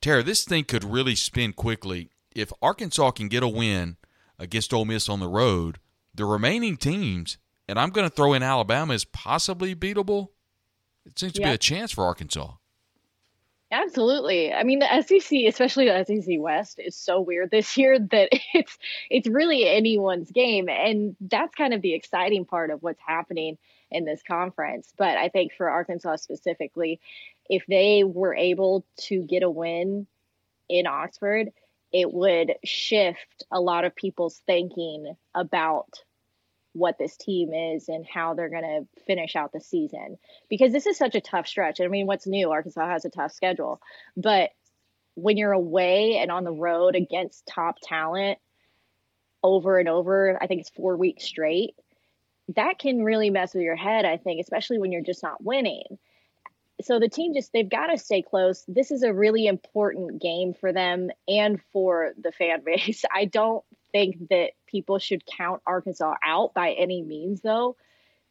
Tera, 0.00 0.22
this 0.22 0.44
thing 0.44 0.64
could 0.64 0.84
really 0.84 1.14
spin 1.14 1.52
quickly 1.52 2.10
if 2.34 2.52
Arkansas 2.60 3.12
can 3.12 3.28
get 3.28 3.42
a 3.42 3.48
win 3.48 3.96
against 4.38 4.74
Ole 4.74 4.84
Miss 4.84 5.08
on 5.08 5.20
the 5.20 5.28
road. 5.28 5.78
The 6.14 6.24
remaining 6.24 6.76
teams 6.76 7.38
and 7.68 7.78
I'm 7.78 7.90
going 7.90 8.08
to 8.08 8.14
throw 8.14 8.32
in 8.34 8.42
Alabama 8.42 8.94
as 8.94 9.04
possibly 9.04 9.74
beatable. 9.74 10.28
It 11.06 11.18
seems 11.18 11.32
to 11.34 11.42
be 11.42 11.48
a 11.48 11.58
chance 11.58 11.92
for 11.92 12.04
Arkansas. 12.04 12.52
Absolutely. 13.74 14.52
I 14.52 14.62
mean, 14.62 14.78
the 14.78 15.02
SEC, 15.02 15.40
especially 15.48 15.86
the 15.86 16.04
SEC 16.04 16.36
West, 16.38 16.78
is 16.78 16.94
so 16.94 17.20
weird 17.20 17.50
this 17.50 17.76
year 17.76 17.98
that 17.98 18.28
it's 18.54 18.78
it's 19.10 19.26
really 19.26 19.68
anyone's 19.68 20.30
game, 20.30 20.68
and 20.68 21.16
that's 21.20 21.54
kind 21.56 21.74
of 21.74 21.82
the 21.82 21.94
exciting 21.94 22.44
part 22.44 22.70
of 22.70 22.84
what's 22.84 23.00
happening 23.04 23.58
in 23.90 24.04
this 24.04 24.22
conference. 24.22 24.92
But 24.96 25.16
I 25.18 25.28
think 25.28 25.52
for 25.54 25.68
Arkansas 25.68 26.16
specifically, 26.16 27.00
if 27.50 27.66
they 27.66 28.04
were 28.04 28.34
able 28.34 28.84
to 29.08 29.22
get 29.22 29.42
a 29.42 29.50
win 29.50 30.06
in 30.68 30.86
Oxford, 30.86 31.50
it 31.92 32.12
would 32.12 32.54
shift 32.64 33.44
a 33.50 33.60
lot 33.60 33.84
of 33.84 33.96
people's 33.96 34.40
thinking 34.46 35.16
about 35.34 36.04
what 36.74 36.98
this 36.98 37.16
team 37.16 37.54
is 37.54 37.88
and 37.88 38.04
how 38.04 38.34
they're 38.34 38.50
going 38.50 38.62
to 38.62 39.02
finish 39.06 39.36
out 39.36 39.52
the 39.52 39.60
season 39.60 40.18
because 40.50 40.72
this 40.72 40.86
is 40.86 40.98
such 40.98 41.14
a 41.14 41.20
tough 41.20 41.46
stretch. 41.46 41.80
I 41.80 41.86
mean, 41.86 42.06
what's 42.06 42.26
new? 42.26 42.50
Arkansas 42.50 42.86
has 42.86 43.04
a 43.04 43.10
tough 43.10 43.32
schedule, 43.32 43.80
but 44.16 44.50
when 45.14 45.36
you're 45.36 45.52
away 45.52 46.18
and 46.18 46.30
on 46.30 46.44
the 46.44 46.52
road 46.52 46.96
against 46.96 47.46
top 47.46 47.76
talent 47.80 48.38
over 49.42 49.78
and 49.78 49.88
over, 49.88 50.36
I 50.40 50.46
think 50.46 50.60
it's 50.60 50.70
four 50.70 50.96
weeks 50.96 51.24
straight, 51.24 51.76
that 52.56 52.78
can 52.78 53.04
really 53.04 53.30
mess 53.30 53.54
with 53.54 53.62
your 53.62 53.76
head, 53.76 54.04
I 54.04 54.16
think, 54.16 54.40
especially 54.40 54.78
when 54.78 54.90
you're 54.90 55.02
just 55.02 55.22
not 55.22 55.42
winning. 55.42 55.98
So 56.82 56.98
the 56.98 57.08
team 57.08 57.34
just, 57.34 57.52
they've 57.52 57.68
got 57.68 57.86
to 57.86 57.98
stay 57.98 58.22
close. 58.22 58.64
This 58.66 58.90
is 58.90 59.04
a 59.04 59.14
really 59.14 59.46
important 59.46 60.20
game 60.20 60.54
for 60.54 60.72
them 60.72 61.10
and 61.28 61.60
for 61.72 62.12
the 62.20 62.32
fan 62.32 62.62
base. 62.64 63.04
I 63.12 63.26
don't 63.26 63.64
think 63.94 64.28
that 64.28 64.50
people 64.66 64.98
should 64.98 65.24
count 65.24 65.62
Arkansas 65.66 66.14
out 66.24 66.52
by 66.52 66.72
any 66.72 67.00
means, 67.00 67.40
though. 67.40 67.76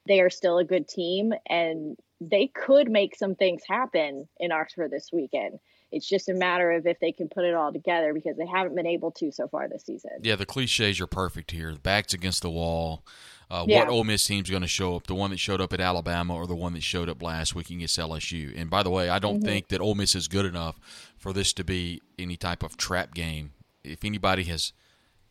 They 0.05 0.19
are 0.19 0.29
still 0.29 0.57
a 0.57 0.65
good 0.65 0.89
team 0.89 1.33
and 1.47 1.97
they 2.19 2.47
could 2.47 2.91
make 2.91 3.15
some 3.15 3.35
things 3.35 3.63
happen 3.67 4.27
in 4.37 4.51
Oxford 4.51 4.91
this 4.91 5.09
weekend. 5.13 5.59
It's 5.91 6.07
just 6.07 6.27
a 6.27 6.33
matter 6.33 6.71
of 6.71 6.85
if 6.85 6.99
they 6.99 7.13
can 7.13 7.29
put 7.29 7.45
it 7.45 7.53
all 7.53 7.71
together 7.71 8.13
because 8.13 8.35
they 8.35 8.45
haven't 8.45 8.75
been 8.75 8.87
able 8.87 9.11
to 9.11 9.31
so 9.31 9.47
far 9.47 9.69
this 9.69 9.85
season. 9.85 10.11
Yeah, 10.21 10.35
the 10.35 10.45
cliches 10.45 10.99
are 10.99 11.07
perfect 11.07 11.51
here. 11.51 11.71
The 11.71 11.79
back's 11.79 12.13
against 12.13 12.41
the 12.41 12.49
wall. 12.49 13.05
Uh, 13.49 13.65
yeah. 13.67 13.79
What 13.79 13.89
Ole 13.89 14.03
Miss 14.03 14.25
team's 14.25 14.49
going 14.49 14.63
to 14.63 14.67
show 14.67 14.95
up? 14.95 15.07
The 15.07 15.15
one 15.15 15.29
that 15.29 15.39
showed 15.39 15.61
up 15.61 15.71
at 15.71 15.79
Alabama 15.79 16.35
or 16.35 16.47
the 16.47 16.55
one 16.55 16.73
that 16.73 16.83
showed 16.83 17.07
up 17.07 17.21
last 17.21 17.55
week 17.55 17.69
against 17.69 17.97
LSU? 17.97 18.59
And 18.59 18.69
by 18.69 18.83
the 18.83 18.89
way, 18.89 19.09
I 19.09 19.19
don't 19.19 19.37
mm-hmm. 19.37 19.45
think 19.45 19.67
that 19.69 19.79
Ole 19.79 19.95
Miss 19.95 20.15
is 20.15 20.27
good 20.27 20.45
enough 20.45 20.79
for 21.15 21.31
this 21.31 21.53
to 21.53 21.63
be 21.63 22.01
any 22.17 22.35
type 22.35 22.63
of 22.63 22.75
trap 22.75 23.13
game. 23.13 23.53
If 23.83 24.03
anybody 24.03 24.43
has 24.45 24.73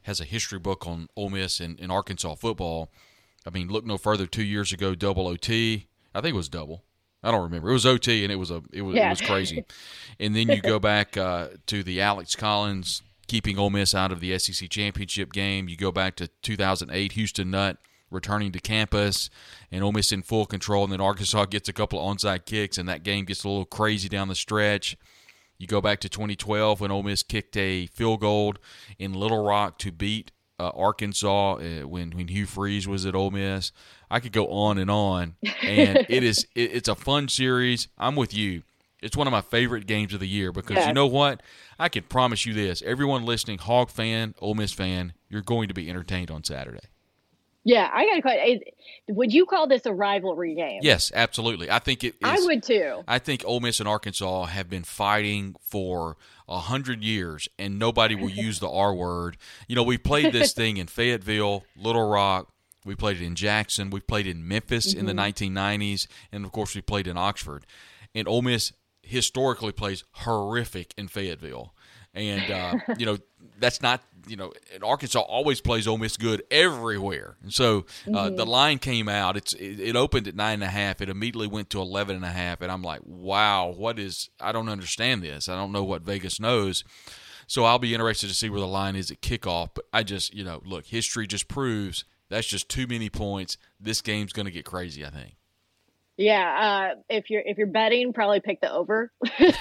has 0.03 0.20
a 0.20 0.24
history 0.24 0.59
book 0.59 0.86
on 0.86 1.09
Ole 1.16 1.30
Miss 1.30 1.61
and, 1.61 1.78
and 1.80 1.90
Arkansas 1.90 2.34
football. 2.36 2.90
I 3.46 3.50
mean, 3.50 3.68
look 3.68 3.84
no 3.84 3.98
further. 3.98 4.26
Two 4.26 4.44
years 4.44 4.72
ago, 4.72 4.94
double 4.94 5.26
OT. 5.26 5.86
I 6.14 6.20
think 6.20 6.34
it 6.34 6.36
was 6.36 6.48
double. 6.48 6.82
I 7.22 7.30
don't 7.30 7.42
remember. 7.42 7.70
It 7.70 7.74
was 7.74 7.86
OT, 7.86 8.24
and 8.24 8.32
it 8.32 8.36
was 8.36 8.50
a 8.50 8.62
it 8.72 8.82
was, 8.82 8.96
yeah. 8.96 9.07
it 9.07 9.11
was 9.11 9.20
crazy. 9.20 9.64
and 10.20 10.34
then 10.34 10.48
you 10.48 10.61
go 10.61 10.78
back 10.78 11.16
uh, 11.16 11.48
to 11.66 11.82
the 11.82 12.00
Alex 12.00 12.34
Collins 12.34 13.03
keeping 13.28 13.59
Ole 13.59 13.70
Miss 13.70 13.94
out 13.94 14.12
of 14.12 14.20
the 14.20 14.36
SEC 14.38 14.68
championship 14.68 15.32
game. 15.32 15.68
You 15.68 15.76
go 15.76 15.92
back 15.92 16.16
to 16.16 16.28
2008, 16.42 17.12
Houston 17.12 17.50
Nutt 17.50 17.78
returning 18.11 18.53
to 18.53 18.61
campus, 18.61 19.30
and 19.70 19.82
Ole 19.82 19.92
Miss 19.92 20.12
in 20.12 20.22
full 20.22 20.46
control. 20.46 20.84
And 20.84 20.92
then 20.92 21.00
Arkansas 21.00 21.46
gets 21.46 21.68
a 21.68 21.72
couple 21.72 21.98
of 21.98 22.16
onside 22.16 22.44
kicks, 22.44 22.76
and 22.76 22.88
that 22.88 23.03
game 23.03 23.24
gets 23.24 23.44
a 23.44 23.48
little 23.48 23.64
crazy 23.64 24.09
down 24.09 24.28
the 24.28 24.34
stretch. 24.34 24.96
You 25.63 25.69
go 25.69 25.81
back 25.81 26.01
to 26.01 26.09
2012 26.09 26.81
when 26.81 26.91
Ole 26.91 27.05
Miss 27.05 27.23
kicked 27.23 27.57
a 27.57 27.87
field 27.87 28.19
goal 28.19 28.57
in 28.99 29.13
Little 29.13 29.45
Rock 29.45 29.79
to 29.79 29.93
beat 29.93 30.33
uh, 30.59 30.71
Arkansas 30.71 31.53
uh, 31.55 31.87
when 31.87 32.11
when 32.11 32.27
Hugh 32.27 32.47
Freeze 32.47 32.89
was 32.89 33.07
at 33.07 33.15
Ole 33.15 33.31
Miss. 33.31 33.71
I 34.11 34.19
could 34.19 34.33
go 34.33 34.49
on 34.49 34.77
and 34.77 34.91
on, 34.91 35.37
and 35.63 35.99
it 36.09 36.25
is 36.25 36.49
it, 36.57 36.73
it's 36.75 36.89
a 36.89 36.97
fun 36.97 37.29
series. 37.29 37.87
I'm 37.97 38.17
with 38.17 38.35
you. 38.35 38.65
It's 39.01 39.17
one 39.17 39.29
of 39.29 39.31
my 39.31 39.41
favorite 39.41 39.87
games 39.87 40.13
of 40.13 40.19
the 40.19 40.27
year 40.27 40.51
because 40.51 40.79
yes. 40.79 40.89
you 40.89 40.95
know 40.95 41.07
what? 41.07 41.45
I 41.79 41.89
can 41.89 42.03
promise 42.03 42.45
you 42.45 42.55
this: 42.55 42.83
everyone 42.85 43.25
listening, 43.25 43.59
Hog 43.59 43.89
fan, 43.89 44.35
Ole 44.41 44.57
Miss 44.57 44.73
fan, 44.73 45.13
you're 45.29 45.43
going 45.43 45.69
to 45.69 45.75
be 45.75 45.89
entertained 45.89 46.33
on 46.33 46.43
Saturday. 46.43 46.89
Yeah, 47.65 47.89
I 47.93 48.07
got 48.07 48.19
a 48.19 48.23
question. 48.23 48.61
Would 49.09 49.33
you 49.33 49.47
call 49.47 49.69
this 49.69 49.87
a 49.87 49.93
rivalry 49.93 50.55
game? 50.55 50.81
Yes, 50.83 51.13
absolutely. 51.15 51.71
I 51.71 51.79
think 51.79 52.03
it. 52.03 52.15
Is, 52.15 52.21
I 52.23 52.37
would 52.41 52.63
too. 52.63 53.03
I 53.07 53.19
think 53.19 53.45
Ole 53.47 53.61
Miss 53.61 53.79
and 53.79 53.89
Arkansas 53.89 54.47
have 54.47 54.69
been 54.69 54.83
fighting 54.83 55.55
for 55.61 56.17
a 56.49 56.59
hundred 56.59 57.05
years, 57.05 57.49
and 57.59 57.79
nobody 57.79 58.17
will 58.17 58.31
use 58.31 58.59
the 58.59 58.69
R 58.69 58.95
word. 58.95 59.37
You 59.69 59.77
know, 59.77 59.85
we 59.85 59.97
played 59.97 60.33
this 60.33 60.53
thing 60.55 60.77
in 60.77 60.89
Fayetteville, 60.89 61.65
Little 61.77 62.09
Rock. 62.09 62.49
We 62.85 62.97
played 62.97 63.19
it 63.19 63.25
in 63.25 63.37
Jackson. 63.37 63.91
We 63.91 64.01
played 64.01 64.27
in 64.27 64.47
Memphis 64.47 64.93
mm-hmm. 64.93 65.01
in 65.01 65.07
the 65.07 65.23
1990s, 65.23 65.53
mm-hmm. 65.53 66.37
and 66.37 66.45
of 66.45 66.51
course, 66.51 66.75
we 66.75 66.81
played 66.81 67.07
in 67.07 67.17
Oxford. 67.17 67.65
And 68.13 68.27
Ole 68.27 68.43
Miss 68.43 68.73
historically 69.03 69.73
plays 69.73 70.05
horrific 70.13 70.95
in 70.97 71.07
Fayetteville 71.07 71.75
and 72.15 72.51
uh, 72.51 72.79
you 72.99 73.07
know 73.07 73.19
that's 73.59 73.81
not 73.83 74.03
you 74.27 74.37
know 74.37 74.53
Arkansas 74.83 75.21
always 75.21 75.61
plays 75.61 75.87
Ole 75.87 75.99
Miss 75.99 76.17
good 76.17 76.43
everywhere. 76.51 77.37
And 77.43 77.53
so 77.53 77.87
uh, 78.07 78.11
mm-hmm. 78.11 78.37
the 78.37 78.47
line 78.47 78.79
came 78.79 79.09
out. 79.09 79.37
It's 79.37 79.53
it, 79.55 79.81
it, 79.81 79.97
opened 79.97 80.29
at 80.29 80.35
nine 80.35 80.55
and 80.55 80.65
a 80.65 80.69
half. 80.69 81.01
It 81.01 81.09
immediately 81.09 81.47
went 81.47 81.71
to 81.71 81.81
eleven 81.81 82.17
and 82.17 82.25
a 82.25 82.31
half, 82.31 82.61
and 82.61 82.71
I'm 82.71 82.83
like, 82.83 83.01
wow, 83.05 83.73
what 83.77 83.99
is? 83.99 84.31
I 84.41 84.53
don't 84.53 84.69
understand 84.69 85.23
this. 85.23 85.49
I 85.49 85.55
don't 85.55 85.73
know 85.73 85.85
what 85.85 86.03
Vegas 86.03 86.41
knows. 86.41 86.85
So 87.47 87.65
I'll 87.65 87.79
be 87.79 87.93
interested 87.93 88.29
to 88.29 88.35
see 88.35 88.49
where 88.49 88.61
the 88.61 88.67
line 88.67 88.97
is 88.97 89.11
at 89.11 89.21
kickoff. 89.21 89.71
But 89.75 89.87
I 89.93 90.03
just 90.03 90.35
you 90.35 90.45
know 90.45 90.63
look, 90.65 90.87
history 90.87 91.27
just 91.27 91.49
proves 91.49 92.05
that's 92.29 92.47
just 92.47 92.69
too 92.69 92.87
many 92.87 93.11
points. 93.11 93.57
This 93.81 94.01
game's 94.01 94.33
going 94.33 94.47
to 94.47 94.53
get 94.53 94.65
crazy. 94.65 95.05
I 95.05 95.11
think. 95.11 95.37
Yeah, 96.19 96.93
uh, 96.93 97.01
if 97.09 97.31
you're 97.31 97.43
if 97.45 97.57
you're 97.57 97.67
betting, 97.67 98.13
probably 98.13 98.41
pick 98.41 98.61
the 98.61 98.71
over. 98.71 99.11
this 99.39 99.57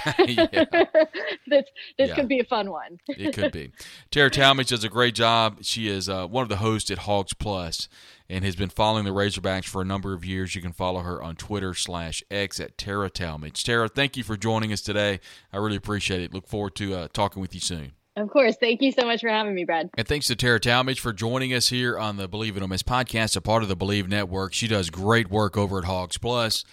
this 1.47 1.64
yeah. 1.97 2.16
could 2.16 2.28
be 2.28 2.39
a 2.39 2.43
fun 2.43 2.70
one. 2.70 2.97
it 3.08 3.34
could 3.34 3.54
be. 3.54 3.72
Tera 4.12 4.30
Talmadge 4.30 4.68
does 4.70 4.84
a 4.84 4.89
great 4.89 5.16
job. 5.16 5.60
She 5.62 5.88
is 5.88 6.10
uh, 6.10 6.28
one 6.28 6.43
of 6.43 6.49
the 6.49 6.58
hosts 6.58 6.91
at 6.91 6.99
Hogs 6.99 7.34
Plus 7.34 7.88
and 8.30 8.43
has 8.43 8.58
been 8.58 8.70
following 8.70 9.06
the 9.06 9.12
Razorbacks 9.12 9.66
for 9.66 9.82
a 9.82 9.86
number 9.86 10.14
of 10.14 10.26
years. 10.26 10.54
You 10.54 10.62
can 10.62 10.74
follow 10.74 11.02
her 11.02 11.24
on 11.24 11.36
Twitter 11.38 11.74
slash 11.74 12.22
X 12.30 12.60
at 12.60 12.78
Tera 12.78 13.10
Talmadge. 13.10 13.64
Tera, 13.64 13.88
thank 13.88 14.18
you 14.18 14.24
for 14.24 14.36
joining 14.36 14.74
us 14.74 14.82
today. 14.82 15.22
I 15.54 15.58
really 15.58 15.78
appreciate 15.78 16.22
it. 16.22 16.34
Look 16.34 16.47
forward 16.47 16.76
to 16.76 16.95
uh, 16.95 17.08
talking 17.14 17.41
with 17.41 17.54
you 17.54 17.62
soon. 17.62 17.93
Of 18.18 18.30
course. 18.30 18.57
Thank 18.59 18.82
you 18.82 18.91
so 18.91 19.05
much 19.05 19.22
for 19.22 19.30
having 19.30 19.55
me, 19.55 19.64
Brad. 19.64 19.89
And 19.97 20.05
thanks 20.05 20.28
to 20.28 20.36
Tera 20.36 20.59
Talmadge 20.59 20.99
for 20.99 21.14
joining 21.14 21.53
us 21.53 21.70
here 21.70 21.97
on 21.97 22.18
the 22.18 22.28
Bleav 22.28 22.57
in 22.57 22.62
Ole 22.62 22.68
Miss 22.68 22.84
podcast, 22.84 23.38
a 23.38 23.41
part 23.41 23.64
of 23.64 23.70
the 23.70 23.78
Bleav 23.78 24.07
Network. 24.07 24.53
She 24.53 24.68
does 24.68 24.89
great 24.89 25.30
work 25.30 25.57
over 25.57 25.78
at 25.78 25.86
Hogs 25.86 26.18
Plus, 26.18 26.66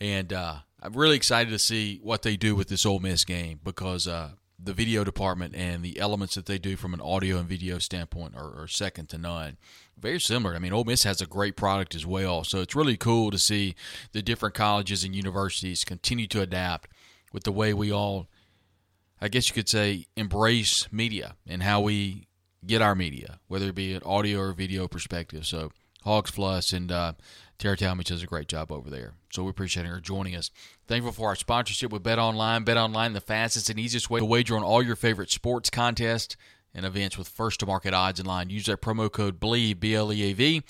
and 0.00 0.32
uh, 0.32 0.56
I'm 0.82 0.92
really 0.92 1.16
excited 1.16 1.50
to 1.50 1.58
see 1.58 1.98
what 2.02 2.22
they 2.22 2.36
do 2.36 2.54
with 2.54 2.68
this 2.68 2.84
Ole 2.84 2.98
Miss 2.98 3.24
game 3.24 3.60
because 3.64 4.06
uh, 4.06 4.32
the 4.62 4.74
video 4.74 5.02
department 5.02 5.54
and 5.56 5.82
the 5.82 5.98
elements 5.98 6.34
that 6.34 6.44
they 6.44 6.58
do 6.58 6.76
from 6.76 6.92
an 6.92 7.00
audio 7.00 7.38
and 7.38 7.48
video 7.48 7.78
standpoint 7.78 8.34
are, 8.36 8.62
are 8.62 8.68
second 8.68 9.08
to 9.10 9.18
none. 9.18 9.56
Very 9.98 10.20
similar. 10.20 10.54
I 10.54 10.58
mean, 10.58 10.72
Ole 10.72 10.84
Miss 10.84 11.04
has 11.04 11.22
a 11.22 11.26
great 11.26 11.56
product 11.56 11.94
as 11.94 12.04
well, 12.04 12.44
so 12.44 12.60
it's 12.60 12.76
really 12.76 12.98
cool 12.98 13.30
to 13.30 13.38
see 13.38 13.74
the 14.12 14.20
different 14.20 14.54
colleges 14.54 15.04
and 15.04 15.14
universities 15.14 15.84
continue 15.84 16.26
to 16.28 16.42
adapt 16.42 16.90
with 17.32 17.44
the 17.44 17.52
way 17.52 17.72
we 17.72 17.90
all 17.90 18.28
I 19.22 19.28
guess 19.28 19.48
you 19.48 19.54
could 19.54 19.68
say, 19.68 20.06
embrace 20.16 20.88
media 20.90 21.36
and 21.46 21.62
how 21.62 21.80
we 21.80 22.26
get 22.66 22.82
our 22.82 22.96
media, 22.96 23.38
whether 23.46 23.68
it 23.68 23.74
be 23.76 23.94
an 23.94 24.02
audio 24.04 24.40
or 24.40 24.52
video 24.52 24.88
perspective. 24.88 25.46
So 25.46 25.70
Hogs 26.02 26.32
Plus 26.32 26.72
and 26.72 26.90
uh, 26.90 27.12
Tera 27.56 27.76
Talmadge 27.76 28.08
does 28.08 28.24
a 28.24 28.26
great 28.26 28.48
job 28.48 28.72
over 28.72 28.90
there. 28.90 29.14
So 29.30 29.44
we 29.44 29.50
appreciate 29.50 29.86
her 29.86 30.00
joining 30.00 30.34
us. 30.34 30.50
Thankful 30.88 31.12
for 31.12 31.28
our 31.28 31.36
sponsorship 31.36 31.92
with 31.92 32.02
Bet 32.02 32.18
Online. 32.18 32.64
Bet 32.64 32.76
Online, 32.76 33.12
the 33.12 33.20
fastest 33.20 33.70
and 33.70 33.78
easiest 33.78 34.10
way 34.10 34.18
to 34.18 34.26
wager 34.26 34.56
on 34.56 34.64
all 34.64 34.82
your 34.82 34.96
favorite 34.96 35.30
sports 35.30 35.70
contests 35.70 36.36
and 36.74 36.84
events 36.84 37.16
with 37.16 37.28
first 37.28 37.60
to 37.60 37.66
market 37.66 37.94
odds 37.94 38.18
in 38.18 38.26
line. 38.26 38.50
Use 38.50 38.66
that 38.66 38.82
promo 38.82 39.10
code 39.10 39.38
BLEAV, 39.38 39.78
B 39.78 39.94
L 39.94 40.12
E 40.12 40.22
A 40.24 40.32
V, 40.32 40.62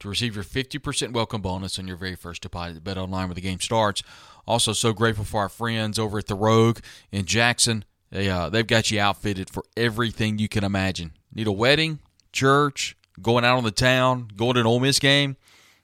to 0.00 0.08
receive 0.08 0.34
your 0.34 0.42
50% 0.42 1.12
welcome 1.12 1.42
bonus 1.42 1.78
on 1.78 1.86
your 1.86 1.96
very 1.96 2.16
first 2.16 2.42
deposit. 2.42 2.82
Bet 2.82 2.98
Online 2.98 3.28
where 3.28 3.36
the 3.36 3.40
game 3.40 3.60
starts. 3.60 4.02
Also, 4.48 4.72
so 4.72 4.92
grateful 4.92 5.24
for 5.24 5.42
our 5.42 5.48
friends 5.48 5.96
over 5.96 6.18
at 6.18 6.26
The 6.26 6.34
Rogue 6.34 6.80
in 7.12 7.24
Jackson. 7.24 7.84
They 8.10 8.28
uh, 8.28 8.48
they've 8.50 8.66
got 8.66 8.90
you 8.90 9.00
outfitted 9.00 9.50
for 9.50 9.64
everything 9.76 10.38
you 10.38 10.48
can 10.48 10.64
imagine. 10.64 11.12
Need 11.32 11.46
a 11.46 11.52
wedding, 11.52 12.00
church, 12.32 12.96
going 13.22 13.44
out 13.44 13.56
on 13.56 13.64
the 13.64 13.70
town, 13.70 14.28
going 14.36 14.54
to 14.54 14.60
an 14.60 14.66
Ole 14.66 14.80
Miss 14.80 14.98
game, 14.98 15.36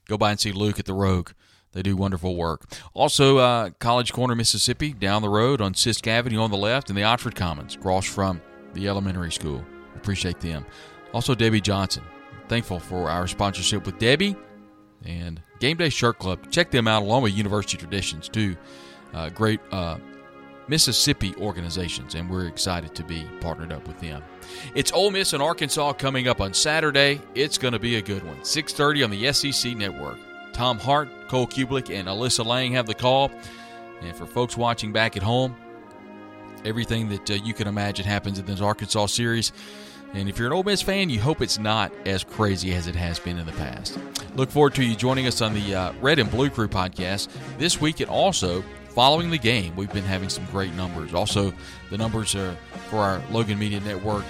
go 0.09 0.19
by 0.19 0.33
and 0.33 0.41
see 0.41 0.53
Luke 0.53 0.79
at 0.79 0.87
the 0.87 0.95
Rogue. 0.95 1.31
They 1.73 1.83
do 1.83 1.95
wonderful 1.95 2.37
work. 2.37 2.65
Also, 2.95 3.37
uh, 3.37 3.71
College 3.79 4.13
Corner, 4.13 4.35
Mississippi, 4.35 4.95
down 4.95 5.21
the 5.21 5.29
road 5.29 5.61
on 5.61 5.75
Sisk 5.75 6.07
Avenue 6.07 6.39
on 6.41 6.51
the 6.51 6.57
left, 6.57 6.89
and 6.89 6.97
the 6.97 7.03
Oxford 7.03 7.35
Commons, 7.35 7.75
across 7.75 8.07
from 8.07 8.41
the 8.73 8.89
elementary 8.89 9.31
school. 9.31 9.63
Appreciate 9.95 10.41
them. 10.41 10.65
Also, 11.13 11.35
Debbie 11.35 11.61
Johnson. 11.61 12.03
Thankful 12.49 12.81
for 12.81 13.11
our 13.11 13.27
sponsorship 13.27 13.85
with 13.85 13.99
Debbie 13.99 14.37
and 15.05 15.43
Game 15.61 15.77
Day 15.77 15.91
Shirt 15.91 16.19
Club. 16.19 16.51
Check 16.51 16.71
them 16.71 16.89
out 16.89 17.03
along 17.03 17.23
with 17.23 17.35
University 17.35 17.77
Traditions, 17.77 18.29
too. 18.29 18.57
Uh, 19.13 19.29
great 19.29 19.61
uh, 19.71 19.99
Mississippi 20.69 21.35
organizations, 21.37 22.15
and 22.15 22.29
we're 22.29 22.47
excited 22.47 22.95
to 22.95 23.05
be 23.05 23.27
partnered 23.41 23.73
up 23.73 23.87
with 23.87 24.01
them. 24.01 24.23
It's 24.75 24.93
Ole 24.93 25.11
Miss 25.11 25.33
and 25.33 25.43
Arkansas 25.43 25.93
coming 25.95 26.29
up 26.29 26.41
on 26.41 26.53
Saturday. 26.55 27.21
It's 27.35 27.59
going 27.59 27.73
to 27.73 27.79
be 27.79 27.97
a 27.97 28.03
good 28.03 28.25
one. 28.25 28.37
6:30 28.43 29.05
on 29.05 29.11
the 29.11 29.33
SEC 29.33 29.77
Network. 29.77 30.19
Tom 30.53 30.79
Hart, 30.79 31.09
Cole 31.29 31.47
Cubelic, 31.47 31.95
and 31.95 32.09
Alyssa 32.09 32.45
Lang 32.45 32.73
have 32.73 32.87
the 32.87 32.95
call. 32.95 33.31
And 34.03 34.17
for 34.17 34.27
folks 34.27 34.57
watching 34.57 34.93
back 34.93 35.17
at 35.17 35.23
home, 35.23 35.55
everything 36.65 37.09
that 37.11 37.31
uh, 37.31 37.35
you 37.35 37.55
can 37.55 37.69
imagine 37.69 38.05
happens 38.05 38.39
in 38.39 38.47
this 38.47 38.61
Arkansas 38.61 39.07
series. 39.07 39.53
And 40.15 40.29
if 40.29 40.39
you're 40.39 40.47
an 40.47 40.53
Ole 40.53 40.63
Miss 40.63 40.83
fan, 40.83 41.11
you 41.11 41.21
hope 41.21 41.43
it's 41.43 41.59
not 41.59 41.93
as 42.07 42.25
crazy 42.25 42.73
as 42.75 42.87
it 42.87 42.95
has 42.95 43.19
been 43.19 43.39
in 43.39 43.47
the 43.47 43.53
past. 43.53 43.99
Look 44.35 44.51
forward 44.51 44.75
to 44.77 44.85
you 44.85 44.97
joining 44.97 45.27
us 45.27 45.43
on 45.43 45.53
the 45.53 45.75
uh, 45.75 45.93
Red 46.01 46.19
and 46.19 46.31
Blue 46.31 46.49
Crew 46.49 46.69
podcast 46.69 47.29
this 47.59 47.81
week 47.81 48.01
and 48.01 48.09
also 48.09 48.63
following 48.97 49.29
the 49.29 49.39
game. 49.39 49.77
We've 49.77 49.93
been 49.93 50.05
having 50.05 50.31
some 50.31 50.47
great 50.47 50.73
numbers. 50.73 51.13
Also, 51.13 51.53
the 51.91 51.99
numbers 51.99 52.35
are 52.35 52.57
for 52.89 52.97
our 52.97 53.23
Logan 53.31 53.59
Media 53.59 53.79
Network 53.81 54.25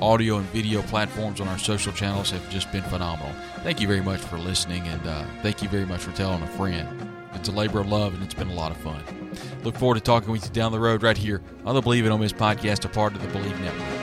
audio 0.00 0.38
and 0.38 0.46
video 0.48 0.80
platforms 0.82 1.38
on 1.38 1.48
our 1.48 1.58
social 1.58 1.92
channels 1.92 2.30
have 2.30 2.50
just 2.50 2.72
been 2.72 2.82
phenomenal. 2.84 3.30
Thank 3.62 3.78
you 3.78 3.86
very 3.86 4.00
much 4.00 4.20
for 4.20 4.38
listening, 4.38 4.86
and 4.88 5.06
uh, 5.06 5.24
thank 5.42 5.62
you 5.62 5.68
very 5.68 5.84
much 5.84 6.00
for 6.00 6.12
telling 6.12 6.42
a 6.42 6.46
friend. 6.48 6.88
It's 7.34 7.50
a 7.50 7.52
labor 7.52 7.80
of 7.80 7.88
love, 7.88 8.14
and 8.14 8.22
it's 8.22 8.34
been 8.34 8.48
a 8.48 8.54
lot 8.54 8.72
of 8.72 8.78
fun. 8.78 9.02
Look 9.64 9.76
forward 9.76 9.96
to 9.96 10.00
talking 10.00 10.30
with 10.32 10.44
you 10.44 10.50
down 10.50 10.72
the 10.72 10.80
road 10.80 11.02
right 11.02 11.16
here 11.16 11.42
on 11.66 11.74
the 11.74 11.82
Bleav 11.82 12.06
in 12.06 12.10
Ole 12.10 12.16
Miss 12.16 12.32
podcast, 12.32 12.86
a 12.86 12.88
part 12.88 13.14
of 13.14 13.20
the 13.20 13.28
Bleav 13.28 13.60
Network. 13.60 13.95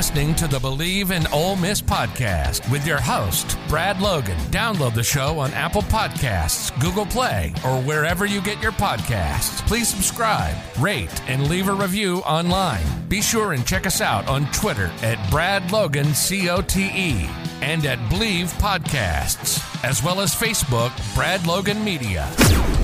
Listening 0.00 0.34
to 0.36 0.48
the 0.48 0.58
Bleav 0.58 1.10
in 1.10 1.26
Ole 1.26 1.56
Miss 1.56 1.82
podcast 1.82 2.72
with 2.72 2.86
your 2.86 2.98
host, 2.98 3.58
Brad 3.68 4.00
Logan. 4.00 4.38
Download 4.50 4.94
the 4.94 5.02
show 5.02 5.38
on 5.38 5.52
Apple 5.52 5.82
Podcasts, 5.82 6.72
Google 6.80 7.04
Play, 7.04 7.52
or 7.66 7.82
wherever 7.82 8.24
you 8.24 8.40
get 8.40 8.62
your 8.62 8.72
podcasts. 8.72 9.60
Please 9.66 9.88
subscribe, 9.88 10.56
rate, 10.78 11.20
and 11.28 11.50
leave 11.50 11.68
a 11.68 11.74
review 11.74 12.20
online. 12.20 12.80
Be 13.10 13.20
sure 13.20 13.52
and 13.52 13.66
check 13.66 13.84
us 13.84 14.00
out 14.00 14.26
on 14.26 14.50
Twitter 14.52 14.90
at 15.02 15.30
Brad 15.30 15.70
Logan 15.70 16.14
COTE 16.14 17.49
and 17.62 17.84
at 17.84 17.98
Bleav 18.10 18.52
Podcasts, 18.60 19.62
as 19.84 20.02
well 20.02 20.20
as 20.20 20.34
Facebook, 20.34 20.92
Brad 21.14 21.46
Logan 21.46 21.84
Media. 21.84 22.26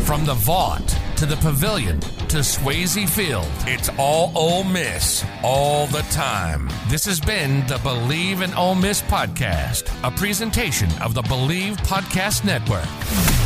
From 0.04 0.24
the 0.24 0.34
Vaught 0.34 1.16
to 1.16 1.26
the 1.26 1.36
Pavilion 1.36 2.00
to 2.00 2.38
Swayze 2.38 3.08
Field, 3.08 3.48
it's 3.66 3.88
all 3.98 4.32
Ole 4.34 4.64
Miss 4.64 5.24
all 5.42 5.86
the 5.86 6.02
time. 6.10 6.68
This 6.88 7.04
has 7.06 7.20
been 7.20 7.66
the 7.66 7.76
Bleav 7.76 8.42
in 8.42 8.52
Ole 8.54 8.74
Miss 8.74 9.02
podcast, 9.02 9.90
a 10.02 10.10
presentation 10.10 10.90
of 11.00 11.14
the 11.14 11.22
Bleav 11.22 11.76
Podcast 11.78 12.44
Network. 12.44 13.45